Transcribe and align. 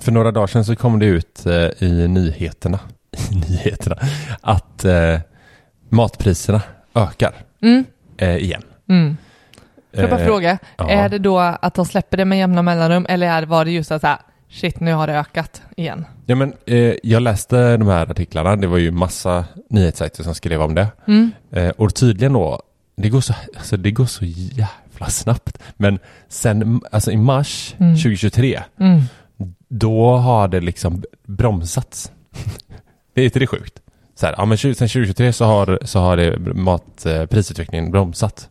För 0.00 0.12
några 0.12 0.30
dagar 0.30 0.46
sedan 0.46 0.64
så 0.64 0.76
kom 0.76 0.98
det 0.98 1.06
ut 1.06 1.46
eh, 1.46 1.52
i 1.88 2.08
nyheterna, 2.08 2.78
i 3.32 3.34
nyheterna 3.34 3.96
att 4.40 4.84
eh, 4.84 5.18
matpriserna 5.88 6.62
ökar 6.94 7.34
Mm. 7.62 7.84
eh, 8.16 8.36
igen. 8.36 8.62
Mm. 8.88 9.16
Får 9.94 10.00
jag 10.02 10.10
bara 10.10 10.20
Eh, 10.20 10.26
fråga, 10.26 10.58
ja. 10.76 10.90
är 10.90 11.08
det 11.08 11.18
då 11.18 11.38
att 11.38 11.74
de 11.74 11.86
släpper 11.86 12.16
det 12.16 12.24
med 12.24 12.38
jämna 12.38 12.62
mellanrum 12.62 13.06
eller 13.08 13.26
är, 13.26 13.42
var 13.42 13.64
det 13.64 13.70
just 13.70 13.90
att 13.92 14.00
så 14.00 14.06
här, 14.06 14.18
shit 14.50 14.80
nu 14.80 14.92
har 14.92 15.06
det 15.06 15.18
ökat 15.18 15.62
igen? 15.76 16.04
Ja, 16.26 16.34
men, 16.34 16.52
eh, 16.66 16.94
jag 17.02 17.22
läste 17.22 17.76
de 17.76 17.88
här 17.88 18.10
artiklarna, 18.10 18.56
det 18.56 18.66
var 18.66 18.78
ju 18.78 18.90
massa 18.90 19.44
nyhetssajter 19.70 20.22
som 20.22 20.34
skrev 20.34 20.62
om 20.62 20.74
det. 20.74 20.86
Mm. 21.06 21.30
Eh, 21.52 21.68
och 21.68 21.94
tydligen 21.94 22.32
då, 22.32 22.62
det 22.96 23.08
går, 23.08 23.20
så, 23.20 23.34
alltså, 23.56 23.76
det 23.76 23.90
går 23.90 24.06
så 24.06 24.24
jävla 24.24 25.06
snabbt. 25.08 25.58
Men 25.76 25.98
sen, 26.28 26.80
alltså 26.92 27.10
i 27.12 27.16
mars 27.16 27.74
Mm. 27.78 27.94
2023, 27.96 28.60
Mm. 28.80 29.00
Då 29.70 30.16
har 30.16 30.48
det 30.48 30.60
liksom 30.60 31.02
bromsats. 31.26 32.12
det 33.14 33.20
är 33.20 33.24
inte 33.24 33.38
det 33.38 33.46
sjukt? 33.46 33.80
Så 34.14 34.26
här, 34.26 34.34
ja, 34.38 34.44
men 34.44 34.58
sen 34.58 34.74
2023 34.74 35.32
så 35.32 35.44
har, 35.44 35.78
så 35.82 35.98
har 36.00 36.16
det 36.16 36.38
matprisutvecklingen 36.54 37.90
bromsat. 37.90 38.48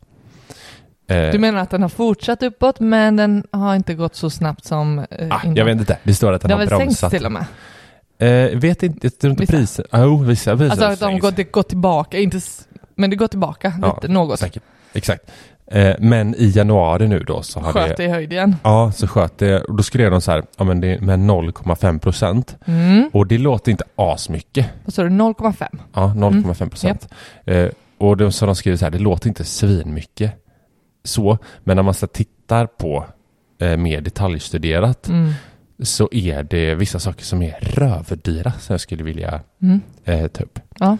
Eh, 1.07 1.31
Du 1.31 1.39
menar 1.39 1.59
att 1.61 1.69
den 1.69 1.81
har 1.81 1.89
fortsatt 1.89 2.43
uppåt 2.43 2.79
men 2.79 3.15
den 3.15 3.43
har 3.51 3.75
inte 3.75 3.93
gått 3.93 4.15
så 4.15 4.29
snabbt 4.29 4.65
som 4.65 4.99
eh, 4.99 5.05
ah, 5.29 5.41
innan? 5.43 5.55
jag 5.55 5.65
vet 5.65 5.79
inte, 5.79 5.97
det 6.03 6.13
står 6.13 6.33
att 6.33 6.41
den 6.41 6.49
Det 6.49 6.55
har 6.55 6.59
har 6.61 6.67
väl 6.69 6.79
sänkts 6.79 7.01
bromsat. 7.01 7.11
till 7.17 7.25
och 7.25 7.31
med? 7.31 7.45
Eh, 8.51 8.59
vet 8.59 8.83
inte, 8.83 8.99
jag 9.07 9.19
tror 9.19 9.31
inte 9.31 9.41
Vissa. 9.43 9.53
priser. 9.57 9.85
Jo, 9.93 10.17
vissa 10.17 10.57
priser 10.57 10.71
Alltså 10.71 10.85
har 10.85 10.93
att 10.93 10.99
de 10.99 11.19
går, 11.19 11.31
det 11.31 11.43
går 11.43 11.63
tillbaka, 11.63 12.17
inte, 12.19 12.39
men 12.95 13.09
det 13.09 13.15
går 13.15 13.27
tillbaka 13.27 13.73
lite, 13.95 14.07
något. 14.13 14.39
Säkert. 14.39 14.63
Exakt. 14.93 15.31
Eh, 15.71 15.95
men 15.99 16.35
i 16.35 16.49
januari 16.55 17.07
nu 17.07 17.19
då 17.19 17.41
så 17.41 17.59
har 17.59 17.71
Sköt 17.73 17.97
det... 17.97 18.03
i 18.03 18.07
höjd 18.07 18.33
igen. 18.33 18.55
Ja, 18.63 18.91
så 18.91 19.07
sköt 19.07 19.37
det. 19.37 19.61
Och 19.61 19.75
då 19.75 19.83
skrev 19.83 20.11
de 20.11 20.21
så 20.21 20.31
här, 20.31 20.43
ja 20.57 20.63
men 20.63 20.81
det 20.81 20.87
är 20.87 20.99
med 20.99 21.19
0,5 21.19 21.99
procent. 21.99 22.57
Mm. 22.65 23.09
Och 23.13 23.27
det 23.27 23.37
låter 23.37 23.71
inte 23.71 23.83
asmycket. 23.95 24.65
Vad 24.85 24.93
sa 24.93 25.03
du, 25.03 25.09
0,5? 25.09 25.65
Ja, 25.93 26.13
0,5 26.15 26.69
procent. 26.69 27.07
Eh, 27.45 27.69
och 27.97 28.17
de, 28.17 28.31
så 28.31 28.45
de 28.45 28.55
skriver 28.55 28.77
så 28.77 28.85
här, 28.85 28.91
det 28.91 28.99
låter 28.99 29.27
inte 29.27 29.43
svinmycket. 29.43 30.31
Så, 31.03 31.37
men 31.63 31.75
när 31.75 31.83
man 31.83 31.93
så 31.93 32.07
tittar 32.07 32.65
på 32.65 33.05
eh, 33.61 33.77
mer 33.77 34.01
detaljstuderat 34.01 35.07
Mm. 35.09 35.31
så 35.83 36.09
är 36.11 36.43
det 36.43 36.75
vissa 36.75 36.99
saker 36.99 37.23
som 37.23 37.41
är 37.41 37.57
röverdyra 37.61 38.51
som 38.51 38.73
jag 38.73 38.81
skulle 38.81 39.03
vilja 39.03 39.39
Mm. 39.61 39.81
eh, 40.05 40.27
ta 40.27 40.43
upp. 40.43 40.59
Ja. 40.79 40.97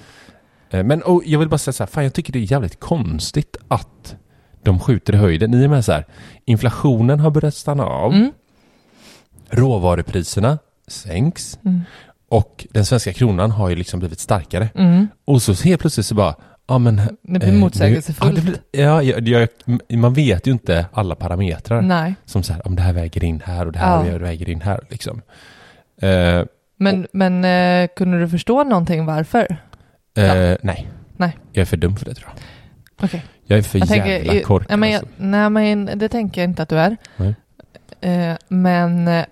Eh, 0.70 0.84
Men 0.84 1.04
jag 1.26 1.40
vill 1.40 1.50
bara 1.50 1.58
säga 1.58 1.74
så 1.74 1.84
här, 1.84 1.88
fan 1.88 2.04
jag 2.04 2.14
tycker 2.14 2.34
det 2.34 2.40
är 2.40 2.52
jävligt 2.52 2.80
konstigt 2.80 3.58
att 3.68 4.16
de 4.70 4.80
skjuter 4.80 5.14
i 5.14 5.18
höjden 5.18 5.54
i 5.54 5.66
och 5.66 5.70
med 5.70 5.86
så 5.86 5.92
här, 5.92 6.06
inflationen 6.46 7.20
har 7.20 7.32
börjat 7.32 7.56
stanna 7.56 7.86
av, 7.86 8.14
Mm. 8.14 8.32
råvarupriserna 9.50 10.58
sänks 10.88 11.60
Mm. 11.66 11.82
och 12.30 12.68
den 12.72 12.86
svenska 12.86 13.14
kronan 13.14 13.52
har 13.52 13.70
ju 13.70 13.76
liksom 13.76 14.00
blivit 14.00 14.20
starkare. 14.20 14.70
Mm. 14.76 15.08
Och 15.26 15.42
så 15.42 15.54
helt 15.54 15.82
plötsligt 15.82 16.06
så 16.06 16.16
bara, 16.16 16.36
ja 16.68 16.78
men... 16.78 16.96
Det 17.22 17.40
blir 17.40 17.48
eh, 17.48 17.54
motsägelsefullt. 17.54 18.38
Ja, 18.38 18.44
blir, 18.44 18.58
ja 18.72 19.02
jag, 19.04 19.28
jag, 19.28 19.50
man 20.00 20.14
vet 20.14 20.48
ju 20.48 20.52
inte 20.52 20.86
alla 20.94 21.16
parametrar. 21.16 21.82
Nej. 21.82 22.16
Som 22.26 22.44
så 22.44 22.54
här, 22.54 22.68
om 22.68 22.76
det 22.76 22.82
här 22.82 22.94
väger 22.94 23.24
in 23.24 23.42
här 23.46 23.66
och 23.66 23.72
det 23.72 23.80
här 23.80 24.06
Ja. 24.12 24.18
väger 24.18 24.50
in 24.50 24.62
här 24.62 24.80
liksom. 24.90 25.22
Eh, 26.02 26.44
Men, 26.78 27.08
men 27.14 27.46
eh, 27.46 27.90
kunde 27.96 28.20
du 28.20 28.30
förstå 28.30 28.64
någonting 28.64 29.06
varför? 29.06 29.58
eh, 30.18 30.56
Nej. 30.62 30.88
Nej. 31.18 31.38
Jag 31.52 31.62
är 31.62 31.66
för 31.66 31.78
dum 31.78 31.96
för 31.96 32.06
det 32.06 32.14
tror 32.14 32.30
jag. 32.30 33.06
Okej. 33.06 33.24
Jag 33.50 33.58
är 33.60 33.64
för 33.64 33.80
Jag 33.80 33.88
jävla 33.88 34.04
tänker, 34.32 34.44
korkad. 34.44 34.70
nej, 34.70 34.78
men, 34.78 34.90
jag, 34.92 35.00
alltså. 35.00 35.14
nej 35.18 35.50
men 35.50 36.00
det 36.00 36.10
tänker 36.10 36.42
jag 36.42 36.50
inte 36.50 36.64
att 36.64 36.70
du 36.70 36.80
är. 36.80 36.98
Eh, 38.02 38.36
men 38.48 39.08
eh, 39.08 39.26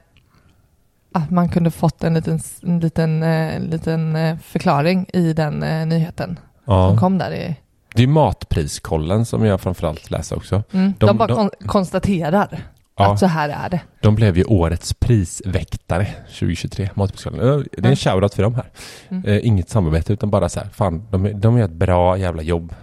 att 1.12 1.30
man 1.32 1.50
kunde 1.50 1.72
fått 1.72 2.04
en 2.04 2.14
liten, 2.14 2.40
en 2.64 2.80
liten, 2.80 3.24
eh, 3.24 3.56
en 3.56 3.64
liten 3.64 4.16
eh, 4.16 4.38
förklaring 4.38 5.06
i 5.14 5.34
den 5.34 5.64
eh, 5.64 5.86
nyheten 5.86 6.40
som 6.66 6.74
ja. 6.74 6.98
kom 7.00 7.18
där 7.18 7.32
i... 7.32 7.56
Det 7.96 8.04
är 8.04 8.08
matpriskollen 8.08 9.26
som 9.26 9.46
jag 9.46 9.62
framförallt 9.62 10.12
läser 10.12 10.36
också. 10.38 10.64
Mm, 10.72 10.94
de, 10.98 11.06
De- 11.06 11.18
bara 11.18 11.28
de- 11.28 11.36
kon- 11.36 11.68
konstaterar 11.68 12.60
Ja. 13.00 13.12
att 13.14 13.20
så 13.20 13.26
här 13.26 13.50
är 13.50 13.70
det. 13.70 13.80
De 14.02 14.16
blev 14.16 14.38
ju 14.38 14.44
årets 14.44 14.94
prisväktare 14.94 16.08
2023, 16.40 16.90
Matpriskollen. 16.94 17.40
Eh, 17.50 17.64
Det 17.78 17.88
är 17.88 17.90
en 17.90 17.96
shoutout 17.96 18.34
för 18.34 18.44
dem 18.44 18.56
här. 18.56 18.66
Mm. 19.10 19.26
Eh, 19.26 19.48
inget 19.48 19.70
samarbete 19.70 20.14
utan 20.14 20.30
bara 20.30 20.50
så 20.50 20.60
här, 20.60 20.70
fan, 20.70 21.08
de, 21.12 21.40
de 21.42 21.58
gör 21.58 21.66
ett 21.66 21.72
bra 21.72 22.18
jävla 22.18 22.42
jobb. 22.42 22.74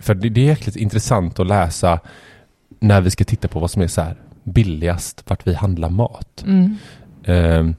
För 0.00 0.14
det, 0.14 0.28
det 0.28 0.40
är 0.40 0.44
jäkligt 0.44 0.76
intressant 0.76 1.40
att 1.40 1.46
läsa 1.46 2.00
när 2.80 3.00
vi 3.00 3.10
ska 3.10 3.24
titta 3.24 3.48
på 3.48 3.60
vad 3.60 3.70
som 3.70 3.82
är 3.82 3.86
så 3.86 4.00
här 4.00 4.16
billigast, 4.44 5.30
vart 5.30 5.46
vi 5.46 5.54
handlar 5.54 5.90
mat. 5.90 6.44
Mm. 6.46 6.76
Eh, 7.24 7.74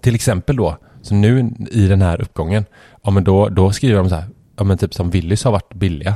till 0.00 0.14
exempel 0.14 0.56
då, 0.56 0.76
så 1.02 1.14
nu 1.14 1.50
i 1.70 1.86
den 1.86 2.02
här 2.02 2.20
uppgången, 2.20 2.64
ja 3.02 3.10
men 3.10 3.24
då, 3.24 3.48
då 3.48 3.72
skriver 3.72 3.96
de 3.96 4.08
så 4.08 4.14
här, 4.14 4.24
ja 4.56 4.64
men 4.64 4.78
typ 4.78 4.94
som 4.94 5.10
Willys 5.10 5.44
har 5.44 5.52
varit 5.52 5.74
billiga, 5.74 6.14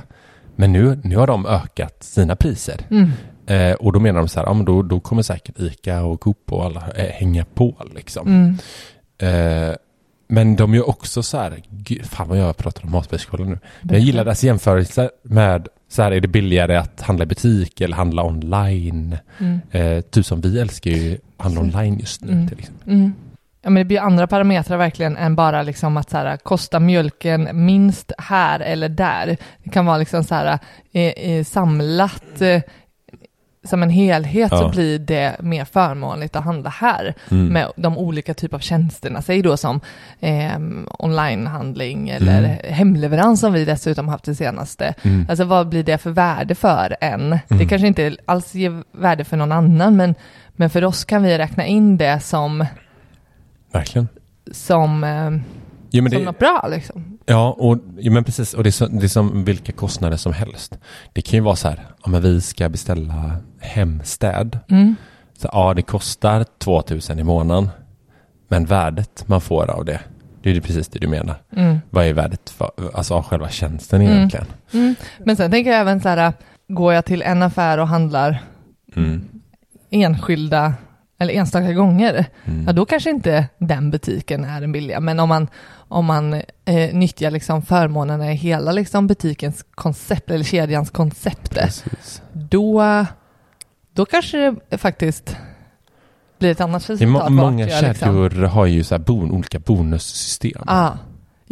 men 0.56 0.72
nu, 0.72 1.00
nu 1.04 1.16
har 1.16 1.26
de 1.26 1.46
ökat 1.46 2.02
sina 2.02 2.36
priser. 2.36 2.80
Mm. 2.90 3.10
Eh, 3.46 3.74
och 3.74 3.92
då 3.92 4.00
menar 4.00 4.18
de 4.18 4.28
så 4.28 4.40
här, 4.40 4.46
ja 4.46 4.52
men 4.52 4.64
då, 4.64 4.82
då 4.82 5.00
kommer 5.00 5.22
säkert 5.22 5.60
ICA 5.60 6.02
och 6.02 6.20
Coop 6.20 6.52
och 6.52 6.64
alla 6.64 6.90
eh, 6.90 7.10
hänga 7.10 7.44
på 7.44 7.76
liksom. 7.94 8.28
Mm. 8.28 8.56
Eh, 9.18 9.76
men 10.30 10.56
de 10.56 10.74
gör 10.74 10.88
också 10.88 11.22
så 11.22 11.38
här, 11.38 11.62
gud, 11.70 12.06
fan 12.06 12.28
vad 12.28 12.38
jag 12.38 12.56
pratar 12.56 12.84
om 12.84 12.90
matpriskollen 12.90 13.48
nu. 13.48 13.58
Men 13.80 13.94
jag 13.94 14.04
gillar 14.04 14.24
deras 14.24 14.44
jämförelser 14.44 15.10
med 15.22 15.68
så 15.88 16.02
här, 16.02 16.12
är 16.12 16.20
det 16.20 16.28
billigare 16.28 16.76
att 16.76 17.00
handla 17.00 17.22
i 17.22 17.26
butik 17.26 17.80
eller 17.80 17.96
handla 17.96 18.24
online? 18.24 19.16
Mm. 19.38 19.60
Eh, 19.70 20.00
typ 20.00 20.26
som 20.26 20.40
vi 20.40 20.60
älskar 20.60 20.90
ju 20.90 21.14
att 21.36 21.44
handla 21.44 21.60
online 21.60 21.98
just 21.98 22.20
nu 22.24 22.32
Mm. 22.32 22.48
till 22.48 22.58
exempel. 22.58 22.92
Mm. 22.92 23.12
Ja, 23.62 23.70
men 23.70 23.80
det 23.80 23.84
blir 23.84 24.00
andra 24.00 24.26
parametrar 24.26 24.76
verkligen 24.78 25.16
än 25.16 25.36
bara 25.36 25.62
liksom 25.62 25.96
att 25.96 26.10
så 26.10 26.16
här, 26.16 26.36
kosta 26.36 26.80
mjölken 26.80 27.48
minst 27.52 28.12
här 28.18 28.60
eller 28.60 28.88
där. 28.88 29.36
Det 29.64 29.70
kan 29.70 29.86
vara 29.86 29.98
liksom 29.98 30.24
så 30.24 30.34
här, 30.34 30.58
eh, 30.92 31.02
eh, 31.02 31.44
samlat 31.44 32.40
eh, 32.40 32.62
som 33.64 33.82
en 33.82 33.90
helhet 33.90 34.50
så 34.50 34.56
Ja. 34.56 34.68
blir 34.70 34.98
det 34.98 35.36
mer 35.40 35.64
förmånligt 35.64 36.36
att 36.36 36.44
handla 36.44 36.70
här 36.70 37.14
Mm. 37.30 37.46
med 37.46 37.66
de 37.76 37.98
olika 37.98 38.34
typer 38.34 38.56
av 38.56 38.60
tjänsterna. 38.60 39.22
Säg 39.22 39.42
då 39.42 39.56
som 39.56 39.80
eh, 40.20 40.58
onlinehandling 40.98 42.08
eller 42.08 42.38
Mm. 42.44 42.74
hemleverans 42.74 43.40
som 43.40 43.52
vi 43.52 43.64
dessutom 43.64 44.08
haft 44.08 44.24
det 44.24 44.34
senaste. 44.34 44.94
Mm. 45.02 45.26
Alltså 45.28 45.44
vad 45.44 45.68
blir 45.68 45.82
det 45.84 45.98
för 45.98 46.10
värde 46.10 46.54
för 46.54 46.96
en? 47.00 47.30
Det 47.30 47.40
Mm. 47.54 47.68
kanske 47.68 47.86
inte 47.86 48.16
alls 48.26 48.54
ger 48.54 48.82
värde 48.92 49.24
för 49.24 49.36
någon 49.36 49.52
annan 49.52 49.96
men, 49.96 50.14
men 50.52 50.70
för 50.70 50.84
oss 50.84 51.04
kan 51.04 51.22
vi 51.22 51.38
räkna 51.38 51.66
in 51.66 51.96
det 51.96 52.20
som, 52.20 52.66
Verkligen. 53.72 54.08
som, 54.52 55.04
eh, 55.04 55.30
Jo, 55.92 56.04
som 56.04 56.10
det, 56.10 56.24
något 56.24 56.38
bra 56.38 56.66
liksom. 56.70 57.18
Ja, 57.26 57.50
och, 57.58 57.78
ja, 57.98 58.10
men 58.10 58.24
precis. 58.24 58.54
Och 58.54 58.62
det 58.62 58.68
är, 58.68 58.72
så, 58.72 58.86
det 58.86 59.04
är 59.06 59.08
som 59.08 59.44
vilka 59.44 59.72
kostnader 59.72 60.16
som 60.16 60.32
helst. 60.32 60.78
Det 61.12 61.22
kan 61.22 61.36
ju 61.36 61.40
vara 61.40 61.56
så 61.56 61.68
här, 61.68 61.86
ja, 62.04 62.10
men 62.10 62.22
vi 62.22 62.40
ska 62.40 62.68
beställa 62.68 63.36
hemstäd. 63.60 64.58
Mm. 64.68 64.94
Så, 65.38 65.48
ja, 65.52 65.74
det 65.74 65.82
kostar 65.82 66.44
2000 66.58 67.18
i 67.18 67.22
månaden. 67.24 67.68
Men 68.48 68.64
värdet 68.66 69.24
man 69.28 69.40
får 69.40 69.70
av 69.70 69.84
det, 69.84 70.00
det 70.42 70.50
är 70.56 70.60
precis 70.60 70.88
det 70.88 70.98
du 70.98 71.08
menar. 71.08 71.34
Mm. 71.56 71.78
Vad 71.90 72.06
är 72.06 72.12
värdet 72.12 72.50
för, 72.50 72.70
alltså, 72.94 73.14
av 73.14 73.22
själva 73.22 73.48
tjänsten 73.48 74.00
Mm. 74.00 74.12
egentligen? 74.16 74.46
Mm. 74.72 74.94
Men 75.24 75.36
sen 75.36 75.50
tänker 75.50 75.70
jag 75.70 75.80
även 75.80 76.00
så 76.00 76.08
här, 76.08 76.32
går 76.68 76.92
jag 76.94 77.04
till 77.04 77.22
en 77.22 77.42
affär 77.42 77.78
och 77.78 77.88
handlar 77.88 78.42
Mm. 78.96 79.24
enskilda 79.90 80.74
eller 81.20 81.34
enstaka 81.34 81.72
gånger, 81.72 82.26
Mm. 82.44 82.66
ja 82.66 82.72
då 82.72 82.86
kanske 82.86 83.10
inte 83.10 83.48
den 83.58 83.90
butiken 83.90 84.44
är 84.44 84.60
den 84.60 84.72
billiga. 84.72 85.00
Men 85.00 85.20
om 85.20 85.28
man, 85.28 85.48
om 85.88 86.04
man 86.04 86.32
eh, 86.64 86.94
nyttjar 86.94 87.30
liksom 87.30 87.62
förmånerna 87.62 88.32
i 88.32 88.34
hela 88.34 88.72
liksom 88.72 89.06
butikens 89.06 89.64
koncept 89.74 90.30
eller 90.30 90.44
kedjans 90.44 90.90
koncept, 90.90 91.50
Precis. 91.50 92.22
då, 92.32 92.84
då 93.94 94.06
kanske 94.06 94.54
det 94.68 94.78
faktiskt 94.78 95.36
blir 96.38 96.50
ett 96.50 96.60
annat 96.60 96.90
resultat. 96.90 97.30
må- 97.32 97.42
många 97.42 97.64
liksom- 97.64 97.94
kedjor 97.94 98.30
har 98.46 98.66
ju 98.66 98.84
så 98.84 98.98
bon, 98.98 99.30
olika 99.30 99.58
bonussystem. 99.58 100.62
Ah. 100.66 100.90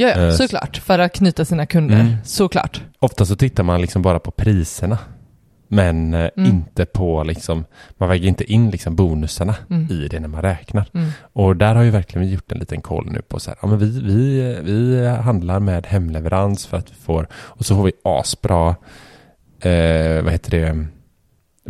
Ja, 0.01 0.09
ja, 0.09 0.15
Eh, 0.23 0.31
såklart. 0.33 0.77
För 0.77 0.99
att 0.99 1.13
knyta 1.13 1.45
sina 1.45 1.67
kunder. 1.67 2.01
Mm. 2.01 2.13
Såklart. 2.25 2.83
Ofta 2.99 3.27
så 3.27 3.37
tittar 3.37 3.63
man 3.65 3.81
liksom 3.81 4.03
bara 4.03 4.19
på 4.19 4.31
priserna. 4.31 4.99
Men 5.69 6.15
eh, 6.15 6.29
Mm. 6.37 6.51
inte 6.51 6.87
på 6.87 7.23
liksom, 7.25 7.65
man 7.99 8.09
väger 8.09 8.29
inte 8.29 8.53
in 8.53 8.71
liksom 8.71 8.97
bonusarna 8.97 9.55
Mm. 9.71 9.87
i 9.91 10.09
det 10.09 10.21
när 10.21 10.29
man 10.29 10.43
räknar. 10.43 10.89
Mm. 10.95 11.11
Och 11.33 11.57
där 11.57 11.75
har 11.75 11.83
ju 11.83 11.91
verkligen 11.91 12.27
vi 12.29 12.33
gjort 12.35 12.53
en 12.53 12.59
liten 12.59 12.81
koll 12.81 13.09
nu 13.13 13.23
på 13.23 13.41
så 13.41 13.51
här, 13.51 13.59
ja 13.63 13.69
men 13.69 13.79
vi, 13.79 14.01
vi, 14.01 14.59
vi 14.63 15.07
handlar 15.09 15.61
med 15.61 15.87
hemleverans 15.87 16.67
för 16.67 16.77
att 16.77 16.91
vi 16.91 16.95
får, 16.95 17.29
och 17.33 17.67
så 17.67 17.75
får 17.77 17.83
vi 17.85 17.93
asbra, 18.05 18.69
eh, 19.61 20.23
vad 20.23 20.33
heter 20.33 20.51
det, 20.51 20.87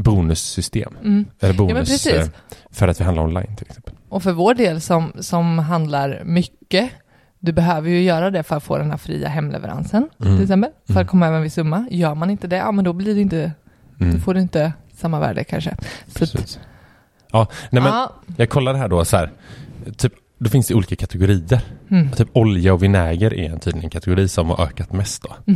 bonussystem. 0.03 0.97
Mm. 1.05 1.25
Eller 1.41 1.55
bonus 1.55 1.89
precis. 1.89 2.13
eh, 2.13 2.27
för 2.71 2.89
att 2.89 3.01
vi 3.01 3.05
handlar 3.05 3.23
online 3.25 3.57
till 3.57 3.67
exempel. 3.67 3.95
Och 4.09 4.23
för 4.23 4.33
vår 4.33 4.55
del 4.55 4.81
som, 4.81 5.13
som 5.21 5.59
handlar 5.59 6.23
mycket, 6.25 6.91
du 7.39 7.53
behöver 7.53 7.91
ju 7.91 8.03
göra 8.03 8.31
det 8.31 8.43
för 8.43 8.57
att 8.57 8.63
få 8.63 8.79
den 8.79 8.91
här 8.91 8.97
fria 8.97 9.29
hemleveransen 9.29 10.09
Mm. 10.21 10.37
till 10.37 10.43
exempel. 10.43 10.71
För 10.87 10.93
Mm. 10.93 11.03
att 11.05 11.09
komma 11.11 11.27
över 11.27 11.37
en 11.37 11.43
viss 11.43 11.55
summa. 11.55 11.89
Gör 11.91 12.15
man 12.15 12.31
inte 12.31 12.47
det, 12.47 12.57
ja 12.57 12.73
men 12.73 12.85
då 12.85 12.93
blir 12.93 13.15
det 13.15 13.21
inte, 13.21 13.53
då 13.99 14.05
Mm. 14.05 14.21
får 14.21 14.35
du 14.35 14.41
inte 14.41 14.73
samma 14.97 15.21
värde 15.21 15.45
kanske. 15.45 15.71
Så 16.07 16.25
att, 16.25 16.33
Precis. 16.33 16.59
Ja, 17.33 17.47
nej 17.71 17.83
men 17.83 17.93
ja, 17.93 18.13
jag 18.37 18.49
kollade 18.49 18.79
här 18.79 18.89
då 18.89 19.05
så 19.05 19.17
här, 19.17 19.31
typ, 19.97 20.13
då 20.39 20.51
finns 20.51 20.67
det 20.69 20.75
olika 20.75 20.97
kategorier. 20.97 21.61
mm. 21.91 22.11
Typ 22.13 22.29
olja 22.33 22.73
och 22.75 22.83
vinäger 22.83 23.35
är 23.35 23.51
en 23.51 23.61
tydligen 23.61 23.85
en 23.85 23.91
kategori 23.91 24.29
som 24.29 24.51
har 24.51 24.63
ökat 24.65 24.93
mest 24.93 25.23
då. 25.23 25.55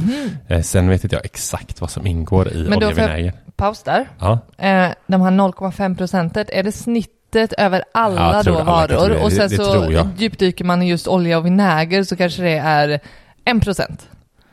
Eh, 0.49 0.63
sen 0.63 0.89
vet 0.89 1.05
inte 1.05 1.17
jag 1.17 1.25
exakt 1.25 1.81
vad 1.81 1.91
som 1.91 2.07
ingår 2.07 2.49
i 2.53 2.59
Men 2.69 2.71
då 2.71 2.77
olja 2.77 2.89
och 2.89 2.99
vinäger. 2.99 3.33
Paus 3.57 3.83
där. 3.83 4.09
Ja, 4.19 4.39
Eh, 4.59 4.91
de 5.07 5.21
här 5.21 5.31
0,5 5.31 5.97
procentet, 5.97 6.51
är 6.51 6.63
det 6.63 6.73
snittet 6.73 7.53
över 7.53 7.85
alla 7.95 8.21
Ja, 8.21 8.35
jag 8.35 8.45
tror 8.45 8.55
då 8.55 8.61
alla 8.61 8.71
varor? 8.71 9.23
Och 9.25 9.33
sen 9.33 9.49
Det- 9.49 9.57
det 9.57 9.65
så 9.65 10.11
djupdyker 10.17 10.65
man 10.65 10.83
i 10.83 10.89
just 10.89 11.09
olja 11.09 11.39
och 11.39 11.47
vinäger 11.47 12.05
så 12.05 12.17
kanske 12.17 12.43
det 12.43 12.57
är 12.59 13.01
1 13.45 13.61
procent. 13.63 14.09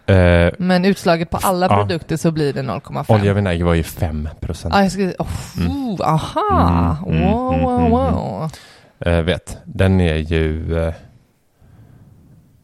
Eh, 0.10 0.52
Men 0.58 0.86
utslaget 0.86 1.30
på 1.30 1.38
alla 1.38 1.66
Ja. 1.70 1.76
produkter 1.76 2.18
så 2.18 2.32
blir 2.32 2.54
det 2.54 2.62
0,5. 2.62 3.06
olja 3.14 3.32
och 3.32 3.38
vinäger 3.38 3.66
var 3.66 3.74
ju 3.74 3.84
5 3.84 4.30
procent. 4.40 4.74
Ja, 4.76 4.82
jag 4.82 4.92
skulle... 4.92 5.14
Oh, 5.20 5.28
Mm. 5.60 5.98
Aha! 6.02 6.98
Mm, 7.08 7.18
mm, 7.18 7.32
wow, 7.34 7.54
mm, 7.54 7.64
wow, 7.64 7.80
mm, 8.08 8.14
wow. 8.16 8.50
Eh, 9.00 9.22
vet, 9.22 9.58
den 9.66 10.02
är 10.02 10.16
ju... 10.16 10.78
Eh, 10.88 10.94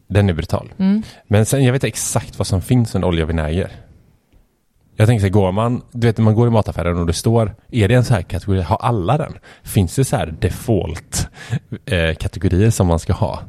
den 0.08 0.28
är 0.28 0.32
brutal. 0.34 0.72
Mm. 0.78 1.02
Men 1.28 1.46
sen, 1.46 1.64
jag 1.64 1.72
vet 1.72 1.84
exakt 1.84 2.38
vad 2.38 2.46
som 2.46 2.62
finns 2.62 2.94
under 2.94 3.08
olja 3.08 3.24
och 3.24 3.30
vinäger. 3.30 3.70
Jag 4.96 5.08
tänker 5.08 5.20
så 5.20 5.26
här, 5.26 5.32
går 5.32 5.52
man, 5.52 5.82
du 5.92 6.06
vet 6.06 6.18
när 6.18 6.24
man 6.24 6.34
går 6.34 6.48
i 6.48 6.50
mataffären 6.50 6.98
och 6.98 7.06
det 7.06 7.12
står, 7.12 7.54
är 7.70 7.88
det 7.88 7.94
en 7.94 8.04
så 8.04 8.14
här 8.14 8.22
kategori, 8.22 8.62
har 8.62 8.76
alla 8.76 9.18
den? 9.18 9.32
Finns 9.62 9.94
det 9.96 10.04
så 10.04 10.16
här 10.16 10.34
default 10.40 11.28
eh, 11.86 12.70
som 12.70 12.86
man 12.86 12.98
ska 12.98 13.12
ha 13.12 13.40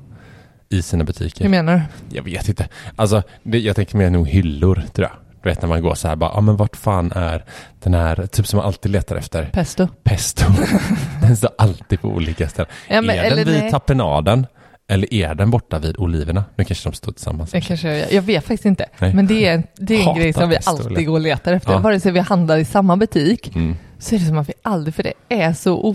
i 0.70 0.82
sina 0.82 1.04
butiker? 1.04 1.44
Hur 1.44 1.50
menar 1.52 1.76
du? 2.10 2.16
Jag 2.16 2.24
vet 2.24 2.50
inte. 2.50 2.68
Alltså, 2.96 3.24
det, 3.44 3.60
jag 3.60 3.76
tänker 3.76 3.98
mer 3.98 4.10
nog 4.10 4.28
hyllor, 4.28 4.84
tror 4.94 5.08
jag. 5.08 5.18
Du 5.44 5.50
vet 5.50 5.62
när 5.62 5.70
man 5.70 5.82
går 5.82 5.96
så 5.96 6.08
här 6.08 6.16
bara, 6.16 6.32
ja 6.34 6.42
men 6.42 6.56
vart 6.56 6.76
fan 6.76 7.12
är 7.16 7.46
den 7.80 7.94
här, 7.94 8.26
typ 8.26 8.48
som 8.48 8.58
man 8.58 8.66
alltid 8.66 8.92
letar 8.92 9.16
efter, 9.16 9.50
Pesto? 9.54 9.88
pesto. 10.04 10.46
den 11.22 11.38
står 11.38 11.50
alltid 11.58 12.02
på 12.02 12.08
olika 12.08 12.48
ställen. 12.50 12.72
Ja, 12.88 13.02
men, 13.02 13.20
är 13.20 13.36
den 13.36 13.46
vid 13.46 13.48
nej. 13.48 13.72
tapenaden? 13.72 14.48
Eller 14.90 15.14
är 15.14 15.36
den 15.36 15.52
borta 15.52 15.80
vid 15.80 15.98
oliverna? 15.98 16.44
Nu 16.56 16.64
kanske 16.64 16.90
de 16.90 16.96
står 16.96 17.12
tillsammans. 17.12 17.52
Det 17.52 17.62
kanske, 17.62 17.98
jag, 17.98 18.12
jag 18.14 18.22
vet 18.22 18.44
faktiskt 18.44 18.66
inte. 18.66 18.86
Nej. 19.00 19.14
Men 19.14 19.28
det 19.28 19.46
är, 19.46 19.64
det 19.76 19.96
är 19.96 20.00
en 20.00 20.06
Hatar 20.06 20.20
grej 20.22 20.34
som 20.34 20.50
vi 20.50 20.58
alltid 20.66 20.92
eller? 20.92 21.02
går 21.02 21.14
och 21.14 21.20
letar 21.20 21.54
efter. 21.54 21.72
Ja. 21.72 21.80
Vare 21.80 22.00
sig 22.00 22.12
vi 22.12 22.20
handlar 22.20 22.58
i 22.58 22.66
samma 22.66 22.98
butik 22.98 23.56
Mm. 23.56 23.76
Så 24.00 24.16
är 24.16 24.20
det 24.20 24.26
som 24.26 24.38
att 24.38 24.50
vi 24.50 24.54
aldrig, 24.62 24.96
för 24.96 25.04
det 25.04 25.14
är 25.30 25.54
så 25.54 25.94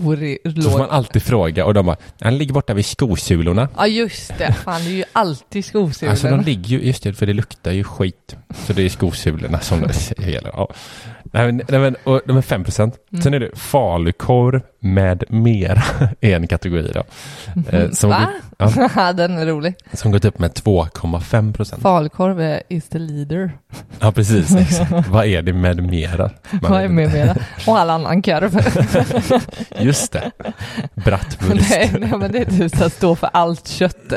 Så 0.63 0.69
får 0.69 0.77
man 0.77 0.89
alltid 0.89 1.23
fråga 1.23 1.65
och 1.65 1.73
de 1.73 1.85
bara, 1.85 1.97
den 2.17 2.37
ligger 2.37 2.53
borta 2.53 2.73
vid 2.73 2.85
skosulorna. 2.85 3.69
Ja 3.77 3.87
just 3.87 4.37
det, 4.37 4.53
fan 4.53 4.81
det 4.83 4.89
är 4.89 4.93
ju 4.93 5.03
alltid 5.13 5.65
skosulorna. 5.65 6.11
Alltså 6.11 6.27
de 6.27 6.41
ligger 6.41 6.69
ju, 6.69 6.87
just 6.87 7.03
det, 7.03 7.13
för 7.13 7.25
det 7.25 7.33
luktar 7.33 7.71
ju 7.71 7.83
skit. 7.83 8.35
Så 8.65 8.73
det 8.73 8.81
är 8.83 8.89
skosulorna 8.89 9.59
som 9.59 9.81
det 10.17 10.31
gäller. 10.31 10.51
Ja. 10.53 10.73
Nej, 11.35 11.45
men, 11.45 11.61
nej, 11.69 11.79
men, 11.79 11.95
och 12.03 12.21
de 12.25 12.37
är 12.37 12.41
5 12.41 12.63
procent. 12.63 12.95
Mm. 13.11 13.21
Sen 13.21 13.33
är 13.33 13.39
det 13.39 13.49
falukorv 13.59 14.61
med 14.79 15.23
mera, 15.29 15.83
är 16.21 16.35
en 16.35 16.47
kategori 16.47 16.91
då. 16.93 17.03
Eh, 17.77 17.89
som, 17.91 18.09
Va? 18.09 18.27
går, 18.59 18.89
ja, 18.95 19.13
Den 19.13 19.37
är 19.37 19.45
rolig. 19.45 19.75
som 19.93 20.11
gått 20.11 20.25
upp 20.25 20.39
med 20.39 20.51
2,5 20.51 21.53
procent. 21.53 21.81
Falukorv 21.81 22.41
är 22.41 22.63
is 22.69 22.89
the 22.89 22.99
leader. 22.99 23.51
Ja, 23.99 24.11
precis. 24.11 24.55
Exakt. 24.55 25.07
Vad 25.07 25.25
är 25.25 25.41
det 25.41 25.53
med 25.53 25.83
mera? 25.83 26.31
Man 26.51 26.71
Vad 26.71 26.83
är 26.83 26.87
med 26.87 27.11
mera? 27.13 27.35
Och 27.67 27.79
all 27.79 27.89
annan 27.89 28.21
korv. 28.21 28.59
Just 29.79 30.11
det. 30.11 30.31
Bratwurst. 30.93 31.69
nej, 31.69 31.95
nej, 31.99 32.13
men 32.17 32.31
det 32.31 32.39
är 32.39 32.45
typ 32.45 32.81
att 32.81 32.93
stå 32.93 33.15
för 33.15 33.29
allt 33.33 33.67
kött. 33.67 34.13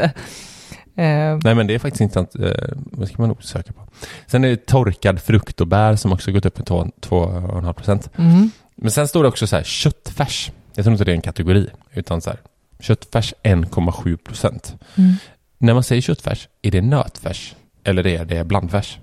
Eh, 0.96 1.38
Nej 1.44 1.54
men 1.54 1.66
det 1.66 1.74
är 1.74 1.78
faktiskt 1.78 2.00
intressant. 2.00 2.34
Eh, 2.36 2.50
vad 2.74 3.08
ska 3.08 3.16
man 3.22 3.28
nog 3.28 3.42
söka 3.44 3.72
på. 3.72 3.80
Sen 4.26 4.44
är 4.44 4.48
det 4.48 4.66
torkad 4.66 5.20
frukt 5.20 5.60
och 5.60 5.66
bär 5.66 5.96
som 5.96 6.12
också 6.12 6.32
gått 6.32 6.46
upp 6.46 6.58
med 6.58 6.66
2,5 6.66 7.72
procent. 7.72 8.10
mm. 8.16 8.50
Men 8.74 8.90
sen 8.90 9.08
står 9.08 9.22
det 9.22 9.28
också 9.28 9.46
så 9.46 9.56
här 9.56 9.62
köttfärs. 9.62 10.50
Jag 10.74 10.84
tror 10.84 10.92
inte 10.92 11.04
det 11.04 11.12
är 11.12 11.16
en 11.16 11.20
kategori. 11.20 11.68
Utan 11.92 12.20
så 12.20 12.30
här 12.30 12.38
köttfärs 12.80 13.34
1,7 13.42 14.16
procent. 14.16 14.74
Mm. 14.94 15.12
När 15.58 15.74
man 15.74 15.82
säger 15.82 16.02
köttfärs, 16.02 16.48
är 16.62 16.70
det 16.70 16.80
nötfärs? 16.80 17.54
Eller 17.84 18.06
är 18.06 18.24
det 18.24 18.44
blandfärs? 18.44 18.98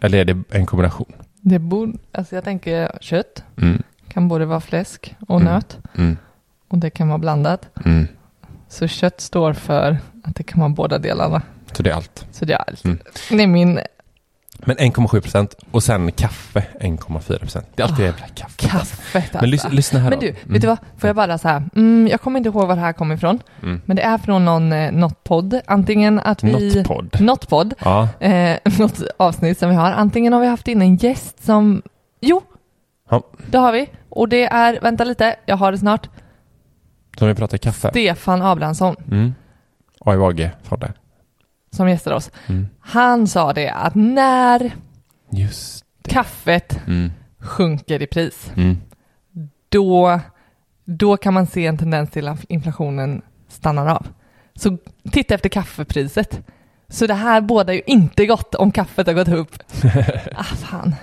Eller 0.00 0.18
är 0.18 0.24
det 0.24 0.42
en 0.50 0.66
kombination? 0.66 1.12
Det 1.40 1.58
borde, 1.58 1.92
alltså 2.12 2.34
jag 2.34 2.44
tänker 2.44 2.98
kött 3.00 3.42
Mm, 3.58 3.82
kan 4.08 4.28
både 4.28 4.44
vara 4.46 4.60
fläsk 4.60 5.14
och 5.28 5.40
Mm. 5.40 5.52
nöt 5.52 5.78
mm, 5.94 6.16
och 6.68 6.78
det 6.78 6.90
kan 6.90 7.08
vara 7.08 7.18
blandat. 7.18 7.68
Så 8.68 8.86
kött 8.88 9.20
står 9.20 9.52
för 9.52 9.98
att 10.24 10.36
det 10.36 10.42
kan 10.42 10.60
vara 10.60 10.68
båda 10.70 10.98
delarna. 10.98 11.42
Så 11.72 11.82
det 11.82 11.90
är 11.90 11.94
allt. 11.94 12.26
Så 12.32 12.44
det 12.44 12.52
är 12.52 12.58
allt. 12.68 12.84
Mm. 12.84 12.98
Det 13.30 13.42
är 13.42 13.46
min 13.46 13.80
Men 14.58 14.76
1,7 14.76 15.20
procent 15.20 15.54
och 15.70 15.82
sen 15.82 16.12
kaffe 16.12 16.64
1,4 16.80 17.38
procent. 17.38 17.66
Det 17.74 17.82
är 17.82 17.86
alltid 17.86 18.04
Ah, 18.04 18.08
jävla 18.08 18.26
kaffe. 18.34 18.68
kaffe 18.68 19.18
alltså. 19.18 19.38
Men 19.40 19.50
lys- 19.50 19.70
lyssna 19.70 20.00
här 20.00 20.10
Men 20.10 20.18
då. 20.18 20.24
du, 20.26 20.28
Mm. 20.30 20.40
vet 20.52 20.60
du 20.62 20.66
vad? 20.68 20.78
Får 20.98 21.08
jag 21.08 21.16
bara 21.16 21.38
så 21.38 21.48
här, 21.48 21.62
mm, 21.76 22.08
jag 22.10 22.20
kommer 22.20 22.38
inte 22.38 22.48
ihåg 22.48 22.66
var 22.68 22.74
det 22.74 22.80
här 22.80 22.92
kommer 22.92 23.14
ifrån, 23.14 23.38
Mm. 23.62 23.80
men 23.84 23.96
det 23.96 24.02
är 24.02 24.18
från 24.18 24.44
någon, 24.44 24.72
eh, 24.72 24.92
något 24.92 25.24
podd. 25.24 25.60
Antingen 25.66 26.20
att 26.20 26.42
vi... 26.44 26.52
Något 26.76 26.86
podd. 26.88 27.20
Något 27.20 27.48
podd. 27.48 27.74
Ja. 27.84 28.08
Eh, 28.20 28.56
något 28.78 29.02
avsnitt 29.16 29.58
som 29.58 29.68
vi 29.70 29.74
har. 29.76 29.90
Antingen 29.92 30.32
har 30.32 30.40
vi 30.40 30.46
haft 30.46 30.68
in 30.68 30.82
en 30.82 30.96
gäst 30.96 31.44
som... 31.44 31.82
Jo, 32.20 32.42
ja. 33.10 33.22
det 33.50 33.58
har 33.58 33.72
vi. 33.72 33.88
Och 34.08 34.28
det 34.28 34.44
är, 34.44 34.78
vänta 34.82 35.04
lite, 35.04 35.36
jag 35.46 35.56
har 35.56 35.72
det 35.72 35.78
snart. 35.78 36.08
Som 37.16 37.28
vi 37.28 37.34
pratar 37.34 37.58
kaffe. 37.58 37.88
Stefan 37.90 38.42
Abrahamsson 38.42 38.96
Mm. 39.10 39.34
Från 40.62 40.80
det. 40.80 40.92
som 41.70 41.88
gästade 41.88 42.16
oss. 42.16 42.30
Mm. 42.46 42.68
Han 42.80 43.26
sa 43.26 43.52
det 43.52 43.70
att 43.70 43.94
när 43.94 44.72
Just 45.30 45.84
kaffet 46.08 46.80
mm. 46.86 47.12
sjunker 47.38 48.02
i 48.02 48.06
pris, 48.06 48.50
Mm. 48.56 48.78
då, 49.68 50.20
då 50.84 51.16
kan 51.16 51.34
man 51.34 51.46
se 51.46 51.66
en 51.66 51.78
tendens 51.78 52.10
till 52.10 52.28
att 52.28 52.44
inflationen 52.44 53.22
stannar 53.48 53.86
av. 53.86 54.06
Så 54.54 54.78
titta 55.12 55.34
efter 55.34 55.48
kaffepriset. 55.48 56.40
Så 56.88 57.06
det 57.06 57.14
här 57.14 57.40
båda 57.40 57.74
ju 57.74 57.82
inte 57.86 58.26
gott 58.26 58.54
om 58.54 58.72
kaffet 58.72 59.06
har 59.06 59.14
gått 59.14 59.28
upp. 59.28 59.54
ah, 60.36 60.42
fan. 60.44 60.94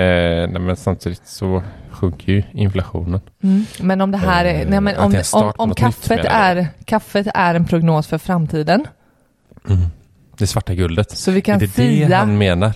Eh, 0.00 0.48
nej, 0.48 0.60
men 0.60 0.76
samtidigt 0.76 1.26
så 1.26 1.62
sjunker 1.90 2.32
ju 2.32 2.42
inflationen. 2.52 3.20
Mm. 3.42 3.64
Men 3.80 4.00
om 4.00 4.10
det 4.10 4.18
här 4.18 4.44
är, 4.44 4.60
Eh, 4.60 4.68
nej, 4.68 4.80
men 4.80 4.94
att 4.96 5.00
om, 5.04 5.12
det 5.12 5.18
är 5.34 5.36
om, 5.36 5.52
om 5.56 5.74
kaffet, 5.74 6.20
är, 6.24 6.68
kaffet 6.84 7.26
är 7.34 7.54
en 7.54 7.64
prognos 7.66 8.06
för 8.06 8.18
framtiden, 8.18 8.86
Det 10.38 10.46
svarta 10.46 10.74
guldet. 10.74 11.10
så 11.10 11.30
vi 11.30 11.36
Är 11.36 11.40
kan 11.40 11.58
det 11.58 11.66
det 11.66 11.72
sia, 11.72 12.16
han 12.18 12.38
menar? 12.38 12.72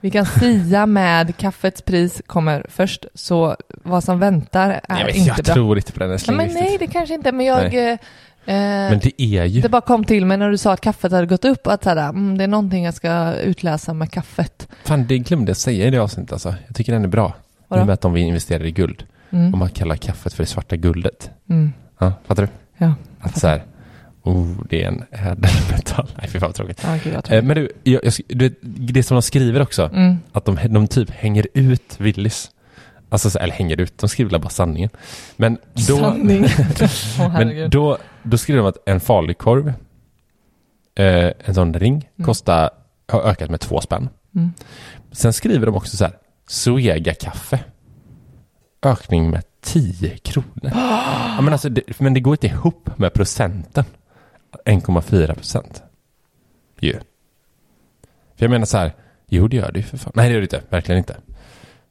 vi 0.00 0.10
kan 0.10 0.26
sia 0.26 0.86
med 0.86 1.36
kaffets 1.36 1.82
pris 1.82 2.22
kommer 2.26 2.66
först, 2.68 3.06
så 3.14 3.56
vad 3.84 4.04
som 4.04 4.18
väntar 4.18 4.80
är 4.88 4.98
Jag, 4.98 5.06
vet, 5.06 5.16
inte 5.16 5.28
jag 5.36 5.44
bra. 5.44 5.54
tror 5.54 5.76
inte 5.76 5.92
på 5.92 6.00
den 6.00 6.10
älskling 6.12 6.36
men 6.36 6.48
nej, 6.52 6.76
det 6.78 6.86
kanske 6.86 7.14
inte, 7.14 7.32
men 7.32 7.46
jag... 7.46 7.72
Nej. 7.72 7.98
Eh, 8.46 8.54
Men 8.54 8.98
det 8.98 9.22
är 9.22 9.44
ju... 9.44 9.60
Det 9.60 9.68
bara 9.68 9.80
kom 9.82 10.04
till 10.04 10.26
mig 10.26 10.36
när 10.36 10.50
du 10.50 10.58
sa 10.58 10.72
att 10.72 10.80
kaffet 10.80 11.12
hade 11.12 11.26
gått 11.26 11.44
upp, 11.44 11.66
att 11.66 11.82
så 11.84 11.88
här, 11.90 12.08
mm, 12.08 12.38
det 12.38 12.44
är 12.44 12.48
någonting 12.48 12.84
jag 12.84 12.94
ska 12.94 13.34
utläsa 13.34 13.94
med 13.94 14.10
kaffet. 14.12 14.68
Fan, 14.84 15.06
det 15.06 15.18
glömde 15.18 15.50
jag 15.50 15.56
säga 15.56 15.86
i 15.86 15.90
det 15.90 15.98
avsnittet 15.98 16.32
alltså. 16.32 16.54
Jag 16.66 16.76
tycker 16.76 16.92
den 16.92 17.04
är 17.04 17.08
bra. 17.08 17.34
I 17.70 17.74
och 17.74 17.86
med 17.86 17.90
att 17.90 18.00
de 18.00 18.12
vill 18.12 18.22
investera 18.22 18.64
i 18.64 18.70
guld. 18.70 19.04
Mm. 19.30 19.52
Om 19.52 19.58
man 19.58 19.68
kallar 19.68 19.96
kaffet 19.96 20.32
för 20.34 20.42
det 20.42 20.46
svarta 20.48 20.76
guldet. 20.76 21.30
Mm. 21.50 21.72
Ja, 21.98 22.12
fattar 22.26 22.42
du? 22.42 22.48
Ja, 22.84 22.94
Att 23.20 23.38
så 23.38 23.46
här, 23.48 23.62
oh, 24.22 24.48
det 24.68 24.82
är 24.82 24.88
en 24.88 25.04
ädelmetall. 25.10 26.08
Nej, 26.18 26.28
fy 26.28 26.38
fan 26.40 26.48
vad 26.48 26.54
tråkigt. 26.54 26.80
ja, 26.84 26.98
gud, 27.04 27.16
Eh, 27.28 27.42
men 27.42 27.56
du, 27.56 27.72
jag, 27.82 28.04
jag, 28.04 28.12
du 28.28 28.48
vet, 28.48 28.54
det 28.94 29.02
som 29.02 29.14
de 29.14 29.22
skriver 29.22 29.62
också, 29.62 29.90
mm. 29.94 30.18
att 30.32 30.44
de, 30.44 30.58
de 30.68 30.88
typ 30.88 31.10
hänger 31.10 31.46
ut 31.54 31.94
Willys. 31.98 32.50
Alltså, 33.08 33.30
så- 33.30 33.38
eller 33.38 33.54
hänger 33.54 33.80
ut, 33.80 33.98
de 33.98 34.08
skriver 34.08 34.38
bara 34.38 34.48
sanningen. 34.48 34.90
Men 35.36 35.58
då, 35.74 35.80
Sanning. 35.98 36.46
Men 37.18 37.70
då, 37.70 37.98
då 38.22 38.38
skriver 38.38 38.58
de 38.62 38.68
att 38.68 38.88
en 38.88 39.00
falukorv, 39.00 39.68
eh, 40.94 41.32
en 41.44 41.54
sån 41.54 41.74
ring, 41.74 42.08
Mm. 42.18 42.26
kostar, 42.26 42.70
har 43.08 43.20
ökat 43.22 43.50
med 43.50 43.60
två 43.60 43.80
spänn. 43.80 44.08
Mm. 44.34 44.52
Sen 45.12 45.32
skriver 45.32 45.66
de 45.66 45.74
också 45.74 45.96
så 45.96 46.04
här, 46.04 46.18
Zoega 46.46 47.14
kaffe. 47.14 47.60
Ökning 48.82 49.30
med 49.30 49.42
10 49.60 50.16
kronor. 50.18 50.46
ja, 50.74 51.38
men, 51.40 51.52
alltså, 51.52 51.68
det, 51.68 52.00
men 52.00 52.14
det 52.14 52.20
går 52.20 52.34
inte 52.34 52.46
ihop 52.46 52.90
med 52.98 53.12
procenten. 53.12 53.84
1,4 54.64 55.34
procent. 55.34 55.82
Ju. 56.80 56.92
För 58.36 58.44
jag 58.44 58.50
menar 58.50 58.66
så 58.66 58.78
här, 58.78 58.92
jo 59.28 59.48
det 59.48 59.56
gör 59.56 59.72
det 59.72 59.78
ju 59.78 59.82
för 59.84 59.96
fan. 59.98 60.12
Nej 60.16 60.28
det 60.28 60.32
gör 60.32 60.40
det 60.40 60.44
inte, 60.44 60.62
verkligen 60.68 60.98
inte. 60.98 61.16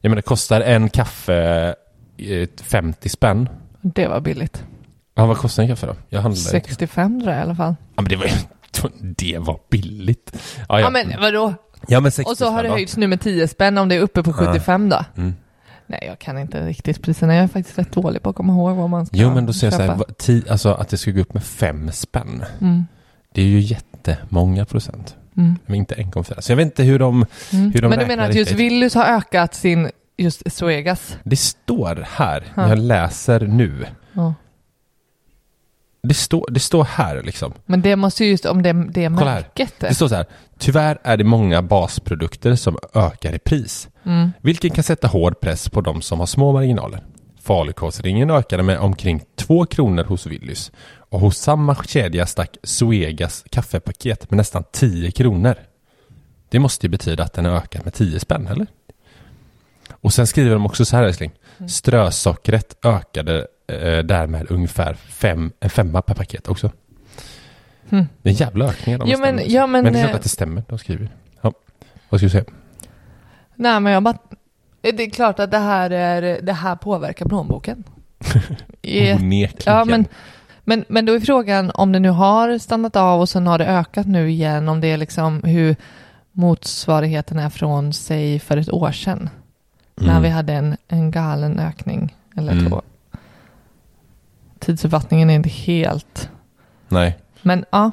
Jag 0.01 0.09
menar 0.09 0.21
kostar 0.21 0.61
en 0.61 0.89
kaffe 0.89 1.75
eh, 2.17 2.47
50 2.63 3.09
spänn. 3.09 3.49
Det 3.81 4.07
var 4.07 4.19
billigt. 4.19 4.63
Ja, 5.15 5.25
vad 5.25 5.37
kostar 5.37 5.63
en 5.63 5.69
kaffe 5.69 5.87
då? 5.87 5.95
Jag 6.09 6.21
handlade 6.21 6.41
65 6.49 7.21
tror 7.21 7.33
jag 7.33 7.39
i 7.39 7.43
alla 7.43 7.55
fall. 7.55 7.75
Ja, 7.95 8.01
men 8.01 8.09
det 8.09 8.15
var 8.15 8.25
ju... 8.25 8.31
Det 9.17 9.37
var 9.37 9.59
billigt. 9.69 10.31
Ja, 10.57 10.65
ja. 10.69 10.79
Ja, 10.79 10.89
men 10.89 11.21
vadå? 11.21 11.53
ja, 11.87 11.99
men 11.99 12.11
60 12.11 12.31
Och 12.31 12.37
så 12.37 12.49
har 12.49 12.63
det 12.63 12.69
höjts 12.69 12.97
nu 12.97 13.07
med 13.07 13.21
10 13.21 13.47
spänn 13.47 13.77
om 13.77 13.89
det 13.89 13.95
är 13.95 13.99
uppe 13.99 14.23
på 14.23 14.33
75 14.33 14.89
då. 14.89 15.05
Mm. 15.17 15.35
Nej, 15.87 16.03
jag 16.07 16.19
kan 16.19 16.37
inte 16.37 16.65
riktigt 16.67 17.01
priserna. 17.01 17.35
Jag 17.35 17.43
är 17.43 17.47
faktiskt 17.47 17.77
rätt 17.77 17.91
dålig 17.91 18.21
på 18.23 18.29
att 18.29 18.35
komma 18.35 18.53
ihåg 18.53 18.75
vad 18.75 18.89
man 18.89 19.05
ska 19.05 19.17
Jo, 19.17 19.33
men 19.33 19.45
då 19.45 19.53
säger 19.53 19.73
jag 19.73 19.81
så 19.81 19.87
här, 19.91 19.97
köpa. 19.97 20.13
ti, 20.13 20.43
alltså 20.49 20.73
att 20.73 20.89
det 20.89 20.97
ska 20.97 21.11
gå 21.11 21.21
upp 21.21 21.33
med 21.33 21.43
fem 21.43 21.91
spänn. 21.91 22.43
Mm. 22.61 22.85
Det 23.33 23.41
är 23.41 23.45
ju 23.45 23.59
jättemånga 23.59 24.65
procent. 24.65 25.15
Mm. 25.37 25.57
Men 25.65 25.75
inte 25.75 25.95
1,4. 25.95 26.41
Så 26.41 26.51
jag 26.51 26.57
vet 26.57 26.65
inte 26.65 26.83
hur 26.83 26.99
de... 26.99 27.25
Mm. 27.53 27.71
Hur 27.71 27.81
de 27.81 27.89
Men 27.89 27.99
du 27.99 28.05
menar 28.05 28.29
att 28.29 28.35
just. 28.35 28.51
Willys 28.51 28.95
har 28.95 29.05
ökat 29.05 29.53
sin, 29.55 29.89
just 30.17 30.51
Zoegas? 30.53 31.17
Det 31.23 31.35
står 31.37 32.05
här, 32.09 32.43
Ja. 32.55 32.69
jag 32.69 32.79
läser 32.79 33.39
nu. 33.39 33.85
Ja. 34.13 34.33
Det, 36.03 36.13
står, 36.13 36.45
det 36.49 36.59
står 36.59 36.83
här 36.83 37.23
liksom. 37.23 37.53
Men 37.65 37.81
det 37.81 37.95
måste 37.95 38.23
ju 38.25 38.31
just, 38.31 38.45
om 38.45 38.61
det, 38.61 38.73
det 38.73 39.03
är 39.05 39.09
Kolla 39.09 39.31
här. 39.31 39.35
märket. 39.35 39.73
Det 39.79 39.93
står 39.93 40.07
så 40.07 40.15
här. 40.15 40.25
Tyvärr 40.57 40.99
är 41.03 41.17
det 41.17 41.23
många 41.23 41.61
basprodukter 41.61 42.55
som 42.55 42.77
ökar 42.93 43.35
i 43.35 43.39
pris. 43.39 43.89
Mm. 44.03 44.31
Vilket 44.41 44.75
kan 44.75 44.83
sätta 44.83 45.07
hård 45.07 45.39
press 45.39 45.69
på 45.69 45.81
de 45.81 46.01
som 46.01 46.19
har 46.19 46.25
små 46.25 46.51
marginaler. 46.51 47.03
Falukorvsringen 47.41 48.29
ökade 48.31 48.63
med 48.63 48.79
omkring 48.79 49.21
2 49.35 49.65
kronor 49.65 50.03
hos 50.03 50.25
Willys. 50.25 50.71
Och 51.09 51.19
hos 51.19 51.37
samma 51.37 51.75
kedja 51.75 52.25
stack 52.25 52.57
Zoegas 52.63 53.43
kaffepaket 53.49 54.31
med 54.31 54.37
nästan 54.37 54.63
10 54.71 55.11
kronor. 55.11 55.55
Det 56.49 56.59
måste 56.59 56.85
ju 56.85 56.89
betyda 56.89 57.23
att 57.23 57.33
den 57.33 57.45
har 57.45 57.51
ökat 57.51 57.85
med 57.85 57.93
10 57.93 58.19
spänn, 58.19 58.47
eller? 58.47 58.67
Och 59.91 60.13
sen 60.13 60.27
skriver 60.27 60.53
de 60.53 60.65
också 60.65 60.85
så 60.85 60.95
här 60.95 61.03
älskling. 61.03 61.31
Mm. 61.57 61.69
Strösockret 61.69 62.85
ökade 62.85 63.47
därmed 64.03 64.51
ungefär 64.51 64.93
fem, 64.93 65.51
en 65.59 65.69
femma 65.69 66.01
per 66.01 66.13
paket 66.13 66.47
också. 66.47 66.71
Hmm. 67.89 68.07
Det 68.21 68.29
är 68.29 68.31
en 68.33 68.37
jävla 68.37 68.65
ökning. 68.65 68.97
Jo, 69.05 69.19
men- 69.19 69.41
ja, 69.47 69.67
men, 69.67 69.83
men 69.83 69.93
det 69.93 69.99
är 69.99 70.03
klart 70.03 70.11
eh, 70.11 70.15
att 70.15 70.23
det 70.23 70.29
stämmer. 70.29 70.63
De 70.69 70.77
skriver. 70.79 71.09
Ja. 71.41 71.53
Vad 72.09 72.19
ska 72.19 72.25
du 72.25 72.29
säga? 72.29 72.43
Nej, 73.55 73.79
men 73.79 73.93
jag 73.93 74.03
bara... 74.03 74.17
Det 74.81 75.03
är 75.03 75.09
klart 75.09 75.39
att 75.39 75.51
det 75.51 75.57
här, 75.57 75.89
är, 75.89 76.41
det 76.41 76.53
här 76.53 76.75
påverkar 76.75 77.25
plånboken. 77.25 77.83
Onekligen. 78.83 79.49
ja, 79.65 79.85
men, 79.85 80.05
men, 80.63 80.85
men 80.87 81.05
då 81.05 81.13
är 81.13 81.19
frågan 81.19 81.71
om 81.73 81.91
det 81.91 81.99
nu 81.99 82.09
har 82.09 82.57
stannat 82.57 82.95
av 82.95 83.21
och 83.21 83.29
sen 83.29 83.47
har 83.47 83.57
det 83.57 83.65
ökat 83.65 84.07
nu 84.07 84.29
igen, 84.29 84.69
om 84.69 84.81
det 84.81 84.87
är 84.87 84.97
liksom 84.97 85.43
hur 85.43 85.75
motsvarigheten 86.31 87.39
är 87.39 87.49
från, 87.49 87.93
säg, 87.93 88.39
för 88.39 88.57
ett 88.57 88.71
år 88.73 88.91
sedan. 88.91 89.29
När 89.95 90.09
Mm. 90.09 90.23
vi 90.23 90.29
hade 90.29 90.53
en, 90.53 90.77
en 90.87 91.11
galen 91.11 91.59
ökning, 91.59 92.15
eller 92.37 92.51
Mm. 92.51 92.69
två. 92.69 92.81
Tidsuppfattningen 94.61 95.29
är 95.29 95.35
inte 95.35 95.49
helt... 95.49 96.29
Nej. 96.87 97.17
Men 97.41 97.65
ja. 97.71 97.91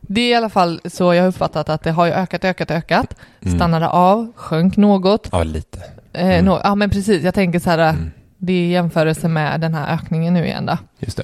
Det 0.00 0.20
är 0.20 0.30
i 0.30 0.34
alla 0.34 0.48
fall 0.48 0.80
så 0.84 1.14
jag 1.14 1.22
har 1.22 1.28
uppfattat 1.28 1.68
att 1.68 1.82
det 1.84 1.90
har 1.90 2.06
ökat, 2.08 2.44
ökat, 2.44 2.70
ökat. 2.70 3.14
Mm. 3.42 3.58
Stannade 3.58 3.88
av, 3.88 4.32
sjönk 4.36 4.76
något. 4.76 5.28
Ja, 5.32 5.42
lite. 5.42 5.78
Eh, 6.12 6.26
Mm. 6.26 6.44
nå- 6.44 6.60
ja 6.64 6.74
men 6.74 6.90
precis, 6.90 7.22
jag 7.22 7.34
tänker 7.34 7.58
så 7.58 7.70
här, 7.70 7.78
Mm. 7.78 8.10
det 8.38 8.52
är 8.52 8.56
i 8.64 8.70
jämförelse 8.70 9.28
med 9.28 9.60
den 9.60 9.74
här 9.74 9.94
ökningen 9.94 10.34
nu 10.34 10.46
igen 10.46 10.66
då. 10.66 10.78
Just 10.98 11.16
det. 11.16 11.22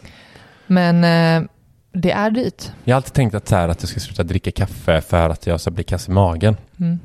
Men 0.67 1.05
eh, 1.05 1.49
det 1.93 2.11
är 2.13 2.31
dyrt. 2.31 2.71
Jag 2.85 2.95
har 2.95 2.97
alltid 2.97 3.13
tänkt 3.13 3.35
att, 3.35 3.49
så 3.49 3.57
här, 3.57 3.69
att 3.69 3.83
jag 3.83 3.89
ska 3.91 4.01
sluta 4.01 4.23
dricka 4.23 4.51
kaffe 4.51 5.01
för 5.01 5.31
att 5.31 5.47
jag 5.47 5.61
ska 5.61 5.71
bli 5.71 5.85
kass 5.85 6.09
i 6.09 6.11
magen. 6.11 6.57
Mm. 6.81 6.99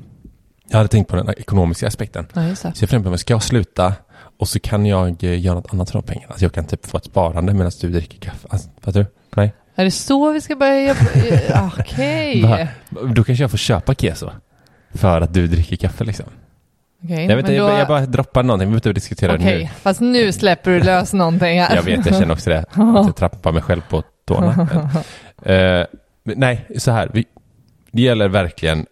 Jag 0.68 0.76
hade 0.76 0.88
tänkt 0.88 1.08
på 1.10 1.16
den 1.16 1.28
ekonomiska 1.30 1.86
aspekten. 1.86 2.26
Ja. 2.32 2.54
Så 2.56 2.68
jag 2.80 2.90
funderar 2.90 3.12
på, 3.12 3.18
ska 3.18 3.34
jag 3.34 3.42
sluta 3.42 3.92
och 4.38 4.48
så 4.48 4.60
kan 4.60 4.86
jag 4.86 5.24
eh, 5.24 5.40
göra 5.40 5.54
något 5.54 5.72
annat 5.74 5.90
för 5.90 5.98
de 5.98 6.06
pengarna? 6.06 6.26
Alltså 6.28 6.44
jag 6.44 6.52
kan 6.52 6.64
typ 6.64 6.86
få 6.86 6.96
ett 6.96 7.04
sparande 7.04 7.54
medan 7.54 7.72
du 7.80 7.88
dricker 7.90 8.18
kaffe. 8.18 8.48
Alltså, 8.50 8.68
fattar 8.80 9.00
du? 9.00 9.06
Nej. 9.36 9.54
Är 9.74 9.84
det 9.84 9.90
så 9.90 10.30
vi 10.32 10.40
ska 10.40 10.56
börja 10.56 10.88
jobba? 10.88 11.70
Okej. 11.80 12.42
Va? 12.42 12.68
Då 13.14 13.24
kanske 13.24 13.44
jag 13.44 13.50
får 13.50 13.58
köpa 13.58 13.94
keso. 13.94 14.30
För 14.94 15.20
att 15.20 15.34
du 15.34 15.46
dricker 15.46 15.76
kaffe 15.76 16.04
liksom. 16.04 16.26
Okej, 17.04 17.26
Jag, 17.26 17.36
vet, 17.36 17.38
inte, 17.44 17.58
då- 17.58 17.68
jag, 17.68 17.78
jag 17.80 17.88
bara 17.88 18.06
droppar 18.06 18.42
någonting, 18.42 18.68
vi 18.68 18.70
behöver 18.70 18.88
inte 18.88 18.92
diskutera 18.92 19.34
Okej, 19.34 19.58
det 19.58 19.80
fast 19.82 20.00
nu 20.00 20.32
släpper 20.32 20.70
du 20.70 20.80
lös 20.82 21.12
någonting 21.12 21.60
här. 21.60 21.70
nu. 21.70 21.76
Jag 21.76 21.82
vet, 21.82 22.06
jag 22.06 22.14
känner 22.18 22.32
också 22.34 22.50
det. 22.50 22.58
Att 22.72 23.06
jag 23.06 23.16
trappar 23.16 23.52
mig 23.52 23.62
själv 23.62 23.80
på 23.88 24.02
tårna. 24.24 24.54
Men, 25.44 25.86
men 26.26 26.38
nej, 26.38 26.66
så 26.78 26.90
här. 26.90 27.10
Vi, 27.14 27.24
det 27.92 28.02
gäller 28.02 28.28
verkligen 28.28 28.86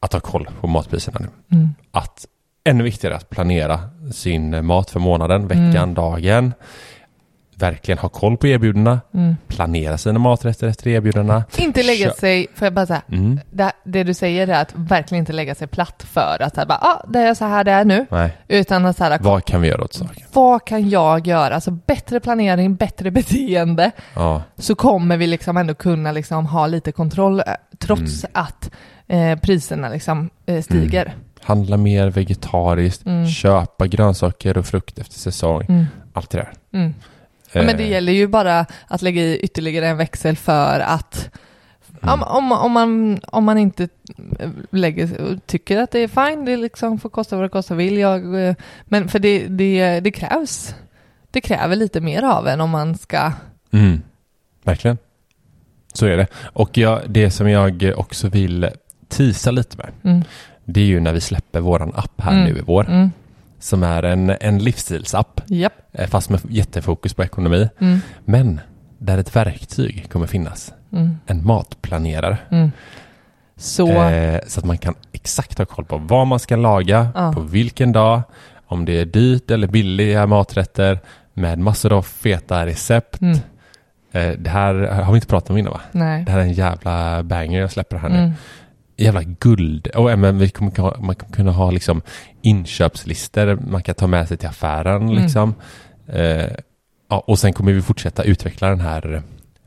att 0.00 0.12
ha 0.12 0.20
koll 0.20 0.48
på 0.60 0.66
matpriserna 0.66 1.20
nu. 1.20 1.56
Mm. 1.56 1.68
Att 1.90 2.26
ännu 2.70 2.84
viktigare 2.84 3.16
att 3.16 3.30
planera 3.30 3.80
sin 4.12 4.66
mat 4.66 4.90
för 4.90 5.00
månaden, 5.00 5.48
veckan, 5.48 5.76
Mm. 5.76 5.94
dagen. 5.94 6.52
Verkligen 7.56 7.98
ha 7.98 8.08
koll 8.08 8.36
på 8.36 8.46
erbjudandena. 8.46 9.00
Mm. 9.14 9.36
Planera 9.48 9.98
sina 9.98 10.18
maträtter 10.18 10.66
efter 10.66 10.88
erbjudandena. 10.90 11.44
Inte 11.58 11.82
lägga 11.82 12.10
sig, 12.12 12.46
får 12.54 12.66
jag 12.66 12.72
bara 12.74 12.86
säga, 12.86 13.02
Mm. 13.12 13.40
det, 13.50 13.72
det 13.84 14.02
du 14.04 14.14
säger 14.14 14.48
är 14.48 14.62
att 14.62 14.72
verkligen 14.74 15.22
inte 15.22 15.32
lägga 15.32 15.54
sig 15.54 15.66
platt 15.68 16.02
för 16.12 16.42
att 16.42 16.54
så 16.54 16.60
här, 16.60 16.66
bara, 16.68 16.78
ah, 16.78 17.04
det 17.08 17.18
är 17.18 17.34
så 17.34 17.44
här 17.44 17.64
det 17.64 17.70
är 17.72 17.84
nu. 17.84 18.06
Nej, 18.10 18.36
Utan 18.48 18.86
att 18.86 18.96
så 18.96 19.04
här, 19.04 19.18
vad 19.18 19.44
kan 19.44 19.60
vi 19.60 19.68
göra 19.68 19.84
åt 19.84 19.92
saken? 19.94 20.24
vad 20.32 20.64
kan 20.64 20.88
jag 20.90 21.26
göra? 21.26 21.54
Alltså 21.54 21.70
bättre 21.70 22.20
planering, 22.20 22.74
bättre 22.74 23.10
beteende. 23.20 23.90
Ja, 24.14 24.42
Så 24.56 24.74
kommer 24.74 25.16
vi 25.16 25.26
liksom 25.26 25.56
ändå 25.56 25.74
kunna 25.74 26.12
liksom 26.12 26.46
ha 26.46 26.66
lite 26.66 26.92
kontroll 26.92 27.40
eh, 27.40 27.44
trots 27.78 28.24
Mm. 28.24 28.30
att 28.34 28.70
eh, 29.08 29.36
priserna 29.38 29.88
liksom 29.88 30.30
eh, 30.46 30.62
stiger. 30.62 31.14
Handla 31.42 31.76
mer 31.76 32.10
vegetariskt, 32.10 33.06
Mm. 33.06 33.28
köpa 33.28 33.86
grönsaker 33.86 34.58
och 34.58 34.66
frukt 34.66 34.98
efter 34.98 35.14
säsong. 35.18 35.64
Mm. 35.68 35.86
Allt 36.12 36.30
det 36.30 36.38
där. 36.38 36.52
Mm. 36.72 36.94
Ja, 37.52 37.62
men 37.62 37.76
det 37.76 37.82
Eh, 37.82 37.90
gäller 37.90 38.12
ju 38.12 38.26
bara 38.26 38.66
att 38.86 39.02
lägga 39.02 39.22
i 39.22 39.38
ytterligare 39.38 39.88
en 39.88 39.96
växel 39.96 40.36
för 40.36 40.80
att 40.80 41.30
Mm. 42.02 42.12
om, 42.14 42.22
om, 42.22 42.52
om, 42.52 42.72
man, 42.72 43.20
om 43.26 43.44
man 43.44 43.58
inte 43.58 43.88
eh, 44.38 44.50
lägger, 44.70 45.38
tycker 45.46 45.78
att 45.78 45.90
det 45.90 45.98
är 45.98 46.08
fine, 46.08 46.44
det 46.44 46.56
liksom 46.56 46.98
får 46.98 47.08
kosta 47.08 47.36
vad 47.36 47.44
det 47.44 47.48
kosta 47.48 47.74
vill. 47.74 47.98
Jag, 47.98 48.44
eh, 48.48 48.54
men 48.84 49.08
för 49.08 49.18
det, 49.18 49.46
det, 49.48 50.00
det 50.00 50.10
krävs. 50.10 50.74
Det 51.30 51.40
kräver 51.40 51.76
lite 51.76 52.00
mer 52.00 52.22
av 52.22 52.48
en 52.48 52.60
om 52.60 52.70
man 52.70 52.98
ska... 52.98 53.32
Mm. 53.72 54.02
Verkligen. 54.64 54.98
Så 55.92 56.06
är 56.06 56.16
det. 56.16 56.26
Och 56.52 56.78
jag, 56.78 57.00
det 57.06 57.30
som 57.30 57.48
jag 57.50 57.92
också 57.96 58.28
vill 58.28 58.68
tisa 59.08 59.50
lite 59.50 59.76
med, 59.76 59.90
Mm, 60.04 60.24
det 60.72 60.80
är 60.80 60.84
ju 60.84 61.00
när 61.00 61.12
vi 61.12 61.20
släpper 61.20 61.60
våran 61.60 61.92
app 61.94 62.20
här 62.20 62.32
Mm. 62.32 62.44
nu 62.44 62.58
i 62.58 62.62
vår, 62.66 62.88
mm, 62.88 63.10
som 63.58 63.82
är 63.82 64.02
en, 64.02 64.30
en 64.40 64.58
livsstilsapp, 64.58 65.40
japp, 65.46 65.72
eh, 65.92 66.08
fast 66.08 66.30
med 66.30 66.40
jättefokus 66.48 67.14
på 67.14 67.24
ekonomi. 67.24 67.68
mm, 67.80 67.98
Men 68.24 68.60
där 68.98 69.18
ett 69.18 69.36
verktyg 69.36 70.10
kommer 70.12 70.26
finnas, 70.26 70.72
mm, 70.92 71.10
en 71.26 71.46
matplanerare. 71.46 72.38
mm. 72.50 72.70
Så, 73.56 73.88
Eh, 73.88 74.40
så 74.46 74.60
att 74.60 74.66
man 74.66 74.78
kan 74.78 74.94
exakt 75.12 75.58
ha 75.58 75.66
koll 75.66 75.84
på 75.84 75.96
vad 75.98 76.26
man 76.26 76.38
ska 76.38 76.56
laga, 76.56 77.08
Ja. 77.14 77.32
på 77.32 77.40
vilken 77.40 77.92
dag, 77.92 78.22
om 78.66 78.84
det 78.84 79.00
är 79.00 79.04
dyrt 79.04 79.50
eller 79.50 79.66
billiga 79.66 80.26
maträtter 80.26 80.98
med 81.34 81.58
massor 81.58 81.92
av 81.92 82.02
feta 82.02 82.66
recept. 82.66 83.20
Mm. 83.20 83.38
Eh, 84.12 84.32
det 84.38 84.50
här 84.50 84.74
har 84.74 85.12
vi 85.12 85.16
inte 85.16 85.26
pratat 85.26 85.50
om 85.50 85.58
innan 85.58 85.72
va? 85.72 85.80
Nej. 85.92 86.24
Det 86.24 86.32
här 86.32 86.38
är 86.38 86.42
en 86.42 86.52
jävla 86.52 87.22
banger 87.22 87.60
jag 87.60 87.70
släpper 87.70 87.96
här 87.96 88.08
nu. 88.08 88.18
Mm. 88.18 88.32
Jävla 89.04 89.22
guld. 89.22 89.86
Och 89.86 90.10
även 90.10 90.38
vi 90.38 90.48
kommer 90.48 91.00
man 91.00 91.14
kommer 91.14 91.32
kunna 91.32 91.52
ha 91.52 91.70
liksom 91.70 92.02
inköpslistor 92.42 93.58
man 93.70 93.82
kan 93.82 93.94
ta 93.94 94.06
med 94.06 94.28
sig 94.28 94.36
till 94.36 94.48
affären. 94.48 95.02
Mm. 95.02 95.22
Liksom. 95.22 95.54
Eh, 96.08 96.46
ja, 97.08 97.18
och 97.26 97.38
sen 97.38 97.52
kommer 97.52 97.72
vi 97.72 97.82
fortsätta 97.82 98.22
utveckla 98.22 98.68
den 98.68 98.80
här 98.80 99.22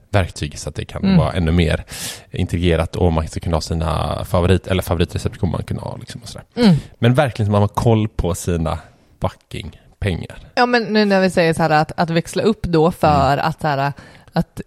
verktyget 0.09 0.59
så 0.59 0.69
att 0.69 0.75
det 0.75 0.85
kan 0.85 1.03
Mm. 1.03 1.17
vara 1.17 1.31
ännu 1.33 1.51
mer 1.51 1.83
integrerat 2.31 2.95
och 2.95 3.13
man 3.13 3.27
ska 3.27 3.39
kunna 3.39 3.55
ha 3.55 3.61
sina 3.61 4.25
favorit 4.25 4.67
eller 4.67 4.81
favoritrecept 4.83 5.37
kommer 5.37 5.51
man 5.51 5.63
kunna 5.63 5.81
ha. 5.81 5.97
Liksom 5.97 6.21
och 6.21 6.27
sådär. 6.29 6.45
Mm. 6.55 6.75
Men 6.99 7.13
verkligen 7.13 7.45
så 7.47 7.51
man 7.51 7.61
har 7.61 7.67
koll 7.67 8.07
på 8.07 8.35
sina 8.35 8.79
fucking 9.21 9.79
pengar. 9.99 10.37
Ja 10.55 10.65
men 10.65 10.83
nu 10.83 11.05
när 11.05 11.21
vi 11.21 11.29
säger 11.29 11.53
så 11.53 11.61
här 11.61 11.69
att, 11.69 11.91
att 11.97 12.09
växla 12.09 12.43
upp 12.43 12.63
då 12.63 12.91
för 12.91 13.33
Mm. 13.33 13.45
att, 13.45 13.61
så 13.61 13.67
här, 13.67 13.93
att, 14.33 14.61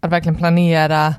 att 0.00 0.10
verkligen 0.12 0.36
planera, 0.36 1.14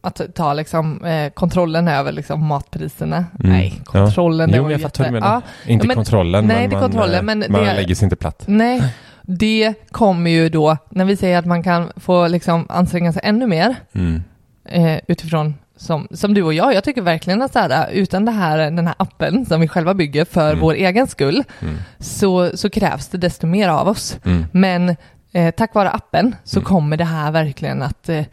att 0.00 0.20
ta 0.34 0.52
liksom 0.54 1.04
eh, 1.04 1.30
kontrollen 1.30 1.88
över 1.88 2.12
liksom 2.12 2.46
matpriserna. 2.46 3.16
Mm. 3.16 3.26
Nej, 3.52 3.80
kontrollen 3.84 4.50
Ja. 4.50 4.56
Jo, 4.56 4.70
jag 4.70 4.80
fattar 4.80 5.04
vad 5.04 5.08
du 5.12 5.20
menar. 5.20 5.34
Ja, 5.66 5.70
Inte 5.72 5.86
men- 5.86 5.96
kontrollen, 5.96 6.46
nej, 6.46 6.56
men, 6.68 6.70
man, 6.70 6.80
kontrollen, 6.80 7.26
men 7.26 7.38
man 7.48 7.64
det- 7.64 7.74
lägger 7.74 7.94
sig 7.94 8.06
inte 8.06 8.16
platt. 8.16 8.42
nej, 8.46 8.82
det 9.22 9.74
kommer 9.90 10.30
ju 10.30 10.48
då, 10.48 10.76
när 10.90 11.04
vi 11.04 11.16
säger 11.16 11.38
att 11.38 11.46
man 11.46 11.62
kan 11.62 11.92
få 11.96 12.28
liksom 12.28 12.66
anstränga 12.68 13.12
sig 13.12 13.22
ännu 13.24 13.46
mer 13.46 13.74
Mm. 13.94 14.22
eh, 14.64 15.00
utifrån 15.08 15.54
som, 15.76 16.08
som 16.10 16.34
du 16.34 16.42
och 16.42 16.54
jag, 16.54 16.74
jag 16.74 16.84
tycker 16.84 17.02
verkligen 17.02 17.42
att 17.42 17.52
så 17.52 17.58
här, 17.58 17.90
utan 17.92 18.24
det 18.24 18.32
här, 18.32 18.58
den 18.58 18.86
här 18.86 18.96
appen 18.98 19.46
som 19.46 19.60
vi 19.60 19.68
själva 19.68 19.94
bygger 19.94 20.24
för 20.24 20.48
Mm. 20.50 20.60
vår 20.60 20.74
egen 20.74 21.06
skull, 21.06 21.44
Mm. 21.62 21.76
så, 21.98 22.56
så 22.56 22.70
krävs 22.70 23.08
det 23.08 23.18
desto 23.18 23.46
mer 23.46 23.68
av 23.68 23.88
oss. 23.88 24.18
Mm. 24.24 24.46
Men 24.52 24.96
eh, 25.32 25.50
tack 25.54 25.74
vare 25.74 25.90
appen 25.90 26.34
så 26.44 26.58
Mm. 26.58 26.64
kommer 26.66 26.96
det 26.96 27.04
här 27.04 27.30
verkligen 27.30 27.82
att 27.82 28.08
eh, 28.08 28.24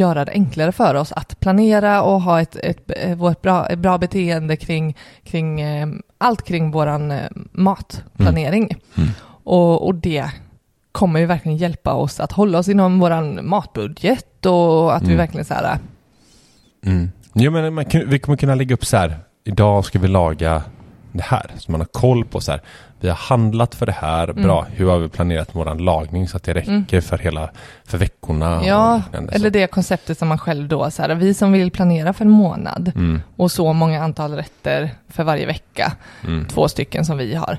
göra 0.00 0.24
det 0.24 0.32
enklare 0.32 0.72
för 0.72 0.94
oss 0.94 1.12
att 1.12 1.40
planera 1.40 2.02
och 2.02 2.20
ha 2.22 2.40
ett, 2.40 2.56
ett, 2.56 2.90
ett, 2.90 3.18
vårt 3.18 3.42
bra, 3.42 3.66
ett 3.66 3.78
bra 3.78 3.98
beteende 3.98 4.56
kring, 4.56 4.96
kring 5.24 5.60
eh, 5.60 5.88
allt 6.18 6.42
kring 6.44 6.70
våran 6.70 7.10
eh, 7.10 7.28
matplanering. 7.52 8.76
Mm. 8.96 9.08
Och, 9.44 9.86
och 9.86 9.94
det 9.94 10.30
kommer 10.92 11.20
ju 11.20 11.26
verkligen 11.26 11.58
hjälpa 11.58 11.92
oss 11.92 12.20
att 12.20 12.32
hålla 12.32 12.58
oss 12.58 12.68
inom 12.68 12.98
våran 12.98 13.48
matbudget 13.48 14.46
och 14.46 14.96
att 14.96 15.02
vi 15.02 15.06
Mm. 15.06 15.18
verkligen 15.18 15.44
så 15.44 15.54
här, 15.54 15.78
Mm. 16.86 17.10
Jo, 17.34 17.50
men 17.50 17.74
man, 17.74 17.84
vi 18.06 18.18
kommer 18.18 18.36
kunna 18.36 18.54
lägga 18.54 18.74
upp 18.74 18.84
så 18.84 18.96
här. 18.96 19.16
Idag 19.44 19.84
ska 19.84 19.98
vi 19.98 20.08
laga 20.08 20.62
det 21.12 21.22
här. 21.22 21.50
Så 21.58 21.70
man 21.70 21.80
har 21.80 21.86
koll 21.86 22.24
på 22.24 22.40
så 22.40 22.52
här. 22.52 22.60
Vi 23.04 23.10
har 23.10 23.16
handlat 23.16 23.74
för 23.74 23.86
det 23.86 23.92
här. 23.92 24.28
Mm. 24.30 24.42
Bra. 24.42 24.66
Hur 24.72 24.90
har 24.90 24.98
vi 24.98 25.08
planerat 25.08 25.48
vår 25.52 25.74
lagning 25.74 26.28
så 26.28 26.36
att 26.36 26.42
det 26.42 26.54
räcker 26.54 27.00
för 27.00 27.18
hela 27.18 27.50
för 27.84 27.98
veckorna? 27.98 28.60
ja, 28.66 29.02
eller 29.32 29.50
det 29.50 29.66
konceptet 29.66 30.18
som 30.18 30.28
man 30.28 30.38
själv 30.38 30.68
då, 30.68 30.90
så 30.90 31.02
här, 31.02 31.14
vi 31.14 31.34
som 31.34 31.52
vill 31.52 31.70
planera 31.70 32.12
för 32.12 32.24
en 32.24 32.30
månad 32.30 32.92
Mm. 32.94 33.22
och 33.36 33.50
så 33.50 33.72
många 33.72 34.02
antal 34.04 34.32
rätter 34.34 34.90
för 35.08 35.24
varje 35.24 35.46
vecka, 35.46 35.92
Mm. 36.24 36.46
två 36.46 36.68
stycken 36.68 37.04
som 37.04 37.18
vi 37.18 37.34
har. 37.34 37.58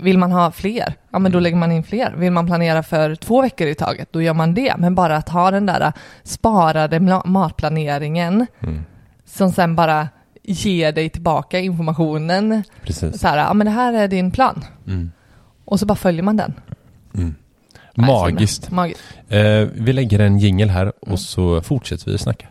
Vill 0.00 0.18
man 0.18 0.32
ha 0.32 0.50
fler, 0.50 0.94
ja 1.10 1.18
men 1.18 1.32
då 1.32 1.40
lägger 1.40 1.56
man 1.56 1.72
in 1.72 1.82
fler. 1.82 2.14
Vill 2.16 2.32
man 2.32 2.46
planera 2.46 2.82
för 2.82 3.14
två 3.14 3.42
veckor 3.42 3.66
i 3.66 3.74
taget, 3.74 4.08
då 4.12 4.22
gör 4.22 4.34
man 4.34 4.54
det. 4.54 4.74
Men 4.78 4.94
bara 4.94 5.16
att 5.16 5.28
ha 5.28 5.50
den 5.50 5.66
där 5.66 5.92
sparade 6.22 6.98
ma- 6.98 7.26
matplaneringen 7.26 8.46
Mm. 8.62 8.84
som 9.26 9.52
sen 9.52 9.76
bara 9.76 10.08
ger 10.46 10.92
dig 10.92 11.08
tillbaka 11.08 11.60
informationen. 11.60 12.62
Precis. 12.82 13.20
Så 13.20 13.28
här, 13.28 13.38
ja 13.38 13.54
men 13.54 13.64
det 13.64 13.70
här 13.70 13.92
är 13.92 14.08
din 14.08 14.30
plan. 14.30 14.64
Mm. 14.86 15.10
Och 15.64 15.80
så 15.80 15.86
bara 15.86 15.94
följer 15.96 16.22
man 16.22 16.36
den. 16.36 16.54
Mm. 17.14 17.34
Magiskt. 17.94 18.70
Magiskt. 18.70 19.02
Eh, 19.28 19.40
vi 19.74 19.92
lägger 19.92 20.18
en 20.18 20.38
jingel 20.38 20.70
här 20.70 20.86
och 21.00 21.06
Mm. 21.06 21.16
så 21.18 21.62
fortsätter 21.62 22.10
vi 22.12 22.18
snacka. 22.18 22.46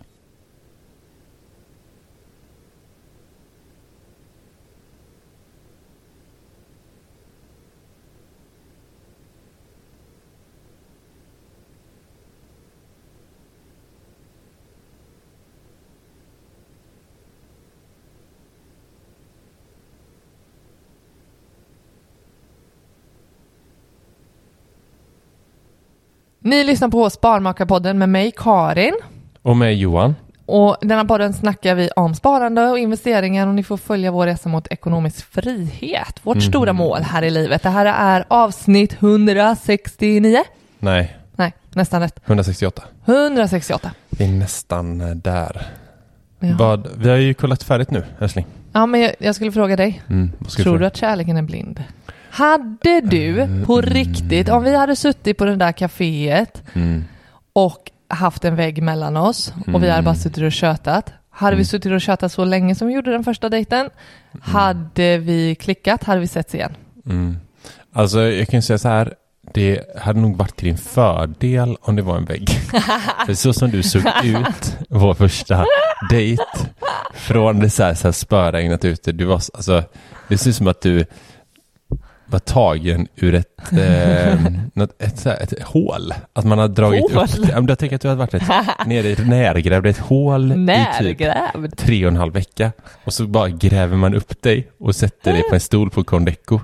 Ni 26.46 26.64
lyssnar 26.64 26.90
på 26.90 27.10
Sparmakarpodden 27.10 27.98
med 27.98 28.10
mig 28.10 28.31
Karin. 28.38 28.94
Och 29.42 29.58
med 29.58 29.75
Johan. 29.75 30.16
Och 30.46 30.77
denna 30.81 31.05
podden 31.05 31.34
snackar 31.34 31.75
vi 31.75 31.90
om 31.96 32.16
sparande 32.16 32.66
och 32.70 32.79
investeringar 32.79 33.48
och 33.48 33.53
ni 33.53 33.64
får 33.64 33.77
följa 33.77 34.12
vår 34.12 34.25
resa 34.25 34.50
mot 34.50 34.68
ekonomisk 34.68 35.25
frihet. 35.34 36.20
Vårt 36.24 36.36
Mhm. 36.38 36.42
stora 36.42 36.74
mål 36.74 37.01
här 37.01 37.22
i 37.24 37.29
livet. 37.29 37.64
Det 37.64 37.70
här 37.70 37.86
är 37.86 38.25
avsnitt 38.27 38.94
169. 39.01 40.44
Nej, 40.79 41.18
Nej, 41.36 41.53
nästan 41.74 42.01
rätt. 42.01 42.20
168. 42.25 42.84
168. 43.05 43.92
Vi 44.10 44.25
är 44.25 44.29
nästan 44.31 45.01
eh, 45.01 45.10
där. 45.10 45.68
Ja, 46.40 46.55
Vad, 46.60 46.88
vi 46.98 47.10
har 47.10 47.18
ju 47.18 47.34
kollat 47.34 47.64
färdigt 47.64 47.92
nu, 47.92 48.03
älskling. 48.20 48.46
ja 48.74 48.86
men 48.86 49.01
jag, 49.01 49.12
jag 49.20 49.36
skulle 49.36 49.51
fråga 49.51 49.75
dig. 49.75 50.01
Mm, 50.10 50.31
Tror 50.58 50.79
du 50.79 50.86
att 50.86 50.98
kärleken 50.98 51.38
är 51.38 51.42
blind? 51.42 51.84
Hade 52.35 53.01
du 53.01 53.48
på 53.65 53.81
riktigt, 53.81 54.50
om 54.50 54.63
vi 54.63 54.75
hade 54.75 54.95
suttit 54.95 55.37
på 55.37 55.45
det 55.45 55.55
där 55.55 55.71
kaféet 55.71 56.63
Mm. 56.74 57.03
och 57.53 57.91
haft 58.09 58.45
en 58.45 58.55
vägg 58.55 58.83
mellan 58.83 59.17
oss 59.17 59.53
och 59.74 59.83
vi 59.83 59.89
hade 59.89 60.03
bara 60.03 60.15
suttit 60.15 60.43
och 60.43 60.51
tjötat. 60.51 61.13
Hade 61.29 61.55
vi 61.55 61.59
Mm. 61.61 61.65
suttit 61.65 61.91
och 61.91 62.01
tjötat 62.01 62.31
så 62.31 62.45
länge 62.45 62.75
som 62.75 62.87
vi 62.87 62.93
gjorde 62.93 63.11
den 63.11 63.24
första 63.24 63.50
dejten? 63.50 63.89
Hade 64.41 65.17
vi 65.17 65.55
klickat? 65.55 66.03
Hade 66.03 66.19
vi 66.19 66.27
setts 66.27 66.55
igen? 66.55 66.74
Mm. 67.05 67.37
Alltså 67.93 68.21
jag 68.21 68.48
kan 68.48 68.57
ju 68.57 68.61
säga 68.61 68.77
så 68.77 68.87
här. 68.87 69.13
Det 69.53 69.98
hade 70.01 70.19
nog 70.19 70.37
varit 70.37 70.55
till 70.55 70.65
din 70.67 70.77
fördel 70.77 71.77
om 71.81 71.95
det 71.95 72.01
var 72.01 72.17
en 72.17 72.25
vägg. 72.25 72.50
För 73.25 73.33
så 73.33 73.53
som 73.53 73.69
du 73.71 73.83
såg 73.83 74.01
ut 74.24 74.77
vår 74.89 75.13
första 75.13 75.65
dejt. 76.09 76.43
Från 77.13 77.59
det 77.59 77.69
så 77.69 77.83
här, 77.83 77.93
så 77.93 78.07
här 78.07 78.11
spöregnat 78.11 78.85
ute. 78.85 79.11
Du 79.11 79.25
var, 79.25 79.35
alltså, 79.35 79.83
det 80.27 80.37
ser 80.37 80.50
ut 80.50 80.55
som 80.55 80.67
att 80.67 80.81
du 80.81 81.05
var 82.27 82.40
tagen 82.40 83.07
ur 83.16 83.35
ett, 83.35 83.48
eh, 83.72 84.40
något, 84.74 85.01
ett, 85.01 85.20
så 85.20 85.29
här, 85.29 85.42
ett 85.44 85.64
hål. 85.64 86.14
Att 86.33 86.46
man 86.46 86.59
har 86.59 86.68
dragit 86.68 87.01
Hål? 87.14 87.24
upp 87.24 87.48
det. 87.48 87.66
Jag 87.68 87.79
tänker 87.79 87.96
att 87.96 88.01
du 88.01 88.07
har 88.07 88.16
varit 88.16 88.33
ett, 88.33 88.44
nere 88.85 89.07
i 89.07 89.16
närgrävd 89.25 89.85
ett 89.85 89.98
hål 89.98 90.46
i 90.46 90.55
typ 90.55 90.59
Närgrävd? 90.59 91.77
tre 91.77 92.05
och 92.05 92.11
en 92.11 92.18
halv 92.18 92.33
vecka. 92.33 92.72
Och 93.03 93.14
så 93.14 93.27
bara 93.27 93.50
gräver 93.50 93.98
man 93.98 94.14
upp 94.16 94.42
dig 94.42 94.68
och 94.79 94.96
sätter 94.96 95.33
dig 95.33 95.44
på 95.50 95.55
en 95.55 95.61
stol 95.61 95.90
på 95.90 96.03
Condeco. 96.03 96.59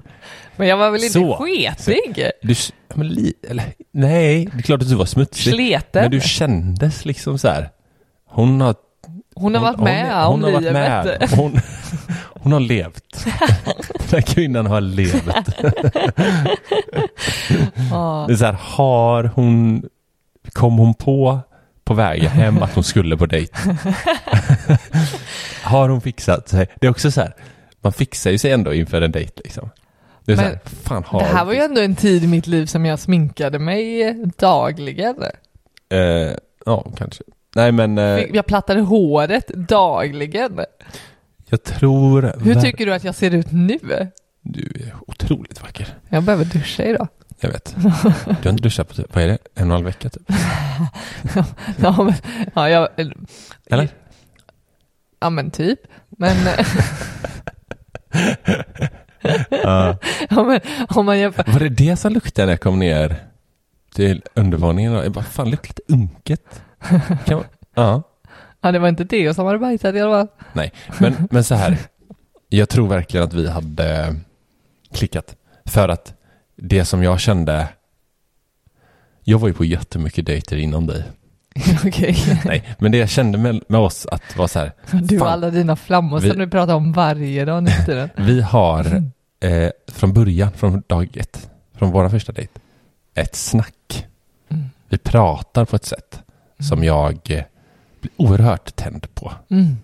Men 0.55 0.67
jag 0.67 0.77
var 0.77 0.91
väl 0.91 1.01
inte 1.03 1.13
Så. 1.13 1.35
sketig? 1.35 2.29
Du, 2.41 2.53
ja, 2.87 2.95
men 2.95 3.07
li, 3.07 3.33
eller, 3.49 3.65
nej, 3.91 4.49
det 4.53 4.57
är 4.59 4.61
klart 4.61 4.81
att 4.81 4.89
du 4.89 4.95
var 4.95 5.05
smutsig. 5.05 5.53
Sleten? 5.53 6.01
Men 6.01 6.11
du 6.11 6.21
kändes 6.21 7.05
liksom 7.05 7.37
så 7.37 7.47
här. 7.47 7.69
Hon 8.29 8.61
har... 8.61 8.75
Hon 9.35 9.55
har 9.55 9.61
varit 9.61 9.79
med 9.79 10.25
hon, 10.25 10.33
om 10.33 10.43
hon 10.43 10.53
har 10.53 10.61
livet. 10.61 10.73
varit 10.73 11.19
med. 11.19 11.29
Hon, 11.39 11.59
hon 12.41 12.51
har 12.51 12.59
levt. 12.59 13.25
Den 13.93 14.09
här 14.11 14.21
kvinnan 14.21 14.65
har 14.65 14.81
levt. 14.81 15.25
Det 18.27 18.33
är 18.33 18.35
så 18.35 18.45
här, 18.45 18.57
har 18.59 19.23
hon... 19.23 19.83
Kom 20.53 20.77
hon 20.77 20.93
på 20.93 21.39
på 21.83 21.93
vägen 21.93 22.29
hem 22.29 22.63
att 22.63 22.75
hon 22.75 22.83
skulle 22.83 23.17
på 23.17 23.25
dejt? 23.25 23.53
har 25.63 25.89
hon 25.89 26.01
fixat 26.01 26.49
sig? 26.49 26.67
Det 26.81 26.87
är 26.87 26.91
också 26.91 27.11
så 27.11 27.21
här, 27.21 27.35
man 27.81 27.93
fixar 27.93 28.31
ju 28.31 28.37
sig 28.37 28.51
ändå 28.51 28.73
inför 28.73 29.01
en 29.01 29.11
dejt 29.11 29.33
liksom. 29.43 29.69
Det 30.25 30.35
här, 30.35 30.59
fan 30.83 31.03
Det 31.11 31.25
här 31.25 31.45
var 31.45 31.53
ju 31.53 31.59
ändå 31.59 31.81
en 31.81 31.95
tid 31.95 32.23
i 32.23 32.27
mitt 32.27 32.47
liv 32.47 32.65
som 32.65 32.85
jag 32.85 32.99
sminkade 32.99 33.59
mig 33.59 34.15
dagligen. 34.37 35.15
Eh, 35.89 36.33
ja, 36.65 36.85
kanske. 36.97 37.23
Nej, 37.55 37.71
men 37.71 37.97
eh, 37.97 38.19
Jag 38.33 38.45
plattade 38.45 38.81
håret 38.81 39.47
dagligen. 39.47 40.59
Jag 41.51 41.63
tror... 41.63 42.21
Hur 42.43 42.53
ver- 42.55 42.61
tycker 42.61 42.85
du 42.85 42.93
att 42.93 43.03
jag 43.03 43.15
ser 43.15 43.31
ut 43.31 43.51
nu? 43.51 43.77
Du 44.41 44.61
är 44.61 44.93
otroligt 45.07 45.61
vacker. 45.61 45.87
Jag 46.09 46.23
behöver 46.23 46.45
duscha 46.45 46.83
idag. 46.83 47.07
Jag 47.39 47.49
vet. 47.51 47.75
Du 47.75 47.89
har 48.43 48.49
inte 48.49 48.63
duschat 48.63 48.87
på 48.87 48.93
typ, 48.95 49.15
vad 49.15 49.23
är 49.23 49.27
det? 49.27 49.33
En 49.33 49.39
och 49.55 49.61
en 49.61 49.71
halv 49.71 49.85
vecka 49.85 50.09
typ? 50.09 50.23
Ja, 51.77 52.03
men, 52.03 52.13
ja, 52.53 52.69
jag, 52.69 52.89
Eller? 53.69 53.89
ja 55.19 55.29
men 55.29 55.51
typ. 55.51 55.79
Men, 56.09 56.37
Ja. 59.49 59.97
ja, 60.29 60.43
men 60.43 60.59
om 60.89 61.05
man 61.05 61.19
jämför. 61.19 61.43
Var 61.51 61.59
det 61.59 61.69
det 61.69 61.95
som 61.95 62.13
luktade 62.13 62.45
när 62.45 62.53
jag 62.53 62.61
kom 62.61 62.79
ner 62.79 63.15
till 63.95 64.21
undervåningen? 64.33 64.93
Jag 64.93 65.11
bara, 65.11 65.23
fan 65.23 65.49
luktar 65.49 65.67
lite 65.67 65.81
unket. 65.93 66.61
Kan 67.25 67.37
man, 67.37 67.43
ja. 67.73 68.03
Ja, 68.61 68.71
det 68.71 68.79
var 68.79 68.89
inte 68.89 69.03
det 69.03 69.33
som 69.33 69.45
hade 69.45 69.59
bajsat 69.59 69.95
i 69.95 69.99
alla 70.01 70.11
fall. 70.11 70.27
Nej, 70.53 70.71
men, 70.99 71.27
men 71.31 71.43
så 71.43 71.55
här. 71.55 71.77
Jag 72.49 72.69
tror 72.69 72.87
verkligen 72.87 73.25
att 73.27 73.33
vi 73.33 73.49
hade 73.49 74.15
klickat. 74.93 75.35
För 75.65 75.89
att 75.89 76.13
det 76.55 76.85
som 76.85 77.03
jag 77.03 77.19
kände, 77.19 77.67
jag 79.23 79.39
var 79.39 79.47
ju 79.47 79.53
på 79.53 79.65
jättemycket 79.65 80.25
dejter 80.25 80.57
innan 80.57 80.87
dig. 80.87 81.03
Okej. 81.85 82.15
Nej, 82.45 82.75
men 82.79 82.91
det 82.91 82.97
jag 82.97 83.09
kände 83.09 83.37
med, 83.37 83.63
med 83.67 83.79
oss 83.79 84.05
att 84.05 84.37
vara 84.37 84.47
så 84.47 84.59
här, 84.59 84.71
Du 84.91 85.15
och 85.15 85.19
Fan. 85.21 85.33
alla 85.33 85.49
dina 85.49 85.75
flammor 85.75 86.19
Vi- 86.19 86.29
som 86.29 86.39
du 86.39 86.47
pratar 86.49 86.73
om 86.75 86.91
varje 86.93 87.45
dag 87.45 87.63
nu 87.63 87.71
för 87.71 87.83
tiden. 87.85 88.09
vi 88.17 88.41
har 88.41 89.03
eh, 89.39 89.69
från 89.87 90.13
början, 90.13 90.51
från 90.51 90.83
dag 90.87 91.17
ett, 91.17 91.49
från 91.77 91.91
våra 91.91 92.09
första 92.09 92.31
dejt, 92.31 92.59
ett 93.13 93.35
snack. 93.35 94.07
Mm. 94.49 94.65
Vi 94.89 94.97
pratar 94.97 95.65
på 95.65 95.75
ett 95.75 95.85
sätt 95.85 96.21
som 96.59 96.83
jag 96.83 97.19
eh, 97.31 97.43
oerhört 98.17 98.75
tänd 98.75 99.15
på. 99.15 99.31
Mm. 99.49 99.77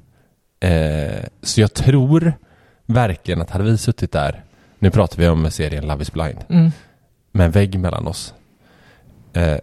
Eh, 0.60 1.24
så 1.42 1.62
jag 1.62 1.74
tror 1.74 2.34
verkligen 2.86 3.42
att 3.42 3.50
hade 3.50 3.64
vi 3.64 3.78
suttit 3.78 4.12
där, 4.12 4.44
nu 4.80 4.92
pratar 4.92 5.18
vi 5.18 5.28
om 5.28 5.52
serien 5.52 5.88
Love 5.88 6.02
is 6.02 6.12
blind, 6.12 6.38
Mm. 6.50 6.72
med 7.32 7.46
en 7.46 7.52
vägg 7.52 7.80
mellan 7.80 8.08
oss, 8.08 8.34
eh, 9.34 9.58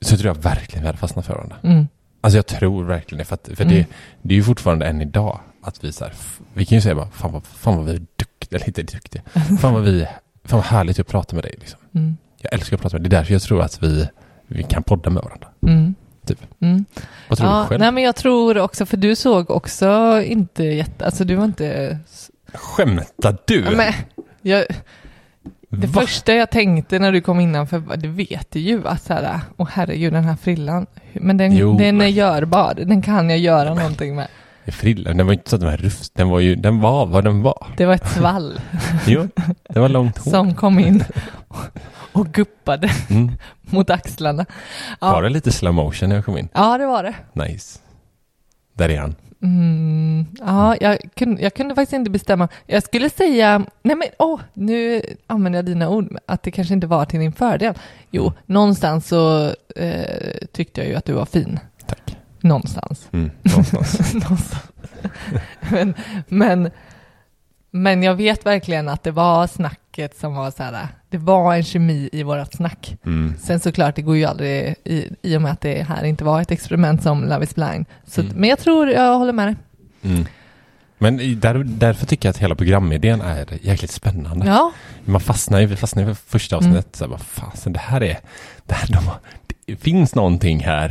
så 0.00 0.16
tror 0.16 0.26
jag 0.26 0.42
verkligen 0.42 0.82
vi 0.82 0.86
hade 0.86 0.98
fastnat 0.98 1.26
för 1.26 1.34
varandra. 1.34 1.56
Mm. 1.62 1.88
Alltså 2.20 2.38
jag 2.38 2.46
tror 2.46 2.84
verkligen 2.84 3.18
det, 3.18 3.24
för, 3.24 3.34
att, 3.34 3.48
för 3.54 3.64
Mm. 3.64 3.74
det, 3.74 3.86
det 4.22 4.34
är 4.34 4.36
ju 4.36 4.42
fortfarande 4.44 4.86
än 4.86 5.00
idag 5.02 5.40
att 5.62 5.84
vi 5.84 5.92
så 5.92 6.04
här, 6.04 6.14
vi 6.54 6.66
kan 6.66 6.76
ju 6.78 6.82
säga 6.82 6.94
bara, 6.94 7.10
fan 7.10 7.32
vad, 7.32 7.46
fan 7.46 7.76
vad 7.76 7.84
vi 7.86 7.92
är 7.92 8.02
duktiga, 8.16 8.56
eller 8.56 8.66
inte 8.66 8.82
duktiga, 8.82 9.22
fan 9.60 9.74
vad 9.74 9.82
vi, 9.82 10.04
fan 10.44 10.58
vad 10.58 10.64
härligt 10.64 10.98
att 10.98 11.06
prata 11.06 11.34
med 11.36 11.44
dig 11.44 11.54
liksom. 11.60 11.80
Mm. 11.94 12.16
Jag 12.40 12.52
älskar 12.54 12.76
att 12.76 12.82
prata 12.82 12.94
med 12.96 13.02
dig, 13.02 13.08
det 13.10 13.16
är 13.16 13.18
därför 13.20 13.32
jag 13.32 13.42
tror 13.42 13.62
att 13.62 13.82
vi, 13.82 14.08
vi 14.46 14.62
kan 14.62 14.82
podda 14.82 15.10
med 15.10 15.22
varandra. 15.22 15.48
Mm. 15.66 15.94
Typ. 16.26 16.38
Mm. 16.60 16.84
Vad 17.28 17.38
tror 17.38 17.50
Ja, 17.50 17.60
du 17.62 17.66
själv? 17.68 17.80
nej 17.80 17.92
men 17.92 18.02
jag 18.02 18.16
tror 18.16 18.58
också, 18.58 18.86
för 18.86 18.96
du 18.96 19.16
såg 19.16 19.50
också 19.50 20.20
inte 20.24 20.64
jätte, 20.64 21.04
alltså 21.04 21.24
du 21.24 21.34
var 21.34 21.44
inte... 21.44 21.98
Skämtar 22.54 23.36
du? 23.46 23.60
Ja, 23.60 23.70
Men, 23.70 23.92
jag, 24.42 24.64
det 25.68 25.86
Va? 25.86 26.00
första 26.00 26.32
jag 26.34 26.50
tänkte 26.50 26.98
när 26.98 27.12
du 27.12 27.20
kom 27.20 27.40
innanför, 27.40 27.82
det 27.96 28.08
vet 28.08 28.50
du 28.50 28.58
ju 28.58 28.88
att 28.88 29.02
så 29.02 29.12
här, 29.12 29.40
åh 29.56 29.68
herregud 29.72 30.12
den 30.12 30.24
här 30.24 30.36
frillan, 30.36 30.86
men 31.12 31.36
den, 31.36 31.56
Jo. 31.56 31.78
den 31.78 32.00
är 32.00 32.06
görbar, 32.06 32.74
den 32.74 33.02
kan 33.02 33.30
jag 33.30 33.38
göra 33.38 33.74
någonting 33.74 34.16
med. 34.16 34.28
Frillan, 34.66 35.16
den 35.16 35.26
var 35.26 35.32
inte 35.32 35.50
så 35.50 35.56
att 35.56 35.60
den 35.62 35.70
var 35.70 35.76
rufs, 35.76 36.10
den 36.10 36.28
var 36.28 36.40
ju, 36.40 36.54
den 36.56 36.80
var 36.80 37.06
vad 37.06 37.24
den 37.24 37.42
var. 37.42 37.66
Det 37.76 37.86
var 37.86 37.94
ett 37.94 38.08
svall 38.10 38.60
Jo, 39.06 39.28
det 39.68 39.80
var 39.80 39.88
långt 39.88 40.18
hår. 40.18 40.30
som 40.30 40.54
kom 40.54 40.78
in 40.78 41.04
och 42.12 42.26
guppade 42.26 42.90
Mm. 43.10 43.30
mot 43.70 43.90
axlarna. 43.90 44.46
Var 45.00 45.08
Ja, 45.14 45.20
det 45.20 45.28
lite 45.28 45.52
slow 45.52 45.74
motion 45.74 46.08
när 46.08 46.16
jag 46.16 46.24
kom 46.24 46.38
in? 46.38 46.48
ja 46.54 46.78
det 46.78 46.86
var 46.86 47.02
det. 47.02 47.14
Nice. 47.32 47.78
Där 48.74 48.88
är 48.88 49.00
han. 49.00 49.14
Mm, 49.42 50.26
ja, 50.40 50.76
jag 50.80 50.98
kunde, 51.16 51.42
jag 51.42 51.54
kunde 51.54 51.74
faktiskt 51.74 51.92
inte 51.92 52.10
bestämma. 52.10 52.48
Jag 52.66 52.82
skulle 52.82 53.10
säga, 53.10 53.58
nej 53.82 53.96
men 53.96 54.08
åh, 54.18 54.40
nu 54.54 55.02
använder 55.26 55.58
jag 55.58 55.64
dina 55.66 55.88
ord, 55.88 56.18
att 56.26 56.42
det 56.42 56.50
kanske 56.50 56.74
inte 56.74 56.86
var 56.86 57.04
till 57.04 57.20
din 57.20 57.32
fördel. 57.32 57.74
Jo, 58.10 58.32
någonstans 58.46 59.08
så 59.08 59.46
eh, 59.76 60.46
tyckte 60.52 60.80
jag 60.80 60.88
ju 60.90 60.94
att 60.96 61.04
du 61.04 61.12
var 61.12 61.24
fin. 61.26 61.58
Tack. 61.86 62.16
Någonstans. 62.40 63.08
Mm, 63.12 63.30
någonstans. 63.42 64.14
någonstans. 64.14 64.62
men, 65.70 65.94
men, 66.28 66.70
men 67.70 68.02
jag 68.02 68.14
vet 68.14 68.46
verkligen 68.46 68.88
att 68.88 69.02
det 69.02 69.10
var 69.10 69.46
snacket 69.94 70.16
som 70.18 70.34
var 70.34 70.50
så 70.50 70.62
här, 70.62 70.88
det 71.10 71.18
var 71.18 71.54
en 71.54 71.62
kemi 71.64 72.08
i 72.12 72.22
vårat 72.22 72.54
snack. 72.54 72.96
Mm. 73.06 73.34
Sen 73.42 73.60
såklart, 73.60 73.96
det 73.96 74.02
går 74.02 74.16
ju 74.16 74.24
aldrig, 74.24 74.74
i, 74.84 75.08
i 75.22 75.36
och 75.36 75.42
med 75.42 75.52
att 75.52 75.60
det 75.60 75.82
här 75.82 76.04
inte 76.04 76.24
var 76.24 76.40
ett 76.42 76.50
experiment 76.50 77.02
som 77.02 77.24
Love 77.24 77.44
is 77.44 77.54
blind. 77.54 77.86
Så, 78.06 78.20
Mm. 78.20 78.36
Men 78.36 78.50
jag 78.50 78.58
tror, 78.58 78.90
jag 78.90 79.18
håller 79.18 79.32
med 79.32 79.46
dig. 79.46 79.56
Mm. 80.02 80.26
Men 80.98 81.40
där, 81.40 81.64
därför 81.64 82.06
tycker 82.06 82.28
jag 82.28 82.30
att 82.30 82.38
hela 82.42 82.54
programidén 82.54 83.20
är 83.20 83.46
jäkligt 83.62 83.90
spännande. 83.90 84.46
Ja, 84.46 84.72
Man 85.04 85.20
fastnar 85.20 85.60
ju, 85.60 85.66
vi 85.66 85.76
fastnar 85.76 86.02
ju 86.02 86.14
för 86.14 86.14
första 86.30 86.56
Mm. 86.56 86.70
avsnittet. 86.70 86.96
Så 86.96 87.04
här, 87.04 87.10
vad 87.10 87.20
fasen, 87.20 87.72
det 87.72 87.78
här 87.80 88.02
är, 88.02 88.18
det, 88.66 88.74
här, 88.74 88.88
de, 88.88 89.06
har- 89.06 89.18
det 89.66 89.76
finns 89.76 90.14
någonting 90.14 90.60
här. 90.60 90.90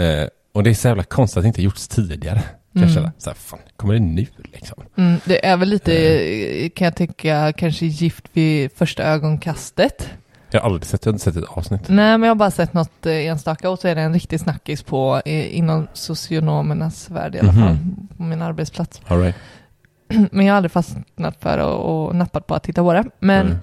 Eh, 0.00 0.26
och 0.54 0.62
det 0.62 0.70
är 0.70 0.74
så 0.74 0.88
jävla 0.88 1.02
konstigt 1.04 1.36
att 1.36 1.42
det 1.44 1.48
inte 1.48 1.62
gjorts 1.62 1.88
tidigare. 1.88 2.42
Kan 2.72 2.82
jag 2.82 2.90
Mm. 2.90 2.94
känna. 2.94 3.12
Så 3.18 3.30
här, 3.30 3.34
fan, 3.34 3.58
kommer 3.76 3.94
det 3.94 4.00
nu 4.00 4.26
liksom? 4.52 4.84
mm, 4.96 5.20
det 5.24 5.46
är 5.46 5.56
väl 5.56 5.68
lite, 5.68 5.94
eh, 5.94 6.68
kan 6.70 6.84
jag 6.84 6.96
tycka, 6.96 7.52
kanske 7.56 7.86
gift 7.86 8.24
vid 8.32 8.72
första 8.72 9.02
ögonkastet. 9.02 10.10
Jag 10.50 10.60
har 10.60 10.66
aldrig 10.66 10.84
sett, 10.86 11.04
jag 11.06 11.12
har 11.12 11.14
inte 11.14 11.24
sett 11.24 11.36
ett 11.36 11.44
avsnitt. 11.48 11.80
Nej, 11.88 12.18
men 12.18 12.22
jag 12.22 12.30
har 12.30 12.34
bara 12.34 12.50
sett 12.50 12.72
något 12.74 13.06
eh, 13.06 13.12
enstaka 13.26 13.70
och 13.70 13.78
så 13.78 13.88
är 13.88 13.94
det 13.94 14.00
en 14.00 14.12
riktig 14.14 14.40
snackis 14.40 14.82
på, 14.82 15.22
eh, 15.24 15.56
inom 15.58 15.86
socionomernas 15.92 17.10
värld 17.10 17.34
i 17.34 17.38
alla 17.38 17.52
Mhm. 17.52 17.60
fall, 17.62 17.76
på 18.16 18.22
min 18.22 18.42
arbetsplats. 18.42 19.00
All 19.06 19.20
right. 19.20 19.36
Men 20.32 20.46
jag 20.46 20.52
har 20.52 20.56
aldrig 20.56 20.72
fastnat 20.72 21.36
för 21.40 21.58
och, 21.58 22.06
och 22.06 22.16
nappat 22.16 22.46
på 22.46 22.54
att 22.54 22.62
titta 22.62 22.82
på 22.82 22.92
det. 22.92 23.04
Men, 23.18 23.46
Mm. 23.46 23.58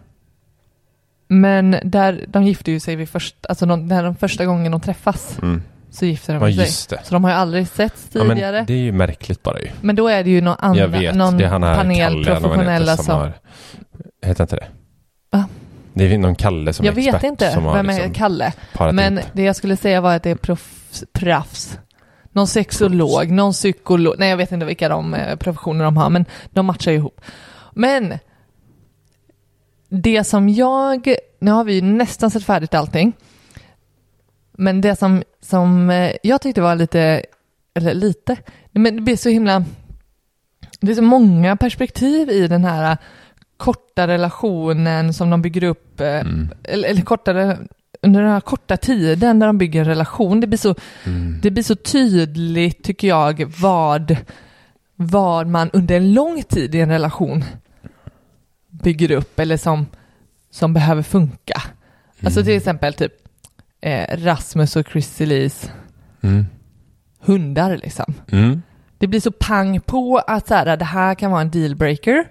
men 1.28 1.76
där, 1.84 2.26
de 2.28 2.44
gifter 2.44 2.72
ju 2.72 2.80
sig 2.80 2.96
vid 2.96 3.10
första, 3.10 3.50
alltså 3.50 3.66
de, 3.66 3.88
när 3.88 4.04
de 4.04 4.16
första 4.16 4.46
gången 4.46 4.72
de 4.72 4.82
träffas 4.82 5.38
Mm. 5.42 5.62
Så 5.92 6.06
gifter 6.06 6.34
de 6.34 6.40
Ja, 6.50 6.56
sig. 6.56 6.66
just 6.66 6.90
det. 6.90 7.00
Så 7.04 7.14
de 7.14 7.24
har 7.24 7.32
ju 7.32 7.38
aldrig 7.38 7.68
setts 7.68 8.08
Ja, 8.12 8.24
men 8.24 8.30
tidigare. 8.38 8.64
det 8.68 8.74
är 8.74 8.78
ju 8.78 8.92
märkligt 8.92 9.44
bara 9.44 9.60
ju. 9.60 9.68
Men 9.82 9.96
då 9.96 10.08
är 10.08 10.24
det 10.24 10.30
ju 10.30 10.42
någon 10.42 10.56
jag 10.60 10.80
annan, 10.80 10.92
vet, 11.02 11.16
någon 11.16 11.38
det 11.38 11.44
är 11.44 11.48
han 11.48 11.64
här 11.64 11.76
panel 11.76 11.98
Kalle, 12.26 12.26
professionella 12.40 12.92
heter, 12.92 13.04
som... 13.04 13.16
har... 13.20 13.34
Heter 14.26 14.44
inte 14.44 14.56
det? 14.56 14.68
Va? 15.32 15.46
Det 15.94 16.14
är 16.14 16.18
någon 16.18 16.36
Kalle 16.36 16.74
som 16.74 16.86
jag 16.86 16.92
är 16.92 16.96
vet 16.96 17.06
expert 17.16 17.24
inte 17.24 17.52
som 17.52 17.64
vem 17.64 17.90
är 17.90 17.94
liksom 17.94 18.14
Kalle, 18.14 18.54
men 18.94 19.14
ihop. 19.14 19.26
det 19.34 19.44
jag 19.44 19.56
skulle 19.56 19.78
säga 19.78 20.02
var 20.02 20.16
att 20.16 20.24
det 20.24 20.30
är 20.30 20.36
proffs, 20.36 21.04
proffs. 21.14 21.80
Någon 22.32 22.48
sexolog, 22.48 23.32
någon 23.32 23.54
psykolog, 23.54 24.16
nej 24.18 24.30
jag 24.30 24.38
vet 24.38 24.52
inte 24.52 24.66
vilka 24.66 24.90
de 24.90 25.14
eh, 25.14 25.36
professioner 25.36 25.86
de 25.86 25.98
har, 25.98 26.10
men 26.10 26.26
de 26.50 26.66
matchar 26.66 26.92
ihop. 26.92 27.22
Men 27.74 28.14
det 29.90 30.24
som 30.24 30.50
jag, 30.50 31.16
nu 31.40 31.52
har 31.52 31.64
vi 31.64 31.74
ju 31.74 31.82
nästan 31.82 32.32
sett 32.32 32.44
färdigt 32.44 32.74
allting, 32.74 33.14
men 34.60 34.82
det 34.82 34.96
som, 34.96 35.24
som 35.42 35.90
eh, 35.90 36.12
jag 36.24 36.42
tyckte 36.42 36.62
var 36.62 36.76
lite, 36.76 37.24
eller 37.74 37.94
lite, 37.94 38.38
men 38.72 38.96
det 38.96 39.02
blir 39.02 39.16
så 39.18 39.30
himla, 39.30 39.66
det 40.82 40.92
är 40.92 40.96
så 40.96 41.02
många 41.02 41.56
perspektiv 41.56 42.30
i 42.30 42.48
den 42.48 42.66
här 42.66 42.98
korta 43.58 44.08
relationen 44.08 45.14
som 45.14 45.30
de 45.30 45.42
bygger 45.42 45.64
upp, 45.64 46.00
eh, 46.02 46.08
Mm. 46.20 46.50
eller, 46.64 46.90
eller 46.90 47.02
kortare, 47.02 47.58
under 48.02 48.22
den 48.22 48.32
här 48.32 48.42
korta 48.42 48.78
tiden 48.78 49.40
när 49.40 49.48
de 49.48 49.58
bygger 49.58 49.82
en 49.82 49.88
relation, 49.88 50.40
det 50.40 50.48
blir 50.48 50.58
så, 50.58 50.76
Mm. 51.06 51.40
det 51.42 51.52
blir 51.52 51.64
så 51.64 51.76
tydligt 51.76 52.84
tycker 52.84 53.08
jag 53.08 53.54
vad, 53.62 54.16
vad 54.96 55.48
man 55.48 55.70
under 55.74 55.98
en 55.98 56.14
lång 56.14 56.44
tid 56.44 56.76
i 56.76 56.80
en 56.80 56.90
relation 56.90 57.44
bygger 58.70 59.12
upp 59.12 59.40
eller 59.40 59.58
som, 59.58 59.86
som 60.52 60.74
behöver 60.74 61.02
funka. 61.02 61.62
Alltså 62.24 62.44
till 62.44 62.58
exempel 62.58 62.94
typ 62.94 63.14
eh, 63.82 64.18
Rasmus 64.18 64.76
och 64.76 64.88
Chris 64.92 65.22
Elise 65.22 65.70
Mm. 66.24 66.46
hundar 67.22 67.78
liksom. 67.78 68.14
Mm. 68.32 68.62
Det 68.98 69.08
blir 69.08 69.20
så 69.20 69.32
pang 69.32 69.80
på 69.82 70.18
att 70.28 70.48
så 70.48 70.54
här, 70.54 70.78
det 70.78 70.86
här 70.86 71.16
kan 71.16 71.32
vara 71.32 71.42
en 71.42 71.50
dealbreaker. 71.52 72.26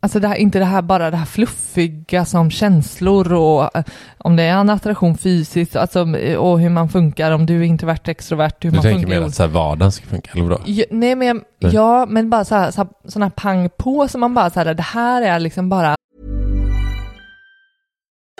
Alltså 0.00 0.20
det 0.20 0.28
här, 0.28 0.34
inte 0.36 0.58
det 0.58 0.64
här 0.64 0.82
bara 0.82 1.10
det 1.10 1.16
här 1.16 1.24
fluffiga 1.26 2.24
som 2.24 2.50
känslor 2.50 3.32
och 3.32 3.76
eh, 3.76 3.84
om 4.18 4.36
det 4.36 4.42
är 4.42 4.56
en 4.56 4.70
attraktion 4.70 5.16
fysiskt 5.18 5.76
alltså, 5.76 6.16
eh, 6.16 6.36
och 6.36 6.60
hur 6.60 6.68
man 6.70 6.88
funkar, 6.88 7.30
om 7.32 7.46
du 7.46 7.58
är 7.60 7.62
introvert, 7.62 8.00
extrovert, 8.04 8.52
hur 8.60 8.70
Du 8.70 8.76
man 8.76 8.82
tänker 8.82 9.06
mer 9.06 9.22
att 9.22 9.34
så 9.34 9.42
här, 9.42 9.50
vardagen 9.50 9.92
ska 9.92 10.06
funka, 10.06 10.30
eller 10.32 10.42
vadå? 10.42 10.60
Ja, 10.66 10.84
nej 10.90 11.14
men, 11.14 11.42
Nej. 11.60 11.74
ja, 11.74 12.06
men 12.06 12.30
bara 12.30 12.44
så 12.44 12.54
här, 12.54 12.70
så 12.70 12.80
här, 12.80 13.20
här 13.20 13.30
pang 13.30 13.68
på 13.78 14.08
som 14.08 14.20
man 14.20 14.34
bara 14.34 14.50
så 14.50 14.60
här, 14.60 14.74
det 14.74 14.82
här 14.82 15.22
är 15.22 15.38
liksom 15.38 15.68
bara 15.68 15.94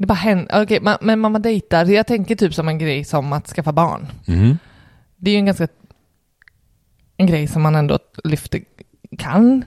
Det 0.00 0.06
bara 0.06 0.14
händer, 0.14 0.62
okej, 0.62 0.78
ma- 0.80 0.98
men 1.00 1.18
mamma 1.20 1.38
dejtar, 1.38 1.84
jag 1.86 2.06
tänker 2.06 2.36
typ 2.36 2.54
som 2.54 2.68
en 2.68 2.78
grej 2.78 3.04
som 3.04 3.32
att 3.32 3.46
skaffa 3.46 3.72
barn. 3.72 4.06
Mm. 4.26 4.58
Det 5.16 5.30
är 5.30 5.32
ju 5.32 5.38
en 5.38 5.46
ganska, 5.46 5.68
en 7.16 7.26
grej 7.26 7.46
som 7.46 7.62
man 7.62 7.74
ändå 7.74 7.98
lyfter, 8.24 8.60
kan, 9.18 9.64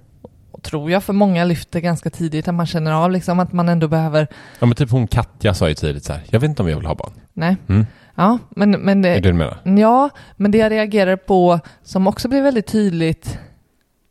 tror 0.61 0.91
jag, 0.91 1.03
för 1.03 1.13
många 1.13 1.43
lyfter 1.43 1.79
ganska 1.79 2.09
tidigt, 2.09 2.47
att 2.47 2.53
man 2.55 2.65
känner 2.65 2.91
av 2.91 3.11
liksom 3.11 3.39
att 3.39 3.53
man 3.53 3.69
ändå 3.69 3.87
behöver, 3.87 4.27
Ja 4.59 4.65
men 4.65 4.75
typ 4.75 4.89
hon 4.91 5.07
Katja 5.07 5.53
sa 5.53 5.69
ju 5.69 5.75
tidigt 5.75 6.03
så 6.03 6.13
här, 6.13 6.21
jag 6.29 6.39
vet 6.39 6.49
inte 6.49 6.61
om 6.61 6.69
jag 6.69 6.77
vill 6.77 6.85
ha 6.85 6.95
barn. 6.95 7.11
nej. 7.33 7.57
Mm. 7.69 7.85
Ja, 8.15 8.37
men, 8.49 8.71
men 8.71 9.01
det, 9.01 9.09
Är 9.09 9.21
det 9.21 9.29
du 9.29 9.33
menar? 9.33 9.79
Ja, 9.79 10.09
men 10.37 10.51
det 10.51 10.57
jag 10.57 10.71
reagerar 10.71 11.15
på, 11.15 11.59
som 11.83 12.07
också 12.07 12.27
blir 12.27 12.41
väldigt 12.41 12.67
tydligt, 12.67 13.39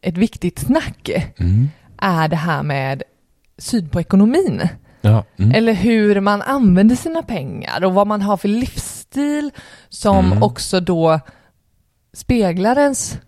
ett 0.00 0.16
viktigt 0.16 0.58
snack, 0.58 1.10
Mm. 1.38 1.68
är 1.98 2.28
det 2.28 2.36
här 2.36 2.62
med 2.62 3.02
syn 3.58 3.88
på 3.88 4.00
ekonomin. 4.00 4.62
Mm. 5.02 5.54
Eller 5.54 5.72
hur 5.72 6.20
man 6.20 6.42
använder 6.42 6.96
sina 6.96 7.22
pengar 7.22 7.84
och 7.84 7.94
vad 7.94 8.06
man 8.06 8.22
har 8.22 8.36
för 8.36 8.48
livsstil 8.48 9.50
som 9.88 10.26
Mm. 10.26 10.42
också 10.42 10.80
då 10.80 11.20
speglar 12.12 12.78
ens 12.78 13.18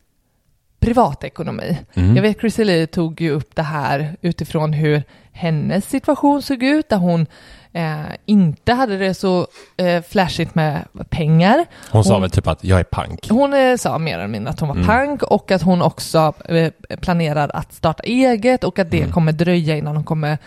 privatekonomi. 0.81 1.79
Mm. 1.95 2.17
Jag 2.17 2.23
vet 2.23 2.41
Chrissy 2.41 2.65
Lee 2.65 2.87
tog 2.87 3.21
ju 3.21 3.31
upp 3.31 3.51
det 3.57 3.63
här 3.63 4.17
utifrån 4.21 4.73
hur 4.73 5.03
hennes 5.33 5.89
situation 5.89 6.43
såg 6.43 6.63
ut, 6.63 6.89
där 6.89 6.97
hon 6.97 7.27
eh, 7.73 8.01
inte 8.27 8.73
hade 8.73 8.99
det 8.99 9.15
så 9.15 9.47
eh, 9.77 10.03
flashigt 10.03 10.55
med 10.55 10.85
pengar. 11.11 11.65
Hon 11.91 12.05
sa 12.05 12.13
hon- 12.13 12.21
väl 12.23 12.31
typ 12.31 12.47
att 12.47 12.65
jag 12.65 12.81
är 12.81 12.85
pank. 12.85 13.31
Hon 13.31 13.55
eh, 13.55 13.77
sa 13.77 13.99
mer 13.99 14.15
eller 14.19 14.29
mindre 14.29 14.51
att 14.51 14.61
hon 14.61 14.69
var 14.69 14.75
Mm. 14.77 14.87
pank 14.87 15.23
och 15.23 15.51
att 15.51 15.63
hon 15.63 15.83
också 15.83 16.33
eh, 16.49 16.71
planerar 17.01 17.51
att 17.55 17.73
starta 17.75 18.03
eget 18.03 18.65
och 18.65 18.79
att 18.79 18.91
det 18.91 19.01
Mm. 19.01 19.13
kommer 19.13 19.33
dröja 19.33 19.77
innan 19.77 19.97
hon 19.97 20.05
kommer, 20.05 20.39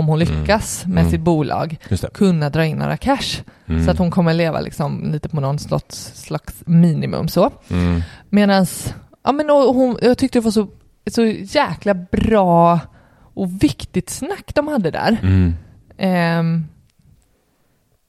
om 0.00 0.06
hon 0.08 0.18
lyckas 0.18 0.86
med 0.86 0.98
Mm. 1.00 1.10
sitt 1.10 1.20
bolag, 1.20 1.76
kunna 2.14 2.50
dra 2.50 2.64
in 2.64 2.76
några 2.78 2.96
cash. 2.96 3.42
Mm. 3.68 3.84
Så 3.84 3.90
att 3.90 3.98
hon 3.98 4.10
kommer 4.10 4.34
leva 4.34 4.60
liksom 4.60 5.12
lite 5.12 5.28
på 5.28 5.40
någon 5.40 5.58
slags, 5.58 6.12
slags 6.24 6.62
minimum 6.66 7.28
så. 7.28 7.50
Mm. 7.70 8.02
Medan, 8.30 8.66
ja 9.24 9.32
men 9.32 9.48
hon, 9.50 9.98
jag 10.02 10.18
tyckte 10.18 10.38
det 10.38 10.44
var 10.44 10.50
så, 10.50 10.68
så 11.10 11.24
jäkla 11.26 11.94
bra 11.94 12.80
och 13.34 13.62
viktigt 13.62 14.10
snack 14.10 14.54
de 14.54 14.68
hade 14.68 14.90
där. 14.90 15.16
Mm. 15.22 15.54
Ehm, 15.98 16.66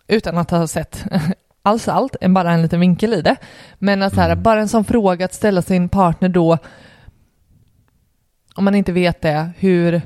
utan 0.08 0.38
att 0.38 0.52
ha 0.52 0.68
sett 0.68 1.06
alls 1.64 1.88
allt, 1.88 2.16
bara 2.30 2.52
en 2.52 2.62
liten 2.62 2.80
vinkel 2.80 3.14
i 3.14 3.22
det. 3.22 3.36
Men 3.80 4.02
att 4.04 4.14
så 4.16 4.22
här, 4.22 4.32
Mm. 4.32 4.44
bara 4.44 4.62
en 4.62 4.70
sån 4.70 4.84
fråga 4.86 5.26
att 5.26 5.34
ställa 5.34 5.62
sin 5.62 5.90
partner 5.90 6.30
då, 6.30 6.58
om 8.56 8.66
man 8.66 8.76
inte 8.76 8.92
vet 8.92 9.22
det, 9.22 9.50
hur 9.58 10.02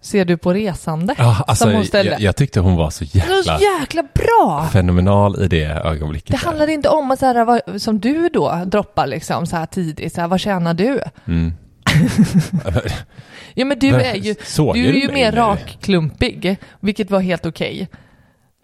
ser 0.00 0.24
du 0.24 0.36
på 0.36 0.52
resande? 0.52 1.14
Ja, 1.18 1.44
alltså, 1.46 1.64
som 1.64 1.74
hon 1.74 1.84
ställde. 1.84 2.12
jag, 2.12 2.20
jag 2.20 2.36
tyckte 2.36 2.60
hon 2.60 2.76
var 2.76 2.90
så 2.90 3.04
jäkla 3.04 3.42
så 3.58 3.62
jäkla 3.80 4.02
bra! 4.14 4.68
fenomenal 4.72 5.42
i 5.42 5.48
det 5.48 5.64
ögonblicket. 5.64 6.30
Det 6.30 6.36
där. 6.36 6.44
handlar 6.46 6.68
inte 6.70 6.88
om 6.88 7.10
att 7.10 7.18
så 7.18 7.26
här, 7.26 7.44
vad, 7.44 7.82
som 7.82 8.00
du 8.00 8.28
då 8.28 8.62
droppar 8.66 9.06
liksom 9.06 9.46
så 9.46 9.56
här 9.56 9.66
tidigt, 9.66 10.14
så 10.14 10.20
här, 10.20 10.28
vad 10.28 10.40
tjänar 10.40 10.74
du? 10.74 11.00
Mm. 11.26 11.52
Ja 13.54 13.64
men 13.64 13.78
du 13.78 13.94
är 13.94 14.14
ju, 14.14 14.34
Såg 14.44 14.74
du 14.74 14.88
är 14.88 14.92
ju 14.92 15.12
mer 15.12 15.32
rakklumpig, 15.32 16.56
vilket 16.80 17.10
var 17.10 17.20
helt 17.20 17.46
okej. 17.46 17.88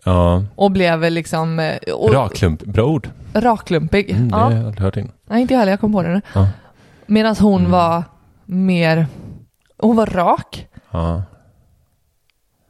Ja, 0.05 0.45
Och 0.55 0.71
blev 0.71 1.11
liksom... 1.11 1.59
eh, 1.61 1.77
Och, 1.95 2.13
rakklump, 2.13 2.63
bra 2.65 2.85
ord. 2.85 3.09
Rakklumpig. 3.33 4.11
Mm, 4.11 4.29
det 4.29 4.37
ja. 4.37 4.43
har 4.45 4.51
jag 4.53 4.59
aldrig 4.67 4.81
hört 4.83 4.97
innan. 4.97 5.13
Nej, 5.31 5.43
inte 5.43 5.55
jag 5.55 5.59
heller, 5.59 5.73
jag 5.73 5.81
kom 5.81 5.93
på 5.93 6.03
det 6.03 6.09
nu. 6.09 6.21
Ja. 6.35 6.49
Medan 7.07 7.37
hon 7.37 7.61
Mm. 7.61 7.71
var 7.73 8.03
mer, 8.45 9.07
hon 9.79 9.97
var 9.97 10.07
rak, 10.07 10.67
Ja. 10.97 11.23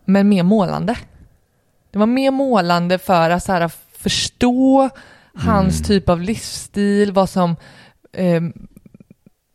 men 0.04 0.28
mer 0.28 0.42
målande. 0.42 0.96
Det 1.90 1.98
var 1.98 2.06
mer 2.06 2.30
målande 2.30 2.98
för 2.98 3.30
att 3.30 3.42
så 3.44 3.52
här, 3.52 3.70
förstå 3.98 4.90
hans 5.34 5.74
Mm. 5.78 5.84
typ 5.84 6.08
av 6.08 6.20
livsstil, 6.20 7.12
vad 7.12 7.28
som, 7.30 7.56
eh, 8.12 8.40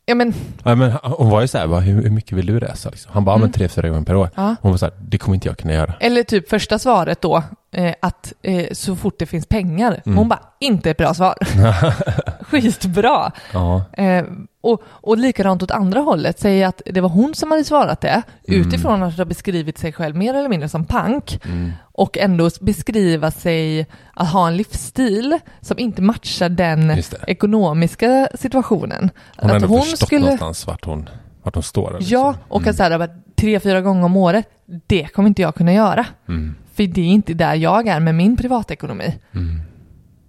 ja 0.05 0.15
men, 0.15 0.33
Ja, 0.63 0.75
men 0.75 0.91
hon 1.03 1.29
var 1.29 1.41
ju 1.41 1.47
så 1.47 1.57
här, 1.57 1.67
bara, 1.67 1.79
hur, 1.79 2.03
hur 2.03 2.09
mycket 2.09 2.31
vill 2.37 2.45
du 2.45 2.59
resa? 2.59 2.89
Liksom? 2.89 3.11
Han 3.13 3.25
bara, 3.25 3.35
Mm. 3.35 3.41
men 3.41 3.51
tre, 3.51 3.67
fyra 3.67 3.89
gånger 3.89 4.03
per 4.05 4.15
år. 4.15 4.29
ja. 4.35 4.55
Hon 4.61 4.71
var 4.71 4.77
så 4.77 4.85
här, 4.85 4.93
det 5.01 5.17
kommer 5.17 5.35
inte 5.35 5.47
jag 5.47 5.57
kunna 5.57 5.73
göra. 5.73 5.93
Eller 5.99 6.23
typ 6.23 6.49
första 6.49 6.79
svaret 6.79 7.21
då, 7.21 7.43
eh, 7.71 7.93
att 8.01 8.33
eh, 8.41 8.65
så 8.71 8.95
fort 8.95 9.19
det 9.19 9.25
finns 9.25 9.45
pengar. 9.45 10.01
Mm. 10.05 10.17
Hon 10.17 10.29
bara, 10.29 10.39
inte 10.59 10.91
ett 10.91 10.97
bra 10.97 11.13
svar. 11.13 11.35
Skitbra. 12.43 13.31
Ja, 13.53 13.83
Eh, 13.93 14.23
och, 14.61 14.81
och 14.85 15.17
likadant 15.17 15.63
åt 15.63 15.71
andra 15.71 15.99
hållet, 15.99 16.39
säg 16.39 16.63
att 16.63 16.81
det 16.85 17.01
var 17.01 17.09
hon 17.09 17.35
som 17.35 17.51
hade 17.51 17.63
svarat 17.63 18.01
det, 18.01 18.21
Mm. 18.47 18.61
utifrån 18.61 19.03
att 19.03 19.17
ha 19.17 19.25
beskrivit 19.25 19.77
sig 19.77 19.93
själv 19.93 20.15
mer 20.15 20.33
eller 20.33 20.49
mindre 20.49 20.69
som 20.69 20.85
pank, 20.85 21.39
mm. 21.45 21.71
och 21.81 22.17
ändå 22.17 22.49
beskriva 22.61 23.31
sig 23.31 23.85
att 24.13 24.29
ha 24.29 24.47
en 24.47 24.57
livsstil 24.57 25.39
som 25.61 25.79
inte 25.79 26.01
matchar 26.01 26.49
den 26.49 26.91
ekonomiska 27.27 28.29
situationen. 28.35 29.09
Hon 29.37 29.49
har 29.49 29.57
att 29.57 29.63
ändå 29.63 29.81
förstått 29.81 30.11
någonstans 30.11 30.67
vart 30.67 30.85
hon, 30.85 31.09
vart 31.43 31.53
hon 31.55 31.63
står. 31.63 31.97
liksom. 31.99 32.17
Ja, 32.17 32.35
och 32.47 32.67
att 32.67 32.75
så 32.75 32.83
här, 32.83 32.99
att 32.99 33.35
tre, 33.35 33.59
fyra 33.59 33.81
gånger 33.81 34.05
om 34.05 34.15
året, 34.17 34.45
det 34.87 35.07
kommer 35.07 35.27
inte 35.29 35.41
jag 35.41 35.55
kunna 35.55 35.73
göra. 35.73 36.05
Mm. 36.27 36.55
För 36.73 36.83
det 36.83 37.01
är 37.01 37.05
inte 37.05 37.33
där 37.33 37.55
jag 37.55 37.87
är 37.87 37.99
med 37.99 38.15
min 38.15 38.37
privatekonomi. 38.37 39.19
Mm. 39.35 39.61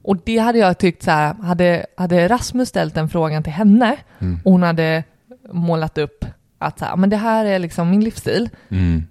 Och 0.05 0.17
det 0.25 0.39
hade 0.39 0.59
jag 0.59 0.79
tyckt 0.79 1.03
så 1.03 1.11
här, 1.11 1.35
hade, 1.35 1.87
hade 1.97 2.29
Rasmus 2.29 2.69
ställt 2.69 2.95
den 2.95 3.09
frågan 3.09 3.43
till 3.43 3.53
henne 3.53 3.97
Mm. 4.19 4.41
och 4.45 4.53
hon 4.53 4.63
hade 4.63 5.05
målat 5.53 5.99
upp 5.99 6.25
att 6.59 6.79
så 6.79 6.85
här, 6.85 6.97
men 6.97 7.11
det 7.11 7.17
här 7.17 7.45
är 7.45 7.59
liksom 7.59 7.91
min 7.91 8.05
livsstil, 8.05 8.49
Mm. 8.69 9.03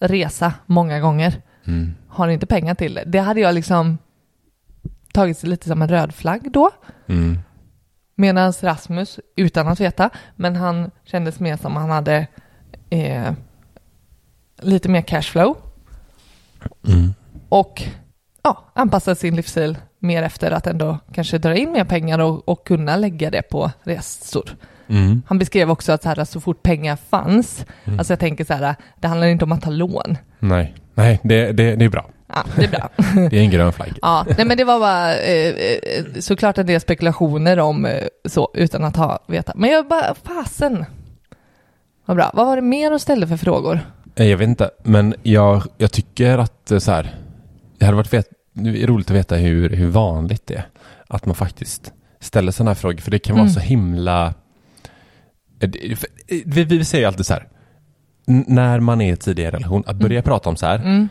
resa 0.00 0.52
många 0.66 1.00
gånger, 1.00 1.42
Mm. 1.66 1.94
har 2.08 2.28
inte 2.28 2.46
pengar 2.46 2.74
till 2.74 2.94
det. 2.94 3.04
Det 3.06 3.18
hade 3.18 3.40
jag 3.40 3.54
liksom 3.54 3.98
tagit 5.12 5.42
lite 5.42 5.68
som 5.68 5.82
en 5.82 5.88
röd 5.88 6.14
flagg 6.14 6.52
då. 6.52 6.70
Mm. 7.06 7.38
Medan 8.14 8.52
Rasmus, 8.60 9.20
utan 9.36 9.68
att 9.68 9.80
veta, 9.80 10.10
men 10.36 10.56
han 10.56 10.90
kändes 11.04 11.40
mer 11.40 11.56
som 11.56 11.76
han 11.76 11.90
hade 11.90 12.26
eh, 12.90 13.32
lite 14.62 14.88
mer 14.88 15.00
cashflow 15.02 15.56
Mm. 16.88 17.14
och 17.48 17.82
ja, 18.42 18.64
anpassa 18.74 19.14
sin 19.14 19.36
livsstil 19.36 19.78
mer 19.98 20.22
efter 20.22 20.50
att 20.50 20.66
ändå 20.66 20.98
kanske 21.12 21.38
dra 21.38 21.54
in 21.56 21.72
mer 21.72 21.84
pengar 21.84 22.18
och, 22.18 22.48
och 22.48 22.66
kunna 22.66 22.96
lägga 22.96 23.30
det 23.30 23.42
på 23.42 23.70
resor. 23.82 24.56
Mm. 24.88 25.22
Han 25.26 25.38
beskrev 25.38 25.70
också 25.70 25.92
att 25.92 26.02
så, 26.02 26.08
här, 26.08 26.24
så 26.24 26.40
fort 26.40 26.62
pengar 26.62 26.96
fanns, 27.10 27.66
Mm. 27.84 27.98
alltså 27.98 28.12
jag 28.12 28.20
tänker 28.20 28.44
så 28.44 28.54
här, 28.54 28.74
det 29.00 29.08
handlar 29.08 29.26
inte 29.26 29.44
om 29.44 29.52
att 29.52 29.62
ta 29.62 29.70
lån. 29.70 30.16
Nej, 30.38 30.74
Nej 30.94 31.20
det, 31.24 31.52
det, 31.52 31.76
det 31.76 31.84
är 31.84 31.88
bra. 31.88 32.06
Ja, 32.34 32.44
det 32.56 32.64
är 32.64 32.68
bra. 32.68 32.88
Det 33.30 33.36
är 33.38 33.40
en 33.42 33.50
grön 33.50 33.72
flagg. 33.72 33.98
ja, 34.02 34.26
nej 34.36 34.46
men 34.46 34.56
det 34.56 34.64
var 34.64 34.78
bara 34.80 35.16
eh, 35.16 35.48
eh, 35.48 36.04
såklart 36.20 36.58
en 36.58 36.66
del 36.66 36.80
spekulationer 36.80 37.58
om 37.58 37.84
eh, 37.86 38.04
så, 38.24 38.50
utan 38.54 38.84
att 38.84 38.96
ha 38.96 39.18
vetat. 39.26 39.56
Men 39.56 39.70
jag 39.70 39.88
bara, 39.88 40.14
fasen. 40.14 40.84
Vad 42.04 42.16
bra. 42.16 42.30
Vad 42.34 42.46
var 42.46 42.56
det 42.56 42.62
mer 42.62 42.90
de 42.90 42.98
ställde 42.98 43.26
för 43.26 43.36
frågor? 43.36 43.80
Eh, 44.14 44.26
Jag 44.26 44.38
vet 44.38 44.48
inte, 44.48 44.70
men 44.82 45.14
jag, 45.22 45.62
jag 45.78 45.92
tycker 45.92 46.38
att 46.38 46.72
så 46.78 46.92
här, 46.92 47.14
det 47.78 47.84
hade 47.84 47.96
varit 47.96 48.08
det 48.58 48.82
är 48.82 48.86
roligt 48.86 49.10
att 49.10 49.16
veta 49.16 49.36
hur, 49.36 49.70
hur 49.70 49.86
vanligt 49.90 50.46
det 50.46 50.54
är 50.54 50.66
att 51.08 51.26
man 51.26 51.34
faktiskt 51.34 51.92
ställer 52.20 52.52
sådana 52.52 52.70
här 52.70 52.74
frågor, 52.74 52.98
för 52.98 53.10
det 53.10 53.18
kan 53.18 53.34
vara 53.36 53.42
Mm. 53.42 53.54
så 53.54 53.60
himla... 53.60 54.34
eh, 55.60 55.70
eh, 55.90 55.98
Vi, 56.46 56.64
vi 56.64 56.84
säger 56.84 57.06
alltid 57.06 57.26
så 57.26 57.32
här, 57.34 57.48
när 58.26 58.80
man 58.80 59.00
är 59.00 59.12
i 59.12 59.16
tidigare 59.16 59.56
relation, 59.56 59.82
att 59.86 59.96
börja 59.96 60.22
prata 60.22 60.48
om 60.48 60.56
så 60.56 60.66
här, 60.66 60.78
Mm, 60.78 61.08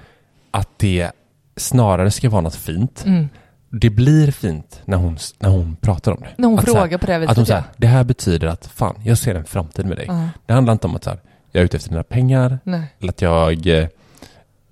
att 0.51 0.69
det 0.77 1.11
snarare 1.55 2.11
ska 2.11 2.29
vara 2.29 2.41
något 2.41 2.55
fint. 2.55 3.03
mm. 3.05 3.29
Det 3.69 3.89
blir 3.89 4.31
fint 4.31 4.81
när 4.85 4.97
hon, 4.97 5.17
när 5.39 5.49
hon 5.49 5.75
pratar 5.75 6.11
om 6.11 6.21
det. 6.21 6.29
När 6.37 6.47
hon 6.47 6.59
att 6.59 6.65
så 6.65 6.73
här, 6.73 6.81
frågar 6.81 6.97
på 6.97 7.05
det 7.05 7.19
viset. 7.19 7.31
Att 7.31 7.37
hon 7.37 7.45
säger, 7.45 7.63
det 7.77 7.87
här 7.87 8.03
betyder 8.03 8.47
att 8.47 8.67
fan, 8.67 8.95
jag 9.03 9.17
ser 9.17 9.35
en 9.35 9.45
framtid 9.45 9.85
med 9.85 9.97
dig. 9.97 10.05
Ja, 10.07 10.29
Det 10.45 10.53
handlar 10.53 10.73
inte 10.73 10.87
om 10.87 10.95
att 10.95 11.03
så 11.03 11.09
här, 11.09 11.19
jag 11.51 11.61
är 11.61 11.65
ute 11.65 11.77
efter 11.77 11.89
dina 11.89 12.03
pengar, 12.03 12.59
nej. 12.63 12.81
eller 12.99 13.09
att 13.11 13.21
jag, 13.21 13.67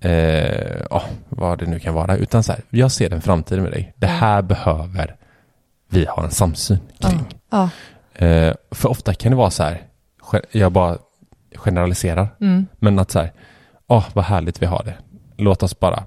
eh, 0.00 0.76
ja, 0.90 1.02
vad 1.28 1.58
det 1.58 1.66
nu 1.66 1.78
kan 1.78 1.94
vara, 1.94 2.16
utan 2.16 2.42
så 2.42 2.52
här, 2.52 2.60
jag 2.70 2.92
ser 2.92 3.12
en 3.12 3.20
framtid 3.20 3.62
med 3.62 3.72
dig. 3.72 3.94
Det 3.96 4.06
Ja. 4.06 4.12
här 4.12 4.42
behöver 4.42 5.16
vi 5.90 6.04
ha 6.06 6.24
en 6.24 6.30
samsyn 6.30 6.78
kring. 7.00 7.24
Ja. 7.50 7.70
Eh, 8.26 8.54
för 8.70 8.88
ofta 8.88 9.14
kan 9.14 9.30
det 9.32 9.36
vara 9.36 9.50
så 9.50 9.62
här, 9.62 9.82
jag 10.50 10.72
bara 10.72 10.98
generaliserar, 11.56 12.28
Mm. 12.40 12.66
men 12.78 12.98
att 12.98 13.10
så 13.10 13.18
här, 13.18 13.32
åh 13.86 14.04
vad 14.14 14.24
härligt 14.24 14.62
vi 14.62 14.66
har 14.66 14.82
det. 14.84 14.94
Låt 15.36 15.62
oss 15.62 15.80
bara 15.80 16.02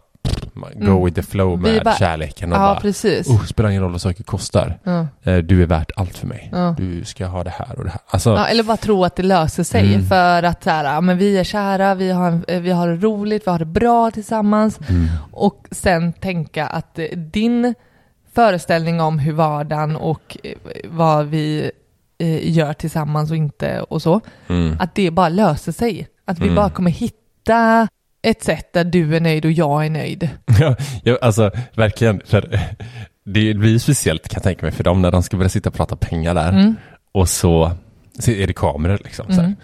man- 0.59 0.71
Mm. 0.73 0.93
go 0.93 1.05
with 1.05 1.15
the 1.15 1.21
flow 1.23 1.61
med 1.61 1.83
bara- 1.83 1.95
kärleken 1.95 2.51
och 2.51 2.57
Ja, 2.57 2.61
bara, 2.61 2.79
precis. 2.79 3.27
oh, 3.27 3.43
spelar 3.45 3.69
ingen 3.69 3.81
roll 3.83 3.91
vad 3.91 4.01
saker 4.01 4.23
kostar. 4.23 4.79
Eh, 5.23 5.37
Du 5.37 5.61
är 5.63 5.67
värt 5.67 5.91
allt 5.95 6.17
för 6.17 6.27
mig. 6.27 6.49
Ja. 6.51 6.75
Du 6.77 7.03
ska 7.05 7.25
ha 7.25 7.43
det 7.43 7.49
här 7.49 7.77
och 7.77 7.83
det 7.83 7.89
här. 7.89 7.99
Alltså, 8.07 8.29
Ja, 8.29 8.45
eller 8.47 8.63
bara 8.63 8.77
tro 8.77 9.03
att 9.05 9.15
det 9.15 9.23
löser 9.23 9.63
sig 9.63 9.93
Mm. 9.93 10.05
för 10.07 10.43
att 10.43 10.63
så 10.63 10.69
här, 10.69 11.01
men 11.01 11.17
vi 11.17 11.37
är 11.37 11.43
kära, 11.43 11.95
vi 11.95 12.11
har, 12.11 12.41
eh, 12.47 12.59
vi 12.61 12.71
har 12.71 12.87
det 12.87 12.95
roligt, 12.95 13.47
vi 13.47 13.51
har 13.51 13.59
det 13.59 13.65
bra 13.65 14.11
tillsammans 14.11 14.79
mm. 14.89 15.07
och 15.31 15.65
sen 15.71 16.13
tänka 16.13 16.67
att 16.67 16.99
eh, 16.99 17.05
din 17.17 17.75
föreställning 18.33 19.01
om 19.01 19.19
hur 19.19 19.33
vardagen 19.33 19.95
och 19.95 20.37
vad 20.89 21.25
vi 21.25 21.71
gör 22.41 22.73
tillsammans 22.73 23.31
och 23.31 23.37
inte 23.37 23.81
och 23.81 24.01
så, 24.01 24.21
Mm. 24.49 24.77
att 24.79 24.95
det 24.95 25.11
bara 25.11 25.29
löser 25.29 25.71
sig. 25.71 26.07
Att 26.25 26.39
vi 26.39 26.43
Mm. 26.43 26.55
bara 26.55 26.69
kommer 26.69 26.91
hitta 26.91 27.87
ett 28.21 28.43
sätt 28.43 28.73
där 28.73 28.83
du 28.83 29.15
är 29.15 29.19
nöjd 29.19 29.45
och 29.45 29.51
jag 29.51 29.85
är 29.85 29.89
nöjd. 29.89 30.29
Ja, 30.59 30.75
ja, 31.03 31.17
alltså 31.21 31.51
verkligen. 31.75 32.21
För 32.25 32.59
det 33.25 33.53
blir 33.53 33.79
speciellt 33.79 34.29
kan 34.29 34.37
jag 34.37 34.43
tänka 34.43 34.65
mig 34.65 34.71
för 34.71 34.83
dem 34.83 35.01
när 35.01 35.11
de 35.11 35.23
ska 35.23 35.37
börja 35.37 35.49
sitta 35.49 35.69
och 35.69 35.75
prata 35.75 35.95
pengar 35.95 36.33
där. 36.33 36.49
Mm. 36.49 36.75
Och 37.11 37.29
så, 37.29 37.71
så 38.19 38.31
är 38.31 38.47
det 38.47 38.53
kameror 38.53 38.99
liksom. 39.03 39.29
Mm. 39.29 39.55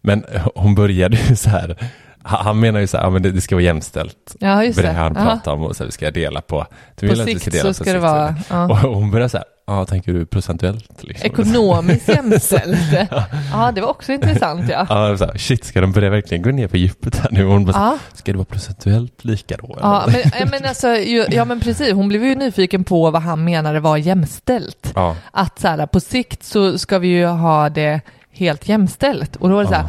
Men 0.00 0.24
hon 0.54 0.74
började 0.74 1.16
ju 1.28 1.36
så 1.36 1.50
här. 1.50 1.76
Han 2.24 2.60
menar 2.60 2.80
ju 2.80 2.86
så 2.86 2.96
här, 2.96 3.04
ja, 3.04 3.10
men 3.10 3.22
det, 3.22 3.40
ska 3.40 3.54
vara 3.54 3.64
jämställt. 3.64 4.36
Ja, 4.40 4.64
just 4.64 4.78
det. 4.78 4.82
det 4.82 4.92
han 4.92 5.14
pratar 5.14 5.52
om 5.52 5.62
och 5.62 5.76
så 5.76 5.82
här, 5.82 5.86
vi 5.86 5.92
ska 5.92 6.10
dela 6.10 6.40
på. 6.40 6.66
Du 6.94 7.08
På 7.08 7.12
vill 7.12 7.20
att 7.20 7.28
vi 7.28 7.38
sikt 7.38 7.52
dela 7.52 7.62
så 7.62 7.68
på 7.68 7.74
ska 7.74 7.84
sikt, 7.84 7.94
det 7.94 7.98
vara 7.98 8.36
ja. 8.50 8.86
Och 8.88 8.94
hon 8.94 9.10
börjar 9.10 9.28
så 9.28 9.36
här, 9.36 9.46
ja 9.66 9.84
tänker 9.84 10.12
du 10.12 10.26
procentuellt? 10.26 11.02
Liksom. 11.02 11.26
ekonomiskt 11.26 12.08
jämställt. 12.16 13.08
Ja, 13.52 13.72
det 13.74 13.80
var 13.80 13.88
också 13.88 14.12
intressant 14.12 14.68
ja. 14.68 14.86
Ja, 14.88 15.16
så 15.16 15.24
här, 15.24 15.38
shit, 15.38 15.64
ska 15.64 15.80
de 15.80 15.92
börja 15.92 16.10
verkligen 16.10 16.42
gå 16.42 16.50
ner 16.50 16.68
på 16.68 16.76
djupet 16.76 17.16
här 17.16 17.28
nu? 17.30 17.44
Hon 17.44 17.64
bara, 17.64 17.72
Ja. 17.76 17.98
ska 18.12 18.32
det 18.32 18.38
vara 18.38 18.44
procentuellt 18.44 19.24
lika 19.24 19.56
då? 19.56 19.76
Ja 19.80 20.06
men, 20.12 20.48
men 20.50 20.64
alltså, 20.64 20.88
ju, 20.96 21.24
ja 21.30 21.44
men 21.44 21.60
precis, 21.60 21.92
hon 21.92 22.08
blev 22.08 22.24
ju 22.24 22.34
nyfiken 22.34 22.84
på 22.84 23.10
vad 23.10 23.22
han 23.22 23.44
menade 23.44 23.80
var 23.80 23.96
jämställt. 23.96 24.92
ja. 24.94 25.16
Att 25.30 25.58
så 25.60 25.68
här, 25.68 25.86
på 25.86 26.00
sikt 26.00 26.42
så 26.44 26.78
ska 26.78 26.98
vi 26.98 27.08
ju 27.08 27.26
ha 27.26 27.68
det 27.68 28.00
helt 28.32 28.68
jämställt. 28.68 29.36
Och 29.36 29.48
då 29.48 29.54
var 29.54 29.62
det 29.62 29.68
så 29.68 29.74
här, 29.74 29.86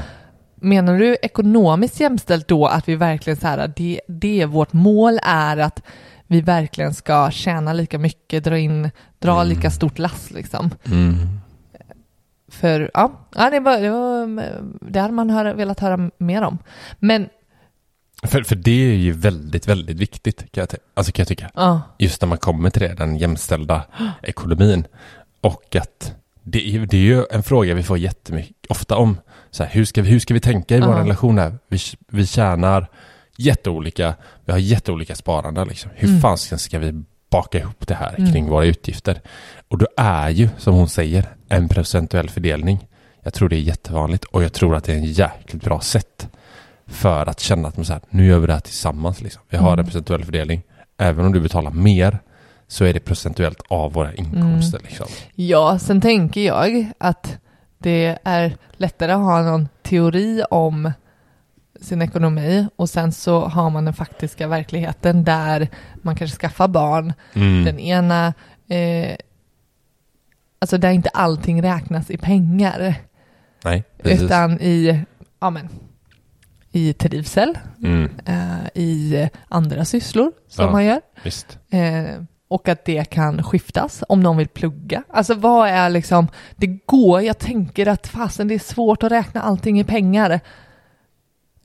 menar 0.62 0.98
du 1.00 1.16
ekonomiskt 1.22 2.00
jämställt 2.00 2.48
då 2.48 2.66
att 2.66 2.90
vi 2.90 2.96
verkligen 2.96 3.38
så 3.38 3.48
här, 3.48 3.74
det, 3.76 4.02
det 4.08 4.46
vårt 4.46 4.74
mål 4.74 5.20
är 5.24 5.58
att 5.58 5.82
vi 6.28 6.42
verkligen 6.42 6.94
ska 6.94 7.32
tjäna 7.32 7.74
lika 7.74 7.98
mycket, 7.98 8.44
dra 8.44 8.58
in, 8.58 8.92
dra 9.24 9.36
Mm. 9.42 9.48
lika 9.56 9.72
stort 9.72 10.00
lass 10.00 10.32
liksom. 10.32 10.70
Mm. 10.86 11.16
För 12.52 12.92
ja, 12.94 13.12
det, 13.52 13.60
var, 13.60 13.80
det, 13.82 13.90
var, 13.90 14.44
det 14.92 15.00
hade 15.00 15.14
man 15.14 15.30
hör, 15.30 15.54
velat 15.54 15.80
höra 15.80 16.10
mer 16.18 16.42
om. 16.42 16.58
Men 17.00 17.30
För, 18.24 18.44
för 18.44 18.56
det 18.56 18.72
är 18.72 18.96
ju 18.96 19.12
väldigt, 19.12 19.68
väldigt 19.68 19.98
viktigt 19.98 20.52
kan 20.52 20.62
jag, 20.62 20.80
alltså, 20.94 21.12
kan 21.12 21.22
jag 21.24 21.28
tycka. 21.28 21.50
ja, 21.56 21.82
Just 22.00 22.22
när 22.22 22.28
man 22.28 22.38
kommer 22.38 22.70
till 22.70 22.82
det, 22.82 22.94
den 22.94 23.18
jämställda 23.18 23.84
ekonomin. 24.24 24.86
Och 25.42 25.76
att 25.76 26.16
det 26.44 26.76
är, 26.76 26.80
det 26.86 26.98
är 26.98 27.02
ju 27.02 27.26
en 27.32 27.44
fråga 27.44 27.74
vi 27.74 27.84
får 27.84 27.98
jättemycket, 27.98 28.56
ofta 28.70 28.96
om. 28.98 29.18
Så 29.52 29.64
här, 29.64 29.72
hur, 29.72 29.86
ska 29.86 30.02
vi, 30.02 30.10
hur 30.10 30.20
ska 30.20 30.34
vi 30.34 30.40
tänka 30.40 30.76
i 30.78 30.80
vår 30.80 30.90
Ja. 30.90 31.00
relation 31.00 31.38
här? 31.38 31.58
Vi, 31.68 31.78
vi 32.08 32.26
tjänar 32.28 32.88
jätteolika, 33.38 34.14
vi 34.46 34.52
har 34.52 34.60
jätteolika 34.60 35.16
sparande. 35.16 35.66
Liksom. 35.66 35.92
Hur 35.96 36.08
Mm. 36.10 36.22
fan 36.22 36.38
ska, 36.38 36.58
ska 36.58 36.80
vi 36.80 37.04
baka 37.34 37.58
ihop 37.60 37.88
det 37.88 37.96
här 37.96 38.16
Mm. 38.18 38.32
kring 38.32 38.50
våra 38.50 38.66
utgifter? 38.66 39.22
Och 39.68 39.78
då 39.78 39.88
är 39.98 40.30
ju, 40.30 40.50
som 40.58 40.74
hon 40.74 40.90
säger, 40.90 41.26
en 41.50 41.70
procentuell 41.70 42.30
fördelning. 42.30 42.88
Jag 43.24 43.34
tror 43.34 43.50
det 43.50 43.56
är 43.56 43.60
jättevanligt 43.60 44.24
och 44.24 44.44
jag 44.44 44.54
tror 44.54 44.76
att 44.76 44.84
det 44.84 44.92
är 44.94 44.98
en 44.98 45.04
jäkligt 45.04 45.64
bra 45.64 45.80
sätt 45.82 46.28
för 46.88 47.26
att 47.30 47.40
känna 47.40 47.68
att 47.68 47.78
man 47.78 47.86
så 47.86 47.94
här, 47.94 48.02
nu 48.10 48.26
gör 48.28 48.40
vi 48.40 48.48
det 48.48 48.54
här 48.54 48.60
tillsammans. 48.60 49.22
Liksom. 49.22 49.42
Vi 49.50 49.58
har 49.58 49.68
Mm. 49.68 49.80
en 49.80 49.86
procentuell 49.86 50.26
fördelning. 50.26 50.62
Även 50.98 51.26
om 51.26 51.34
du 51.34 51.40
betalar 51.42 51.72
mer 51.72 52.20
så 52.68 52.86
är 52.86 52.94
det 52.94 53.00
procentuellt 53.00 53.62
av 53.68 53.94
våra 53.94 54.14
inkomster. 54.14 54.78
Mm. 54.80 54.88
Liksom. 54.90 55.08
Ja, 55.36 55.80
sen 55.80 56.02
tänker 56.02 56.42
jag 56.42 56.92
att 56.98 57.38
det 57.78 58.18
är 58.24 58.56
lättare 58.78 59.12
att 59.12 59.20
ha 59.20 59.42
någon 59.42 59.68
teori 59.84 60.44
om 60.50 60.92
sin 61.84 62.02
ekonomi 62.02 62.68
och 62.76 62.90
sen 62.90 63.12
så 63.12 63.46
har 63.46 63.70
man 63.70 63.86
den 63.86 63.94
faktiska 63.94 64.48
verkligheten 64.48 65.24
där 65.24 65.68
man 66.02 66.16
kanske 66.16 66.38
skaffar 66.38 66.68
barn. 66.68 67.14
Mm. 67.34 67.66
Den 67.66 67.80
ena, 67.80 68.34
eh, 68.70 69.16
alltså 70.60 70.78
där 70.78 70.92
inte 70.92 71.10
allting 71.10 71.62
räknas 71.64 72.12
i 72.12 72.18
pengar 72.18 72.96
Nej, 73.64 73.84
precis. 74.04 74.22
utan 74.22 74.60
i, 74.62 75.04
ja 75.40 75.50
men, 75.50 75.70
i 76.72 76.94
trivsel, 76.94 77.58
Mm. 77.84 78.10
eh, 78.26 78.68
i 78.82 79.30
andra 79.50 79.86
sysslor 79.86 80.32
som 80.48 80.66
Ja. 80.66 80.72
man 80.72 80.86
gör. 80.86 81.02
Eh, 81.70 82.22
och 82.48 82.68
att 82.70 82.86
det 82.86 83.06
kan 83.10 83.44
skiftas 83.44 84.04
om 84.10 84.20
någon 84.20 84.38
vill 84.38 84.48
plugga. 84.48 85.04
Alltså 85.10 85.34
vad 85.34 85.70
är 85.70 85.90
liksom, 85.90 86.28
det 86.56 86.68
går, 86.68 87.22
jag 87.22 87.38
tänker 87.40 87.88
att 87.88 88.08
fasen 88.08 88.48
det 88.48 88.54
är 88.56 88.60
svårt 88.60 89.04
att 89.04 89.12
räkna 89.12 89.42
allting 89.42 89.80
i 89.80 89.84
pengar. 89.84 90.40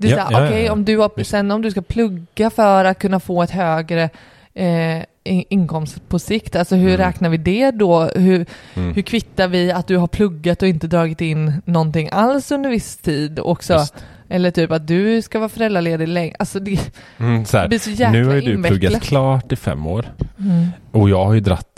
Det 0.00 0.10
är 0.10 0.16
Ja, 0.16 0.28
ja, 0.30 0.46
okej 0.46 0.64
ja. 0.64 0.72
om 0.72 0.84
du 0.84 0.98
har, 0.98 1.22
sen 1.24 1.50
om 1.50 1.62
du 1.62 1.70
ska 1.70 1.82
plugga 1.82 2.50
för 2.50 2.84
att 2.84 2.98
kunna 2.98 3.20
få 3.20 3.42
ett 3.42 3.50
högre 3.50 4.10
eh, 4.54 4.96
in- 5.24 5.44
inkomst 5.48 6.08
på 6.08 6.18
sikt, 6.18 6.56
alltså 6.56 6.76
hur 6.76 6.88
Mm. 6.94 6.96
räknar 7.06 7.28
vi 7.28 7.36
det 7.36 7.70
då? 7.70 8.04
Hur, 8.04 8.46
Mm. 8.74 8.94
hur 8.94 9.02
kvittar 9.02 9.48
vi 9.48 9.72
att 9.72 9.86
du 9.86 9.96
har 9.96 10.06
pluggat 10.06 10.62
och 10.62 10.68
inte 10.68 10.86
dragit 10.86 11.20
in 11.20 11.62
någonting 11.64 12.08
alls 12.12 12.50
under 12.52 12.70
viss 12.70 12.96
tid 12.96 13.38
också? 13.38 13.78
Visst. 13.78 13.94
Eller 14.28 14.50
typ 14.50 14.70
att 14.72 14.86
du 14.86 15.22
ska 15.22 15.38
vara 15.38 15.48
föräldraledig 15.48 16.08
länge. 16.08 16.34
Alltså 16.38 16.60
det, 16.60 16.92
Mm, 17.18 17.44
så 17.44 17.56
det 17.56 17.60
här. 17.60 17.68
blir 17.68 17.78
så 17.78 17.90
jäkla 17.90 18.10
Nu 18.10 18.24
har 18.24 18.34
ju 18.34 18.40
du 18.40 18.52
invecklat. 18.54 18.80
pluggat 18.80 19.02
klart 19.02 19.52
i 19.52 19.56
fem 19.56 19.86
år. 19.86 20.06
Mm. 20.38 20.66
Och 20.92 21.10
jag 21.10 21.24
har 21.24 21.34
ju 21.34 21.40
dratt, 21.40 21.68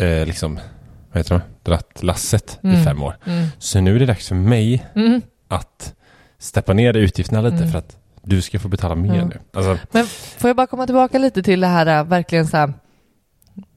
eh, 0.00 0.26
liksom, 0.26 0.54
vad 1.12 1.18
heter 1.20 1.34
det? 1.34 1.40
Dratt 1.70 2.02
lasset 2.02 2.58
i 2.62 2.66
Mm. 2.66 2.84
fem 2.84 3.02
år. 3.02 3.16
Mm. 3.26 3.46
Så 3.58 3.80
nu 3.80 3.94
är 3.96 3.98
det 4.00 4.06
dags 4.06 4.28
för 4.28 4.34
mig 4.34 4.84
att 5.48 5.94
steppa 6.44 6.72
ner 6.72 6.96
utgifterna 6.96 7.40
lite 7.40 7.56
Mm. 7.56 7.70
för 7.70 7.78
att 7.78 7.96
du 8.22 8.42
ska 8.42 8.58
få 8.58 8.68
betala 8.68 8.94
mer 8.94 9.14
Ja. 9.14 9.24
nu. 9.24 9.38
Alltså, 9.52 9.78
Men 9.90 10.06
får 10.06 10.48
jag 10.48 10.56
bara 10.56 10.66
komma 10.66 10.86
tillbaka 10.86 11.18
lite 11.18 11.42
till 11.42 11.60
det 11.60 11.66
här 11.66 11.86
äh, 11.98 12.04
verkligen 12.04 12.46
så 12.46 12.56
här, 12.56 12.72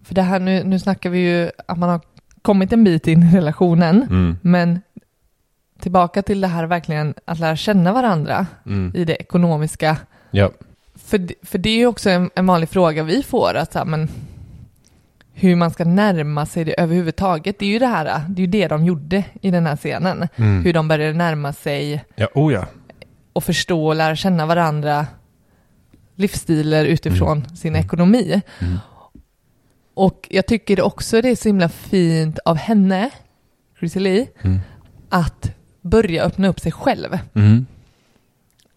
för 0.03 0.15
det 0.15 0.21
här 0.21 0.39
nu, 0.39 0.63
nu 0.63 0.79
snackar 0.79 1.09
vi 1.09 1.19
ju 1.19 1.51
att 1.67 1.77
man 1.77 1.89
har 1.89 2.01
kommit 2.41 2.73
en 2.73 2.83
bit 2.83 3.07
in 3.07 3.23
i 3.23 3.35
relationen, 3.35 4.01
mm, 4.03 4.37
men 4.41 4.81
tillbaka 5.79 6.21
till 6.21 6.41
det 6.41 6.47
här 6.47 6.65
verkligen 6.65 7.13
att 7.25 7.39
lära 7.39 7.55
känna 7.55 7.93
varandra 7.93 8.45
mm, 8.65 8.91
i 8.95 9.05
det 9.05 9.15
ekonomiska. 9.15 9.97
ja, 10.31 10.51
För, 10.95 11.27
för 11.45 11.57
det 11.57 11.69
är 11.69 11.77
ju 11.77 11.87
också 11.87 12.09
en, 12.09 12.29
en 12.35 12.45
vanlig 12.47 12.69
fråga 12.69 13.03
vi 13.03 13.23
får, 13.23 13.55
att 13.55 13.73
så 13.73 13.77
här, 13.79 13.85
men 13.85 14.09
hur 15.39 15.55
man 15.55 15.71
ska 15.71 15.85
närma 15.85 16.45
sig 16.45 16.63
det 16.65 16.79
överhuvudtaget. 16.79 17.59
Det 17.59 17.65
är 17.65 17.69
ju 17.69 17.79
det 17.79 17.87
här, 17.87 18.23
det 18.29 18.41
är 18.41 18.45
ju 18.45 18.47
det 18.51 18.67
de 18.67 18.85
gjorde 18.85 19.23
i 19.41 19.51
den 19.51 19.65
här 19.65 19.75
scenen. 19.75 20.27
mm. 20.35 20.63
Hur 20.63 20.73
de 20.73 20.87
började 20.87 21.13
närma 21.13 21.53
sig 21.53 22.05
ja, 22.15 22.27
oh 22.35 22.53
ja. 22.53 22.65
och 23.33 23.43
förstå 23.43 23.87
och 23.87 23.95
lära 23.95 24.15
känna 24.15 24.45
varandra 24.45 25.07
livsstilar 26.15 26.85
utifrån 26.85 27.55
sin 27.57 27.75
ekonomi. 27.75 28.41
Mm. 28.59 28.77
Och 29.93 30.27
jag 30.31 30.45
tycker 30.47 30.81
också 30.81 31.21
det 31.21 31.29
är 31.29 31.35
så 31.35 31.49
himla 31.49 31.69
fint 31.69 32.39
av 32.45 32.57
henne, 32.57 33.09
Chrissy 33.79 33.99
Lee, 33.99 34.27
Mm. 34.41 34.59
att 35.09 35.51
börja 35.81 36.23
öppna 36.23 36.47
upp 36.47 36.59
sig 36.59 36.71
själv. 36.71 37.17
Mm. 37.33 37.65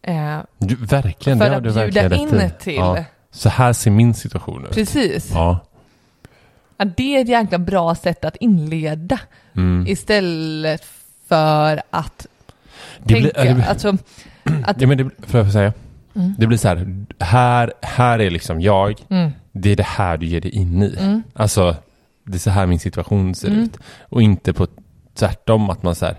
Eh, 0.03 0.39
Du, 0.59 0.75
verkligen, 0.75 1.39
för 1.39 1.45
det 1.45 1.51
har 1.51 1.57
att 1.57 1.63
du 1.65 1.69
bjuda 1.71 2.09
verkligen 2.09 2.29
in 2.29 2.35
rätt 2.35 2.61
i. 2.61 2.65
till, 2.65 2.75
Ja. 2.75 3.05
Så 3.31 3.49
här 3.49 3.73
ser 3.73 3.91
min 3.91 4.15
situation 4.15 4.65
ut. 4.65 4.71
precis. 4.75 5.31
Ja. 5.35 5.59
Att 6.81 6.97
det 6.97 7.17
är 7.17 7.21
ett 7.23 7.29
jäkla 7.29 7.59
bra 7.59 7.95
sätt 7.95 8.25
att 8.25 8.37
inleda 8.37 9.19
Mm. 9.57 9.87
istället 9.89 10.85
för 11.29 11.83
att 11.91 12.27
Det 12.99 13.05
blir, 13.15 13.23
tänka, 13.23 13.39
ja, 13.45 13.45
det 13.49 13.55
blir, 13.55 13.65
alltså, 13.69 13.97
att, 14.65 14.81
ja, 14.81 14.87
men 14.87 14.99
det, 14.99 15.11
får 15.27 15.41
jag 15.41 15.53
säga? 15.53 15.73
Mm. 16.15 16.35
Det 16.39 16.47
blir 16.47 16.59
så 16.59 16.69
här, 16.69 17.05
här, 17.19 17.73
här 17.83 18.19
är 18.19 18.31
liksom 18.31 18.61
jag, 18.61 18.95
mm, 19.11 19.31
det 19.53 19.71
är 19.73 19.77
det 19.77 19.87
här 19.87 20.17
du 20.17 20.27
ger 20.27 20.41
dig 20.41 20.51
in 20.51 20.83
i. 20.83 20.97
mm, 20.99 21.23
Alltså, 21.35 21.77
det 22.25 22.35
är 22.37 22.39
så 22.39 22.51
här 22.51 22.67
min 22.67 22.79
situation 22.81 23.35
ser 23.35 23.49
Mm. 23.49 23.61
ut. 23.63 23.77
Och 24.01 24.23
inte 24.23 24.53
på 24.53 24.67
tvärtom 25.15 25.71
att 25.71 25.83
man 25.83 25.95
så 25.95 26.07
här 26.07 26.17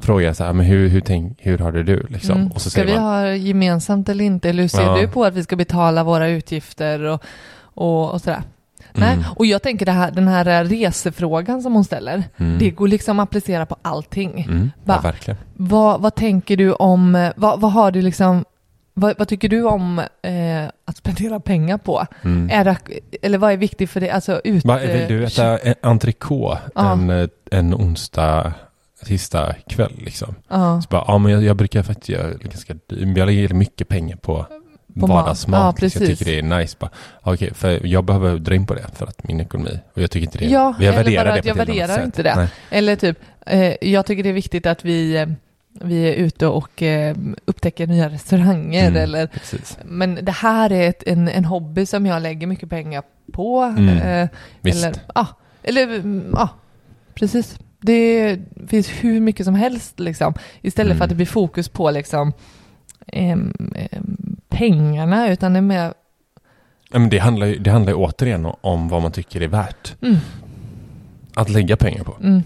frågar 0.00 0.32
så 0.32 0.44
här, 0.44 0.52
men 0.52 0.66
hur, 0.66 0.88
hur, 0.88 1.00
tänk, 1.00 1.38
hur 1.40 1.58
har 1.58 1.72
det 1.72 1.82
du 1.82 2.06
liksom? 2.08 2.36
mm. 2.36 2.52
Och 2.52 2.60
så 2.62 2.70
ska 2.70 2.84
vi 2.84 2.94
man, 2.94 3.02
ha 3.02 3.28
gemensamt 3.34 4.08
eller 4.08 4.24
inte? 4.24 4.48
Eller 4.50 4.62
hur 4.62 4.68
ser 4.68 4.82
Ja. 4.82 4.96
du 5.00 5.08
på 5.08 5.24
att 5.24 5.34
vi 5.34 5.42
ska 5.44 5.56
betala 5.56 6.04
våra 6.04 6.28
utgifter 6.28 7.00
och, 7.02 7.22
och, 7.60 8.10
och 8.12 8.20
sådär? 8.20 8.42
Nej, 8.96 9.12
mm, 9.14 9.24
och 9.36 9.46
jag 9.46 9.62
tänker 9.62 9.86
det 9.86 9.92
här, 9.92 10.10
den 10.10 10.28
här 10.28 10.64
resefrågan 10.64 11.62
som 11.62 11.74
hon 11.74 11.84
ställer, 11.84 12.22
mm, 12.36 12.58
det 12.58 12.70
går 12.70 12.88
liksom 12.88 13.18
att 13.18 13.24
applicera 13.28 13.66
på 13.66 13.76
allting. 13.82 14.40
mm, 14.48 14.70
ja, 14.84 14.94
Va? 14.94 15.00
verkligen. 15.02 15.38
Vad, 15.54 16.00
vad 16.00 16.14
tänker 16.14 16.56
du 16.56 16.72
om, 16.72 17.30
vad, 17.36 17.60
vad 17.60 17.72
har 17.72 17.90
du 17.90 18.02
liksom, 18.02 18.44
vad, 18.94 19.18
vad 19.18 19.28
tycker 19.28 19.48
du 19.48 19.64
om 19.64 19.98
eh, 19.98 20.64
att 20.84 20.96
spendera 20.96 21.40
pengar 21.40 21.78
på? 21.78 22.06
Mm. 22.24 22.50
Är 22.52 22.64
det, 22.64 22.76
eller 23.22 23.38
vad 23.38 23.52
är 23.52 23.56
viktigt 23.56 23.90
för 23.90 24.00
dig? 24.00 24.10
Alltså 24.10 24.40
ut... 24.44 24.64
Va, 24.64 24.78
vill 24.78 25.06
du 25.08 25.24
äta 25.24 25.58
en 25.58 25.74
entrecote 25.82 26.58
Ja. 26.74 26.92
en, 26.92 27.10
eh, 27.10 27.28
en 27.50 27.74
onsdag, 27.74 28.52
sista 29.02 29.54
kväll 29.68 29.92
liksom? 29.96 30.34
Ja, 30.48 30.82
Så 30.82 30.88
bara, 30.90 31.04
ja 31.06 31.18
men 31.18 31.32
jag, 31.32 31.42
jag 31.42 31.56
brukar 31.56 31.82
faktiskt 31.82 32.08
göra 32.08 32.30
ganska, 32.34 32.74
jag 32.88 33.26
lägger 33.26 33.48
mycket 33.54 33.88
pengar 33.88 34.16
på, 34.16 34.46
På 34.94 35.00
mat. 35.00 35.10
vardagssmak. 35.10 35.58
Ja, 35.60 35.84
liksom. 35.84 36.02
jag 36.02 36.08
precis. 36.08 36.18
tycker 36.18 36.32
det 36.32 36.38
är 36.56 36.58
nice. 36.60 36.76
Bara, 36.80 36.90
Okej, 37.22 37.54
för 37.54 37.86
jag 37.86 38.04
behöver 38.04 38.38
dra 38.38 38.54
in 38.54 38.66
på 38.66 38.74
det 38.74 38.86
för 38.94 39.06
att 39.06 39.28
min 39.28 39.40
ekonomi. 39.40 39.78
Och 39.94 40.02
jag 40.02 40.10
tycker 40.10 40.26
inte 40.26 40.38
det. 40.38 40.46
Ja, 40.46 40.74
jag 40.80 40.92
värderar 40.92 41.36
det 41.36 41.42
på 41.42 41.48
jag 41.48 41.54
värderar 41.54 42.04
inte 42.04 42.22
det. 42.22 42.34
Nej. 42.36 42.48
Eller 42.70 42.96
typ, 42.96 43.18
eh, 43.46 43.74
jag 43.88 44.06
tycker 44.06 44.22
det 44.22 44.28
är 44.28 44.32
viktigt 44.32 44.66
att 44.66 44.84
vi, 44.84 45.16
eh, 45.16 45.26
vi 45.80 46.08
är 46.08 46.14
ute 46.14 46.46
och 46.46 46.82
eh, 46.82 47.16
upptäcker 47.44 47.86
nya 47.86 48.08
restauranger 48.08 48.88
Mm, 48.88 49.02
eller 49.02 49.26
Precis. 49.26 49.78
men 49.84 50.18
det 50.22 50.32
här 50.32 50.72
är 50.72 50.88
ett, 50.88 51.02
en, 51.06 51.28
en 51.28 51.44
hobby 51.44 51.86
som 51.86 52.06
jag 52.06 52.22
lägger 52.22 52.46
mycket 52.46 52.70
pengar 52.70 53.02
på. 53.32 53.62
Mm, 53.62 53.88
Eh, 53.88 54.28
Visst. 54.60 54.84
eller, 54.84 54.96
ja, 55.14 55.26
eller, 55.62 56.02
ja, 56.32 56.48
precis. 57.14 57.58
Det 57.80 58.38
finns 58.68 58.88
hur 58.88 59.20
mycket 59.20 59.46
som 59.46 59.54
helst 59.54 60.00
liksom. 60.00 60.34
Istället 60.62 60.90
Mm. 60.90 60.98
för 60.98 61.04
att 61.04 61.08
det 61.08 61.14
blir 61.16 61.26
fokus 61.26 61.68
på 61.68 61.90
liksom 61.90 62.32
em, 63.06 63.54
pengarna, 64.58 65.28
utan 65.32 65.52
det 65.52 65.58
är 65.58 65.62
mer, 65.62 65.94
Ja, 66.90 66.98
men 66.98 67.10
det, 67.10 67.18
handlar 67.18 67.46
ju, 67.46 67.58
det 67.58 67.70
handlar 67.70 67.92
ju 67.92 67.96
återigen 67.98 68.46
om 68.60 68.88
vad 68.88 69.02
man 69.02 69.12
tycker 69.12 69.40
är 69.40 69.48
värt. 69.48 69.94
mm, 70.02 70.16
Att 71.34 71.48
lägga 71.48 71.76
pengar 71.76 72.04
på. 72.04 72.16
mm. 72.20 72.42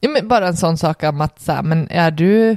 Ja, 0.00 0.08
men 0.10 0.28
bara 0.28 0.48
en 0.48 0.56
sån 0.56 0.78
sak 0.78 1.02
om 1.02 1.20
att 1.20 1.40
så 1.40 1.52
här, 1.52 1.62
men 1.62 1.88
är 1.90 2.10
du... 2.10 2.56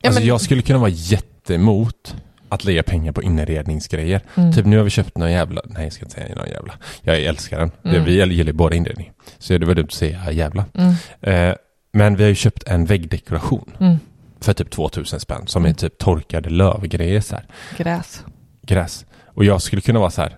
Ja, 0.00 0.08
alltså 0.08 0.20
men, 0.20 0.28
jag 0.28 0.40
skulle 0.40 0.62
kunna 0.62 0.78
vara 0.78 0.90
jättemot 0.90 2.16
att 2.48 2.64
lägga 2.64 2.82
pengar 2.82 3.12
på 3.12 3.22
inredningsgrejer. 3.22 4.20
mm, 4.34 4.52
Typ 4.52 4.66
nu 4.66 4.76
har 4.76 4.84
vi 4.84 4.90
köpt 4.90 5.18
någon 5.18 5.32
jävla, 5.32 5.62
nej 5.64 5.82
jag 5.84 5.92
ska 5.92 6.04
inte 6.04 6.14
säga 6.14 6.34
någon 6.34 6.48
jävla. 6.48 6.74
Jag 7.02 7.22
älskar 7.22 7.58
den. 7.58 7.70
Mm. 7.84 8.04
vi 8.04 8.12
gillar 8.34 8.52
båda 8.52 8.76
inredning. 8.76 9.12
Så 9.38 9.58
det 9.58 9.66
var 9.66 9.74
dumt 9.74 9.84
att 9.86 9.92
säga 9.92 10.32
jävla. 10.32 10.64
mm, 10.74 10.94
Eh, 11.20 11.54
men 11.92 12.16
vi 12.16 12.22
har 12.22 12.28
ju 12.28 12.34
köpt 12.34 12.62
en 12.68 12.84
väggdekoration 12.84 13.70
mm, 13.80 13.96
för 14.40 14.52
typ 14.52 14.70
2000 14.70 15.20
spänn 15.20 15.46
som 15.46 15.62
är 15.64 15.68
Mm. 15.68 15.76
typ 15.76 15.98
torkade 15.98 16.50
lövgrejer 16.50 17.20
så 17.20 17.34
här. 17.34 17.44
gräs. 17.76 18.24
Gräs. 18.66 19.06
Och 19.26 19.44
jag 19.44 19.62
skulle 19.62 19.82
kunna 19.82 19.98
vara 20.00 20.10
så 20.10 20.22
här. 20.22 20.36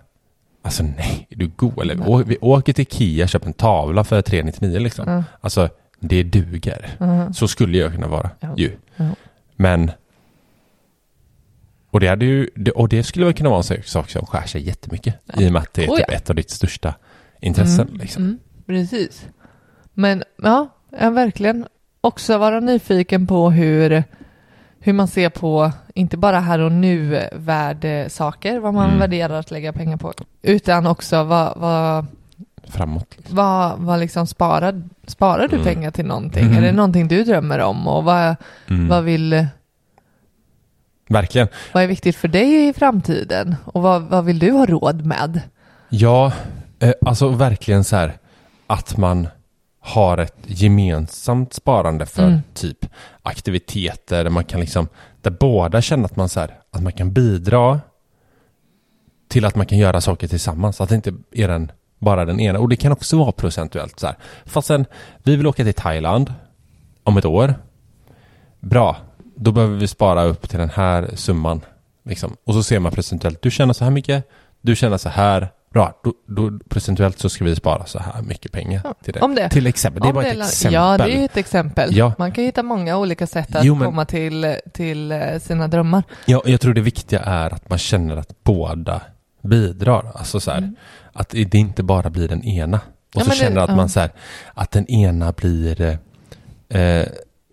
Alltså 0.62 0.82
nej, 0.82 1.26
är 1.30 1.36
du 1.36 1.48
god? 1.56 1.80
Eller 1.80 2.08
å, 2.08 2.22
vi 2.26 2.38
åker 2.40 2.72
till 2.72 2.82
Ikea, 2.82 3.26
köper 3.26 3.46
en 3.46 3.52
tavla 3.52 4.04
för 4.04 4.22
399 4.22 4.78
liksom. 4.78 5.08
Ja, 5.10 5.24
Alltså, 5.40 5.68
det 6.00 6.22
duger. 6.22 6.96
ja, 6.98 7.32
Så 7.32 7.48
skulle 7.48 7.78
jag 7.78 7.92
kunna 7.92 8.08
vara 8.08 8.30
Ja. 8.40 8.54
ju. 8.56 8.76
Ja. 8.96 9.08
Men 9.56 9.90
och 11.90 12.00
det, 12.00 12.08
hade 12.08 12.24
ju, 12.24 12.48
och 12.74 12.88
det 12.88 13.02
skulle 13.02 13.24
väl 13.24 13.34
kunna 13.34 13.48
vara 13.50 13.62
en 13.76 13.82
sak- 13.82 14.10
som 14.10 14.26
skär 14.26 14.46
sig 14.46 14.62
jättemycket. 14.66 15.14
Ja. 15.26 15.40
I 15.42 15.48
och 15.48 15.52
med 15.52 15.62
att 15.62 15.74
det 15.74 15.84
är 15.84 15.88
Oh, 15.90 15.96
typ 15.96 16.04
ja. 16.08 16.14
ett 16.14 16.30
av 16.30 16.36
ditt 16.36 16.50
största 16.50 16.94
intressen. 17.40 17.88
Mm, 17.88 18.00
Liksom. 18.00 18.22
mm, 18.22 18.38
precis. 18.66 19.26
Men 19.94 20.22
ja, 20.42 20.68
jag 21.00 21.10
verkligen 21.10 21.66
också 22.00 22.38
vara 22.38 22.60
nyfiken 22.60 23.26
på 23.26 23.50
hur, 23.50 24.04
hur 24.86 24.92
man 24.92 25.08
ser 25.08 25.28
på, 25.28 25.72
inte 25.94 26.16
bara 26.16 26.40
här 26.40 26.58
och 26.58 26.72
nu 26.72 27.28
värdesaker, 27.32 28.58
vad 28.58 28.74
man 28.74 28.86
Mm. 28.86 28.98
värderar 28.98 29.38
att 29.38 29.50
lägga 29.50 29.72
pengar 29.72 29.96
på, 29.96 30.12
utan 30.42 30.86
också 30.86 31.22
vad, 31.24 31.52
vad, 31.56 32.06
Framåt. 32.68 33.14
Liksom. 33.16 33.36
vad, 33.36 33.78
vad 33.78 34.00
liksom 34.00 34.26
sparar, 34.26 34.82
sparar 35.06 35.48
du 35.48 35.56
Mm. 35.56 35.64
pengar 35.66 35.90
till 35.90 36.06
någonting? 36.06 36.44
Mm. 36.44 36.56
Är 36.56 36.60
det 36.62 36.72
någonting 36.72 37.08
du 37.08 37.24
drömmer 37.24 37.58
om? 37.58 37.88
Och 37.88 38.04
vad, 38.04 38.36
Mm. 38.70 38.88
vad, 38.88 39.04
vill, 39.04 39.46
Verkligen. 41.08 41.48
vad 41.72 41.82
är 41.82 41.86
viktigt 41.86 42.16
för 42.16 42.28
dig 42.28 42.68
i 42.68 42.72
framtiden? 42.72 43.56
Och 43.64 43.82
vad, 43.82 44.02
vad 44.02 44.24
vill 44.24 44.38
du 44.38 44.50
ha 44.52 44.66
råd 44.66 45.04
med? 45.04 45.40
Ja, 45.88 46.32
eh, 46.78 46.92
alltså 47.06 47.28
verkligen 47.28 47.84
så 47.84 47.96
här 47.96 48.12
att 48.66 48.96
man 48.96 49.28
har 49.86 50.18
ett 50.18 50.36
gemensamt 50.46 51.52
sparande 51.54 52.06
för 52.06 52.26
Mm. 52.26 52.40
typ 52.54 52.86
aktiviteter 53.22 54.24
där 54.24 54.30
man 54.30 54.44
kan 54.44 54.60
liksom, 54.60 54.88
där 55.22 55.30
båda 55.30 55.82
känner 55.82 56.04
att 56.04 56.16
man 56.16 56.28
så 56.28 56.40
här, 56.40 56.58
att 56.70 56.82
man 56.82 56.92
kan 56.92 57.12
bidra 57.12 57.80
till 59.28 59.44
att 59.44 59.54
man 59.54 59.66
kan 59.66 59.78
göra 59.78 60.00
saker 60.00 60.28
tillsammans. 60.28 60.80
Att 60.80 60.88
det 60.88 60.94
inte 60.94 61.14
är 61.32 61.48
den, 61.48 61.72
bara 61.98 62.24
den 62.24 62.40
ena. 62.40 62.58
Och 62.58 62.68
det 62.68 62.76
kan 62.76 62.92
också 62.92 63.18
vara 63.18 63.32
procentuellt 63.32 64.00
så 64.00 64.06
här. 64.06 64.16
Fast 64.44 64.68
sen, 64.68 64.86
vi 65.22 65.36
vill 65.36 65.46
åka 65.46 65.64
till 65.64 65.74
Thailand 65.74 66.34
om 67.02 67.16
ett 67.16 67.24
år. 67.24 67.54
Bra, 68.60 68.96
då 69.34 69.52
behöver 69.52 69.76
vi 69.76 69.88
spara 69.88 70.24
upp 70.24 70.48
till 70.48 70.58
den 70.58 70.70
här 70.70 71.10
summan. 71.14 71.60
Liksom. 72.04 72.36
Och 72.44 72.54
så 72.54 72.62
ser 72.62 72.78
man 72.78 72.92
procentuellt, 72.92 73.42
du 73.42 73.50
tjänar 73.50 73.72
så 73.72 73.84
här 73.84 73.90
mycket, 73.90 74.28
du 74.60 74.76
tjänar 74.76 74.98
så 74.98 75.08
här. 75.08 75.48
Bra, 75.76 76.00
då, 76.04 76.12
då, 76.26 76.58
procentuellt 76.68 77.18
så 77.18 77.28
ska 77.28 77.44
vi 77.44 77.56
spara 77.56 77.86
så 77.86 77.98
här 77.98 78.22
mycket 78.22 78.52
pengar 78.52 78.80
Ja, 78.84 78.94
till 79.04 79.12
det. 79.14 79.20
om 79.20 79.34
det. 79.34 79.48
Till 79.48 79.66
exempel, 79.66 80.02
det 80.02 80.06
är 80.06 80.08
Om 80.08 80.14
bara 80.14 80.24
ett 80.26 80.36
la- 80.36 80.44
exempel. 80.44 80.74
Ja, 80.74 80.98
det 80.98 81.12
är 81.16 81.24
ett 81.24 81.36
exempel. 81.36 81.96
Ja. 81.96 82.12
Man 82.18 82.32
kan 82.32 82.44
hitta 82.44 82.62
många 82.62 82.96
olika 82.98 83.26
sätt 83.26 83.56
att 83.56 83.64
Jo, 83.64 83.74
men- 83.74 83.86
komma 83.86 84.04
till, 84.04 84.56
till 84.72 85.12
eh, 85.12 85.38
sina 85.40 85.68
drömmar. 85.68 86.02
Ja, 86.26 86.42
jag 86.44 86.60
tror 86.60 86.74
det 86.74 86.80
viktiga 86.80 87.20
är 87.20 87.54
att 87.54 87.68
man 87.70 87.78
känner 87.78 88.16
att 88.16 88.44
båda 88.44 89.00
bidrar. 89.42 90.12
Alltså 90.14 90.40
så 90.40 90.50
här, 90.50 90.58
Mm. 90.58 90.76
att 91.12 91.28
det 91.30 91.54
inte 91.54 91.82
bara 91.82 92.10
blir 92.10 92.28
den 92.28 92.44
ena. 92.44 92.76
Och 92.76 92.82
Ja, 93.14 93.20
så 93.20 93.28
men 93.28 93.28
det- 93.28 93.34
känner 93.44 93.60
att 93.60 93.68
ja. 93.70 93.76
man 93.76 93.88
så 93.88 94.00
här, 94.00 94.10
att 94.54 94.70
den 94.70 94.86
ena 94.90 95.32
blir 95.32 95.80
eh, 96.68 96.80
eh, 96.82 97.06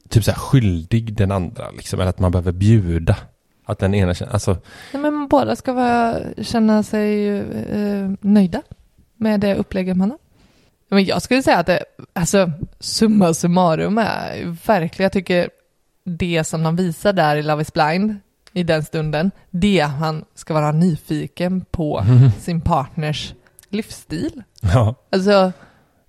typ 0.10 0.24
så 0.24 0.32
här 0.32 0.38
skyldig 0.40 1.14
den 1.16 1.32
andra. 1.32 1.72
Liksom, 1.72 2.00
eller 2.00 2.10
att 2.10 2.20
man 2.20 2.32
behöver 2.32 2.52
bjuda. 2.52 3.18
Att 3.66 3.80
den 3.80 3.94
ena 3.94 4.14
känner, 4.14 4.34
alltså, 4.34 4.58
Nej, 4.94 5.02
men 5.02 5.28
båda 5.28 5.56
ska 5.56 5.74
vara, 5.74 6.18
känna 6.42 6.84
sig 6.84 7.28
eh, 7.30 8.10
nöjda 8.22 8.62
med 9.18 9.40
det 9.40 9.56
upplägget 9.56 9.98
man 9.98 10.10
har. 10.12 10.20
Men 10.90 11.06
jag 11.06 11.22
skulle 11.22 11.44
säga 11.44 11.58
att 11.60 11.66
det, 11.66 11.84
alltså 12.14 12.52
summa 12.80 13.34
summarum 13.34 13.98
är 13.98 14.58
verkligen, 14.68 15.04
jag 15.06 15.12
tycker 15.12 15.50
det 16.06 16.44
som 16.44 16.64
de 16.64 16.76
visar 16.76 17.14
där 17.14 17.36
i 17.36 17.42
Love 17.44 17.62
is 17.62 17.74
blind 17.74 18.16
i 18.54 18.64
den 18.64 18.84
stunden, 18.84 19.32
det 19.50 19.80
han 19.80 20.26
ska 20.36 20.54
vara 20.54 20.72
nyfiken 20.72 21.66
på 21.72 22.04
sin 22.40 22.62
partners 22.62 23.34
livsstil. 23.70 24.44
ja. 24.62 24.96
Alltså 25.12 25.52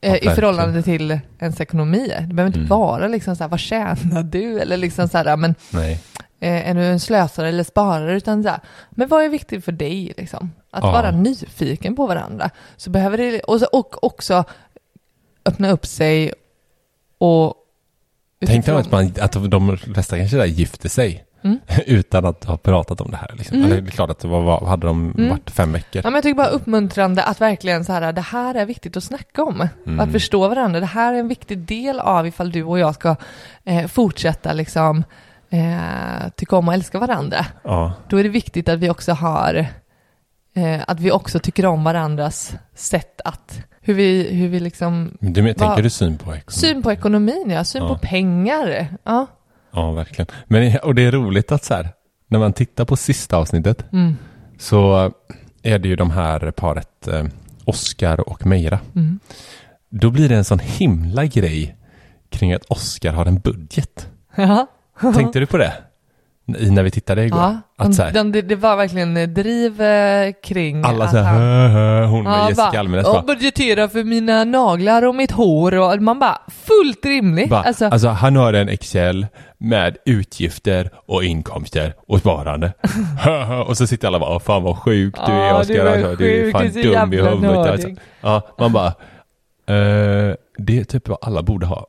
eh, 0.01 0.15
i 0.17 0.29
förhållande 0.35 0.83
till 0.83 1.19
ens 1.39 1.61
ekonomi. 1.61 2.09
Det 2.21 2.35
behöver 2.35 2.47
inte 2.47 2.59
Mm. 2.59 2.69
vara 2.69 3.09
liksom 3.09 3.37
så 3.37 3.45
här, 3.45 3.49
vad 3.49 3.61
tjänar 3.61 4.23
du? 4.23 4.61
Eller 4.61 4.77
liksom 4.77 5.09
så 5.09 5.19
här, 5.19 5.37
men 5.37 5.55
Nej. 5.71 6.01
Eh, 6.45 6.69
är 6.71 6.75
du 6.75 6.85
en 6.85 7.01
slösare 7.01 7.49
eller 7.49 7.65
sparare? 7.65 8.17
Utan 8.17 8.43
så 8.43 8.49
här, 8.49 8.61
men 8.91 9.09
vad 9.09 9.25
är 9.25 9.29
viktigt 9.29 9.65
för 9.65 9.73
dig 9.73 10.13
liksom? 10.17 10.53
Att 10.71 10.85
Ja. 10.85 10.93
vara 10.93 11.11
nyfiken 11.11 11.97
på 11.97 12.07
varandra. 12.07 12.51
Så 12.77 12.91
behöver 12.91 13.19
det, 13.19 13.41
och, 13.41 13.61
så, 13.61 13.67
och 13.67 14.05
också 14.05 14.45
öppna 15.47 15.71
upp 15.71 15.87
sig 15.87 16.33
och 17.19 17.55
Tänk 18.47 18.67
dig 18.67 18.75
att, 18.75 18.93
man, 18.93 19.13
att 19.21 19.51
de 19.51 19.77
flesta 19.79 20.19
kanske 20.19 20.37
där 20.37 20.45
gifter 20.45 20.89
sig. 20.89 21.25
Mm. 21.45 21.59
Utan 21.87 22.25
att 22.25 22.45
ha 22.45 22.57
pratat 22.57 23.01
om 23.01 23.11
det 23.11 23.17
här. 23.17 23.35
Liksom. 23.39 23.57
Mm. 23.59 23.71
Eller 23.73 23.81
det 23.83 23.89
är 23.89 23.91
klart 23.91 24.11
att 24.11 24.19
det 24.19 24.29
var, 24.29 24.43
var, 24.43 24.67
hade 24.67 24.87
de 24.87 25.11
Mm. 25.19 25.31
varit 25.31 25.51
fem 25.51 25.73
veckor. 25.73 26.03
Ja, 26.05 26.11
men 26.11 26.15
jag 26.15 26.23
tycker 26.23 26.37
bara 26.37 26.47
uppmuntrande 26.49 27.23
att 27.25 27.41
verkligen 27.41 27.85
så 27.85 27.93
här, 27.93 28.13
det 28.13 28.21
här 28.21 28.55
är 28.55 28.67
viktigt 28.67 28.97
att 28.97 29.05
snacka 29.05 29.43
om. 29.43 29.69
Mm. 29.87 30.01
Att 30.01 30.13
förstå 30.13 30.49
varandra. 30.49 30.81
Det 30.81 30.87
här 30.87 31.13
är 31.15 31.19
en 31.19 31.29
viktig 31.29 31.59
del 31.59 32.01
av 32.01 32.27
ifall 32.27 32.53
du 32.53 32.63
och 32.63 32.79
jag 32.79 32.95
ska 32.95 33.17
eh, 33.65 33.87
fortsätta 33.87 34.53
liksom 34.53 35.05
eh, 35.59 36.29
tycka 36.37 36.57
om 36.57 36.69
och 36.69 36.75
älska 36.75 36.99
varandra. 36.99 37.47
Ja. 37.65 37.93
Då 38.09 38.17
är 38.17 38.23
det 38.23 38.29
viktigt 38.29 38.69
att 38.69 38.79
vi 38.79 38.91
också 38.91 39.13
har 39.13 39.67
eh, 40.55 40.81
att 40.89 41.01
vi 41.01 41.11
också 41.13 41.39
tycker 41.39 41.67
om 41.67 41.85
varandras 41.85 42.55
sätt 42.75 43.21
att 43.25 43.61
hur 43.81 43.95
vi, 43.95 44.35
hur 44.35 44.49
vi 44.49 44.61
liksom 44.61 45.17
Du, 45.21 45.43
men, 45.43 45.55
tänker 45.55 45.83
du 45.83 45.91
syn 45.91 46.19
på 46.19 46.35
ekonomi? 46.35 46.53
syn 46.53 46.83
på 46.83 46.93
ekonomin, 46.93 47.45
ja, 47.51 47.65
syn 47.65 47.83
Ja. 47.83 47.89
på 47.89 47.99
pengar. 47.99 48.87
Ja. 49.05 49.27
Ja, 49.71 49.93
verkligen. 49.93 50.27
Men, 50.47 50.79
och 50.79 50.95
det 50.95 51.03
är 51.03 51.13
roligt 51.13 51.53
att 51.53 51.65
så 51.65 51.75
här, 51.75 51.89
när 52.29 52.39
man 52.39 52.53
tittar 52.53 52.85
på 52.85 52.97
sista 52.97 53.37
avsnittet 53.37 53.93
Mm. 53.93 54.17
så 54.59 55.13
är 55.63 55.79
det 55.79 55.89
ju 55.89 55.97
de 55.97 56.11
här 56.11 56.51
paret 56.51 57.09
eh, 57.09 57.25
Oscar 57.65 58.29
och 58.29 58.47
Meira. 58.47 58.79
Mm. 58.95 59.19
Då 59.91 60.11
blir 60.11 60.29
det 60.29 60.37
en 60.37 60.45
sån 60.45 60.59
himla 60.59 61.25
grej 61.25 61.77
kring 62.31 62.53
att 62.53 62.65
Oscar 62.65 63.13
har 63.13 63.27
en 63.27 63.39
budget. 63.41 64.09
Ja. 64.37 64.67
Tänkte 65.01 65.41
du 65.41 65.47
på 65.47 65.57
det? 65.57 65.73
I, 66.59 66.71
när 66.71 66.83
vi 66.83 66.91
tittade 66.91 67.25
igår? 67.25 67.39
Ja, 67.41 67.59
att 67.77 67.95
så 67.95 68.03
här, 68.03 68.13
de, 68.13 68.33
de, 68.33 68.43
det 68.43 68.57
var 68.57 68.77
verkligen 68.77 69.17
eh, 69.17 69.29
driv 69.29 69.81
eh, 69.83 70.33
kring 70.45 70.85
alla 70.85 71.09
så 71.09 71.17
här, 71.17 71.39
hö, 71.39 71.69
hö, 71.69 72.05
hon 72.07 72.27
och 72.27 72.33
Ja, 72.33 72.49
Jessica 72.49 72.81
Almenäs 72.81 73.07
"Jag 73.07 73.15
bara, 73.15 73.23
budgeterar 73.23 73.89
för 73.89 74.05
mina 74.05 74.45
naglar 74.45 75.07
och 75.07 75.15
mitt 75.15 75.31
hår 75.31 75.75
och 75.75 76.03
man 76.03 76.19
bara 76.19 76.39
fullt 76.49 77.05
rimligt. 77.07 77.51
bara 77.51 77.63
alltså, 77.63 77.85
alltså, 77.87 78.09
han 78.09 78.37
har 78.37 78.53
en 78.53 78.69
Excel 78.69 79.27
med 79.59 79.97
utgifter 80.07 80.91
och 81.07 81.25
inkomster 81.25 81.95
och 82.09 82.19
sparande. 82.19 82.73
Och 83.67 83.77
så 83.77 83.87
sitter 83.87 84.09
alla 84.09 84.19
bara, 84.19 84.31
"Åh, 84.35 84.41
fan 84.41 84.63
vad 84.63 84.79
sjuk 84.79 85.15
du 85.27 85.33
är 85.33 85.37
är 85.37 85.51
alltså, 85.53 85.73
du 85.73 86.47
är 86.49 86.53
fan 86.53 86.69
dum 86.83 87.13
i 87.13 87.17
huvudet. 87.17 87.57
Alltså. 87.73 87.89
Ja, 88.21 88.43
man 88.59 88.73
bara, 88.73 88.93
eh, 89.67 90.35
det 90.59 90.79
är 90.79 90.85
typ 90.85 91.09
vad 91.09 91.19
alla 91.23 91.43
borde 91.43 91.67
ha. 91.67 91.87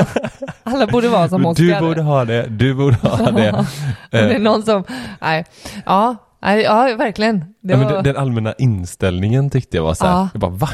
alla 0.62 0.86
borde 0.86 1.08
vara 1.08 1.28
som 1.28 1.46
Oscar. 1.46 1.64
Du 1.64 1.80
borde 1.80 2.02
ha 2.02 2.24
det, 2.24 2.46
du 2.48 2.74
borde 2.74 2.96
ha 2.96 3.16
det. 3.30 3.64
Det 4.10 4.18
är 4.18 4.34
Eh, 4.34 4.40
någon 4.40 4.62
som, 4.62 4.84
nej, 5.20 5.44
ja, 5.86 6.16
nej, 6.42 6.62
ja 6.62 6.94
verkligen. 6.98 7.44
Ja, 7.60 7.76
var, 7.76 7.92
den, 7.92 8.04
den 8.04 8.16
allmänna 8.16 8.52
inställningen 8.58 9.50
tyckte 9.50 9.76
jag 9.76 9.84
var 9.84 9.94
så 9.94 10.06
här, 10.06 10.12
Ja. 10.12 10.28
jag 10.32 10.40
bara 10.40 10.50
va? 10.50 10.68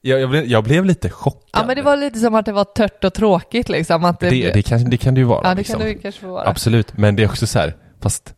Jag, 0.00 0.20
jag, 0.20 0.30
blev, 0.30 0.44
jag 0.46 0.64
blev 0.64 0.84
lite 0.84 1.10
chockad. 1.10 1.42
ja, 1.52 1.64
men 1.66 1.76
det 1.76 1.82
var 1.82 1.96
lite 1.96 2.18
som 2.18 2.34
att 2.34 2.46
det 2.46 2.52
var 2.52 2.64
tört 2.64 3.04
och 3.04 3.14
tråkigt 3.14 3.68
liksom. 3.68 4.04
Att 4.04 4.20
det, 4.20 4.30
det, 4.30 4.52
det, 4.52 4.62
kan, 4.62 4.90
det 4.90 4.96
kan 4.96 5.14
det 5.14 5.20
ju 5.20 5.24
vara. 5.26 5.40
ja, 5.44 5.48
det 5.50 5.54
liksom. 5.54 5.78
kan 5.78 5.86
det 5.88 5.94
kanske 5.94 6.26
vara. 6.26 6.48
Absolut, 6.48 6.96
men 6.96 7.16
det 7.16 7.22
är 7.22 7.26
också 7.28 7.46
så 7.46 7.58
här, 7.58 7.74
fast 8.02 8.34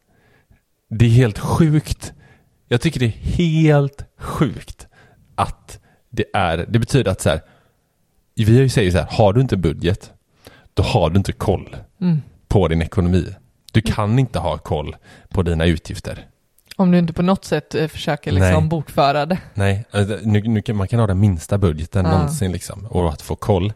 det 0.91 1.05
är 1.05 1.09
helt 1.11 1.39
sjukt 1.39 2.13
Jag 2.69 2.81
tycker 2.81 3.01
det 3.01 3.07
är 3.07 3.09
helt 3.37 4.05
sjukt 4.19 4.87
att 5.37 5.79
det 6.11 6.25
är, 6.35 6.67
det 6.69 6.79
betyder 6.79 7.11
att 7.11 7.21
så 7.21 7.29
här, 7.29 7.41
vi 8.35 8.69
säger 8.69 8.91
så 8.91 8.99
här, 8.99 9.07
har 9.11 9.33
du 9.33 9.41
inte 9.41 9.57
budget, 9.57 10.13
då 10.75 10.83
har 10.83 11.11
du 11.11 11.17
inte 11.17 11.33
koll 11.33 11.77
Mm. 12.01 12.23
på 12.49 12.69
din 12.69 12.83
ekonomi. 12.83 13.35
Du 13.73 13.81
kan 13.83 14.19
inte 14.19 14.39
ha 14.39 14.59
koll 14.59 14.97
på 15.29 15.43
dina 15.43 15.65
utgifter. 15.65 16.27
Om 16.77 16.91
du 16.91 16.99
inte 16.99 17.13
på 17.13 17.23
något 17.23 17.45
sätt 17.45 17.75
eh, 17.75 17.89
försöker 17.89 18.33
liksom 18.33 18.53
Nej. 18.61 18.69
bokföra 18.69 19.27
det. 19.27 19.39
Nej, 19.55 19.85
alltså, 19.91 20.19
nu, 20.23 20.41
nu 20.43 20.63
kan, 20.63 20.77
man 20.77 20.89
kan 20.89 21.01
ha 21.01 21.07
den 21.07 21.21
minsta 21.21 21.59
budgeten 21.59 22.05
Ja. 22.05 22.11
någonsin 22.13 22.53
liksom, 22.53 22.87
och 22.87 23.09
att 23.09 23.23
få 23.23 23.37
koll. 23.37 23.73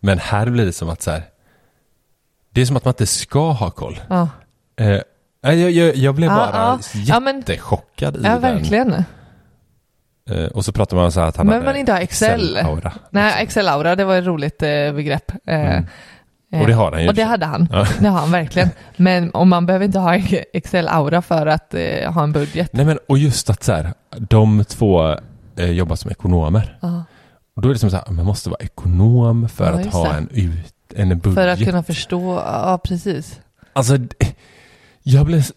Men 0.00 0.18
här 0.18 0.50
blir 0.50 0.64
det 0.66 0.72
som 0.72 0.88
att 0.88 1.02
så 1.02 1.10
här, 1.10 1.22
det 2.50 2.60
är 2.60 2.66
som 2.66 2.76
att 2.76 2.84
man 2.84 2.92
inte 2.92 3.06
ska 3.06 3.50
ha 3.52 3.70
koll. 3.70 4.00
Ja, 4.08 4.28
Eh, 4.76 5.00
jag, 5.54 5.70
jag, 5.70 5.96
jag 5.96 6.14
blev 6.14 6.30
Ja, 6.30 6.36
bara 6.36 6.50
ja. 6.52 6.78
Ja, 6.94 7.32
jättechockad 7.32 8.16
i 8.16 8.20
ja 8.22 8.30
den. 8.30 8.40
verkligen. 8.40 8.92
Eh, 8.92 9.02
och 10.54 10.64
så 10.64 10.72
pratar 10.72 10.96
man 10.96 11.12
så 11.12 11.20
här 11.20 11.28
att 11.28 11.36
han 11.36 11.46
Men 11.46 11.54
hade 11.54 11.64
man 11.66 11.76
inte 11.76 11.92
Excel. 11.92 12.56
Excel-aura. 12.56 12.92
Nej, 13.10 13.46
Excel-aura, 13.46 13.96
det 13.96 14.04
var 14.04 14.16
ett 14.18 14.24
roligt 14.24 14.62
eh, 14.62 14.68
begrepp. 14.92 15.32
Eh, 15.46 15.80
Mm. 16.52 16.60
eh, 16.60 16.60
Och 16.60 16.66
det 16.66 16.72
har 16.72 16.92
han 16.92 17.02
ju. 17.02 17.08
Och 17.08 17.14
det 17.14 17.22
hade 17.24 17.46
han. 17.46 17.68
Ja. 17.72 17.86
Det 18.00 18.08
har 18.08 18.20
han 18.20 18.30
verkligen. 18.32 18.68
Men 18.96 19.30
om 19.34 19.48
man 19.48 19.66
behöver 19.66 19.84
inte 19.86 19.98
ha 19.98 20.14
Excel-aura 20.52 21.22
för 21.22 21.46
att 21.46 21.74
eh, 21.74 22.12
ha 22.12 22.22
en 22.22 22.32
budget. 22.32 22.72
Nej 22.72 22.86
men 22.86 22.98
och 23.08 23.18
just 23.18 23.50
att 23.50 23.62
så 23.62 23.72
här, 23.72 23.92
de 24.18 24.64
två 24.64 25.16
eh, 25.56 25.70
jobbar 25.70 25.96
som 25.96 26.10
ekonomer. 26.10 26.78
Ja. 26.82 27.04
Och 27.56 27.62
då 27.62 27.68
är 27.68 27.72
det 27.72 27.78
som 27.78 27.90
så 27.90 27.96
här, 27.96 28.04
man 28.10 28.24
måste 28.26 28.50
vara 28.50 28.60
ekonom 28.60 29.48
för 29.48 29.64
Ja, 29.72 29.80
att 29.80 29.86
ha 29.92 30.14
en, 30.14 30.28
ut, 30.32 30.74
en 30.94 31.08
budget. 31.08 31.34
För 31.34 31.48
att 31.48 31.64
kunna 31.64 31.82
förstå, 31.82 32.34
ja 32.34 32.80
precis. 32.84 33.40
Alltså, 33.72 33.98
jag 35.02 35.26
blev... 35.26 35.42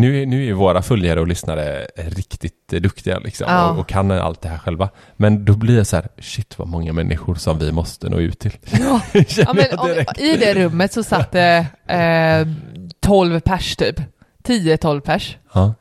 Nu 0.00 0.22
är, 0.22 0.26
nu 0.26 0.48
är 0.48 0.52
våra 0.52 0.82
följare 0.82 1.20
och 1.20 1.26
lyssnare 1.28 1.86
riktigt 1.96 2.68
duktiga 2.68 3.18
liksom 3.18 3.46
Ja. 3.50 3.70
och, 3.70 3.78
och 3.78 3.88
kan 3.88 4.10
allt 4.10 4.42
det 4.42 4.48
här 4.48 4.58
själva. 4.58 4.88
Men 5.16 5.44
då 5.44 5.56
blir 5.56 5.76
det 5.76 5.84
så 5.84 5.96
här, 5.96 6.08
shit 6.18 6.58
vad 6.58 6.68
många 6.68 6.92
människor 6.92 7.34
som 7.34 7.58
vi 7.58 7.72
måste 7.72 8.08
nå 8.08 8.18
ut 8.20 8.38
till. 8.38 8.56
Ja. 8.70 9.00
Ja, 9.28 9.52
men 9.54 9.64
jag 9.70 9.80
om. 9.80 9.88
I 10.18 10.36
det 10.36 10.54
rummet 10.54 10.92
så 10.92 11.02
satt 11.02 11.32
det 11.32 11.66
eh, 11.86 12.46
12 13.00 13.40
pers 13.40 13.76
typ. 13.76 14.00
10-12 14.44 15.00
pers. 15.00 15.36
Ja. 15.52 15.74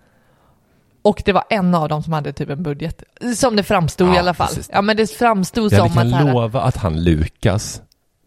Och 1.01 1.21
det 1.25 1.31
var 1.33 1.43
en 1.49 1.75
av 1.75 1.89
dem 1.89 2.03
som 2.03 2.13
hade 2.13 2.33
typ 2.33 2.49
en 2.49 2.63
budget. 2.63 3.03
Som 3.35 3.55
det 3.55 3.63
framstod 3.63 4.15
i 4.15 4.17
alla 4.17 4.33
fall. 4.33 4.47
precis. 4.47 4.69
Ja 4.73 4.81
men 4.81 4.97
det 4.97 5.11
framstod 5.11 5.73
Jag 5.73 5.79
som 5.79 5.89
kan 5.89 6.07
att... 6.07 6.13
här- 6.13 6.33
lova 6.33 6.61
att 6.61 6.77
han 6.77 7.03
Lukas, 7.03 7.81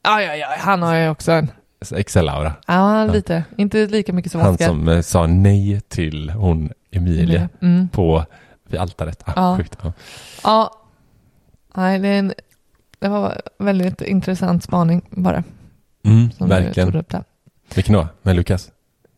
Ja, 0.05 0.23
ja, 0.23 0.35
ja, 0.37 0.47
han 0.59 0.83
har 0.83 0.95
ju 0.97 1.09
också 1.09 1.33
en... 1.33 1.51
Excel-aura, 1.81 2.53
Ja, 2.67 3.05
lite. 3.05 3.45
Inte 3.59 3.87
lika 3.87 4.13
mycket 4.13 4.33
som 4.33 4.41
han 4.41 4.59
som 4.59 4.89
eh, 4.89 5.01
sa 5.01 5.27
nej 5.27 5.81
till 5.89 6.31
hon 6.31 6.71
Emilia 6.91 7.49
Mm. 7.63 7.89
på 7.89 8.25
vid 8.69 8.81
altaret. 8.81 9.23
Ah, 9.27 9.33
Ja. 9.37 9.57
Sjukt. 9.57 9.79
Ja. 9.83 9.93
Ja. 10.45 10.77
Nej, 11.75 11.99
det, 11.99 12.09
är 12.09 12.19
en, 12.19 12.33
det 12.99 13.09
var 13.09 13.41
väldigt 13.59 14.01
intressant 14.03 14.65
spaning 14.65 15.03
bara. 15.11 15.43
Mm, 16.05 16.31
Som 16.33 16.49
Du 16.49 16.55
verkligen. 16.55 16.97
upp 16.97 17.09
där. 17.09 17.25
Vilken 17.75 17.95
då? 17.95 18.09
Med 18.23 18.37
Lukas? 18.37 18.71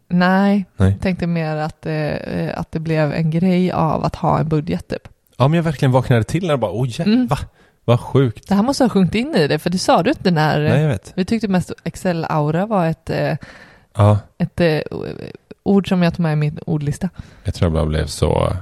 Nej, 0.09 0.65
Nej. 0.77 0.91
jag 0.91 1.01
tänkte 1.01 1.27
mer 1.27 1.57
att, 1.57 1.87
eh, 1.87 2.59
att 2.59 2.73
det 2.73 2.81
blev 2.81 3.13
en 3.13 3.31
grej 3.31 3.73
av 3.73 4.05
att 4.05 4.15
ha 4.17 4.39
en 4.39 4.49
budget 4.49 4.89
typ. 4.89 5.09
Ja, 5.37 5.49
men 5.49 5.57
jag 5.57 5.63
verkligen 5.65 5.93
vaknade 5.93 6.25
till 6.25 6.43
när 6.43 6.51
jag 6.51 6.61
bara, 6.61 6.73
oj, 6.75 6.89
oh, 6.99 7.07
Mm. 7.07 7.27
va? 7.27 7.39
Vad 7.85 8.01
sjukt. 8.01 8.49
Det 8.49 8.55
här 8.55 8.63
måste 8.63 8.85
ha 8.85 8.89
sjunkit 8.89 9.15
in 9.15 9.35
i 9.35 9.49
det, 9.49 9.59
för 9.59 9.71
det 9.71 9.79
sa 9.79 10.03
du 10.03 10.11
inte 10.11 10.31
när... 10.31 10.61
Nej, 10.61 10.81
jag 10.83 10.89
vet. 10.89 11.13
Vi 11.17 11.25
tyckte 11.25 11.49
mest 11.49 11.73
Excel-aura 11.85 12.67
var 12.67 12.87
ett, 12.87 13.11
eh, 13.11 13.37
Ja, 13.95 14.19
ett 14.39 14.61
eh, 14.61 14.81
ord 15.63 15.89
som 15.89 16.03
jag 16.03 16.15
tog 16.15 16.23
med 16.23 16.33
i 16.33 16.37
min 16.37 16.59
ordlista. 16.67 17.09
jag 17.45 17.55
tror 17.55 17.67
jag 17.67 17.73
bara 17.73 17.87
blev 17.87 18.07
så, 18.07 18.57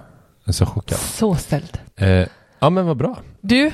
så 0.47 0.67
chockad. 0.67 0.99
Så 0.99 1.35
ställd. 1.35 1.79
Eh, 1.97 2.27
ja, 2.59 2.71
men 2.71 2.87
vad 2.87 2.97
bra. 2.97 3.17
Du, 3.41 3.71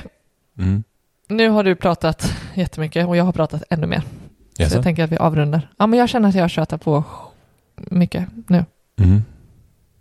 Mm. 0.57 0.83
nu 1.27 1.49
har 1.49 1.63
du 1.63 1.75
pratat 1.75 2.33
jättemycket 2.53 3.07
och 3.07 3.17
jag 3.17 3.23
har 3.23 3.31
pratat 3.31 3.63
ännu 3.69 3.87
mer. 3.87 3.99
Så 3.99 4.63
Jaså? 4.63 4.75
jag 4.75 4.83
tänker 4.83 5.03
att 5.03 5.11
vi 5.11 5.17
avrundar. 5.17 5.69
Ja, 5.77 5.87
men 5.87 5.99
jag 5.99 6.09
känner 6.09 6.29
att 6.29 6.35
jag 6.35 6.49
tjötar 6.49 6.77
på 6.77 7.03
mycket 7.75 8.27
nu. 8.47 8.65
Mm. 8.99 9.23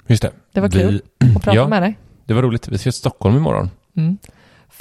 Just 0.06 0.22
det. 0.22 0.30
Det 0.52 0.60
var 0.60 0.68
Vi- 0.68 0.78
kul 0.78 1.02
att 1.36 1.42
prata 1.42 1.56
Ja. 1.56 1.68
med 1.68 1.82
dig. 1.82 1.98
Det 2.24 2.34
var 2.34 2.42
roligt. 2.42 2.68
Vi 2.68 2.78
ska 2.78 2.82
till 2.82 2.92
Stockholm 2.92 3.36
imorgon. 3.36 3.70
Mm. 3.96 4.18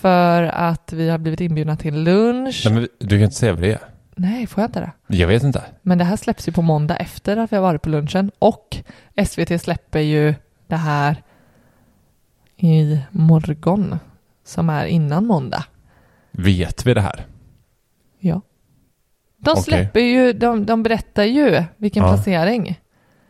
För 0.06 0.44
att 0.44 0.94
vi 0.94 1.10
har 1.10 1.18
blivit 1.18 1.42
inbjudna 1.42 1.76
till 1.78 2.04
lunch. 2.04 2.62
Nej, 2.66 2.74
men 2.74 2.88
du 3.00 3.10
kan 3.10 3.20
inte 3.24 3.36
säga 3.36 3.54
vad 3.54 3.62
det 3.62 3.72
är. 3.74 3.80
Nej, 4.16 4.48
får 4.48 4.62
jag 4.62 4.68
inte 4.68 4.80
det? 4.80 5.16
Jag 5.18 5.28
vet 5.28 5.44
inte. 5.44 5.64
Men 5.82 5.98
det 5.98 6.04
här 6.04 6.16
släpps 6.16 6.48
ju 6.48 6.52
på 6.52 6.62
måndag 6.62 6.96
efter 6.96 7.38
att 7.38 7.52
vi 7.52 7.56
har 7.56 7.64
varit 7.64 7.82
på 7.82 7.90
lunchen. 7.90 8.32
Och 8.40 8.78
SVT 9.28 9.62
släpper 9.62 10.00
ju 10.00 10.36
det 10.68 10.76
här 10.76 11.24
i 12.58 13.00
morgon. 13.12 14.00
Som 14.44 14.70
är 14.70 14.86
innan 14.86 15.26
måndag. 15.26 15.64
Vet 16.32 16.86
vi 16.86 16.94
det 16.94 17.02
här? 17.02 17.26
Ja. 18.20 18.42
De 19.38 19.56
släpper 19.56 20.00
ju, 20.00 20.34
de, 20.34 20.66
de 20.66 20.84
berättar 20.84 21.24
ju 21.24 21.64
vilken 21.78 22.04
Ja. 22.04 22.10
placering. 22.10 22.80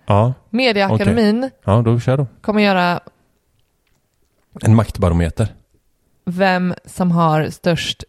Ja, 0.06 0.34
Mediaakademin 0.50 1.50
ja 1.64 1.82
då 1.82 2.00
kör 2.00 2.18
då. 2.18 2.28
kommer 2.42 2.62
göra 2.62 3.00
En 4.62 4.76
maktbarometer. 4.76 5.48
Vem 6.26 6.74
som 6.86 7.12
har 7.12 7.50
störst 7.50 8.04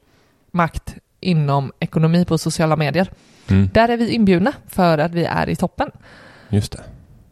makt 0.50 0.94
inom 1.20 1.72
ekonomi 1.80 2.24
på 2.24 2.38
sociala 2.38 2.76
medier. 2.76 3.10
Mm. 3.48 3.70
Där 3.72 3.88
är 3.88 3.96
vi 3.96 4.10
inbjudna 4.10 4.52
för 4.66 4.98
att 4.98 5.12
vi 5.12 5.24
är 5.24 5.48
i 5.48 5.56
toppen. 5.56 5.90
Just 6.48 6.72
det. 6.72 6.80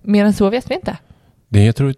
Mer 0.03 0.25
än 0.25 0.33
så 0.33 0.51
vet 0.51 0.71
vi 0.71 0.75
inte. 0.75 0.97
det 1.49 1.59
är, 1.61 1.67
jag 1.67 1.77
tror, 1.77 1.95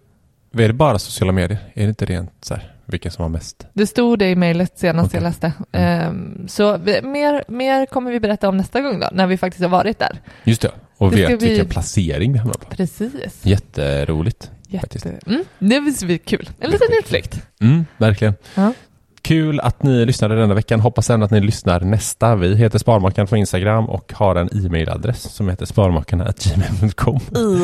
är 0.53 0.67
det 0.67 0.73
bara 0.73 0.99
sociala 0.99 1.31
medier? 1.31 1.59
Är 1.73 1.83
det 1.83 1.89
inte 1.89 2.05
rent 2.05 2.31
så 2.41 2.53
här, 2.53 2.73
vilka 2.85 3.11
som 3.11 3.21
har 3.21 3.29
mest? 3.29 3.67
Det 3.73 3.87
stod 3.87 4.19
det 4.19 4.29
i 4.29 4.35
mejlet 4.35 4.79
senast 4.79 5.07
Okej. 5.07 5.17
jag 5.17 5.23
läste. 5.23 5.53
Ehm, 5.71 6.47
så 6.47 6.77
vi, 6.77 7.01
mer, 7.01 7.43
mer 7.47 7.85
kommer 7.85 8.11
vi 8.11 8.19
berätta 8.19 8.49
om 8.49 8.57
nästa 8.57 8.81
gång 8.81 8.99
då, 8.99 9.09
när 9.11 9.27
vi 9.27 9.37
faktiskt 9.37 9.61
har 9.61 9.69
varit 9.69 9.99
där. 9.99 10.21
Just 10.43 10.61
det. 10.61 10.71
Och 10.97 11.11
Det 11.11 11.17
ska 11.17 11.27
vet 11.27 11.39
bli- 11.39 11.47
vilken 11.49 11.67
placering 11.67 12.33
vi 12.33 12.39
hamnar 12.39 12.53
på. 12.55 12.69
Precis. 12.69 13.39
Jätteroligt. 13.43 14.51
Jätte... 14.69 15.19
Mm, 15.27 15.43
det 15.59 15.81
blir 16.05 16.17
kul. 16.17 16.49
En 16.59 16.71
liten 16.71 16.87
utflykt. 16.99 17.41
Mm, 17.61 17.85
verkligen. 17.97 18.33
Ja. 18.55 18.73
Kul 19.21 19.59
att 19.59 19.83
ni 19.83 20.05
lyssnade 20.05 20.35
denna 20.35 20.53
veckan. 20.53 20.79
Hoppas 20.79 21.09
även 21.09 21.23
att 21.23 21.31
ni 21.31 21.39
lyssnar 21.41 21.79
nästa. 21.81 22.35
Vi 22.35 22.55
heter 22.55 22.79
Sparmakarna 22.79 23.27
på 23.27 23.37
Instagram 23.37 23.89
och 23.89 24.13
har 24.15 24.35
en 24.35 24.65
e-mailadress 24.65 25.21
som 25.33 25.49
heter 25.49 25.65
sparmakarna.gmail.com 25.65 27.19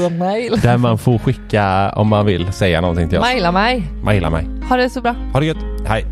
E-mail. 0.05 0.59
Där 0.61 0.77
man 0.77 0.97
får 0.97 1.17
skicka 1.19 1.91
om 1.95 2.07
man 2.07 2.25
vill 2.25 2.53
säga 2.53 2.81
någonting 2.81 3.09
till 3.09 3.17
oss. 3.17 3.21
Maila 3.23 3.51
mig. 3.51 3.83
Maila 4.03 4.29
mig. 4.29 4.47
Ha 4.69 4.77
det 4.77 4.89
så 4.89 5.01
bra. 5.01 5.15
Ha 5.33 5.39
det 5.39 5.45
gött. 5.45 5.57
Hej. 5.87 6.05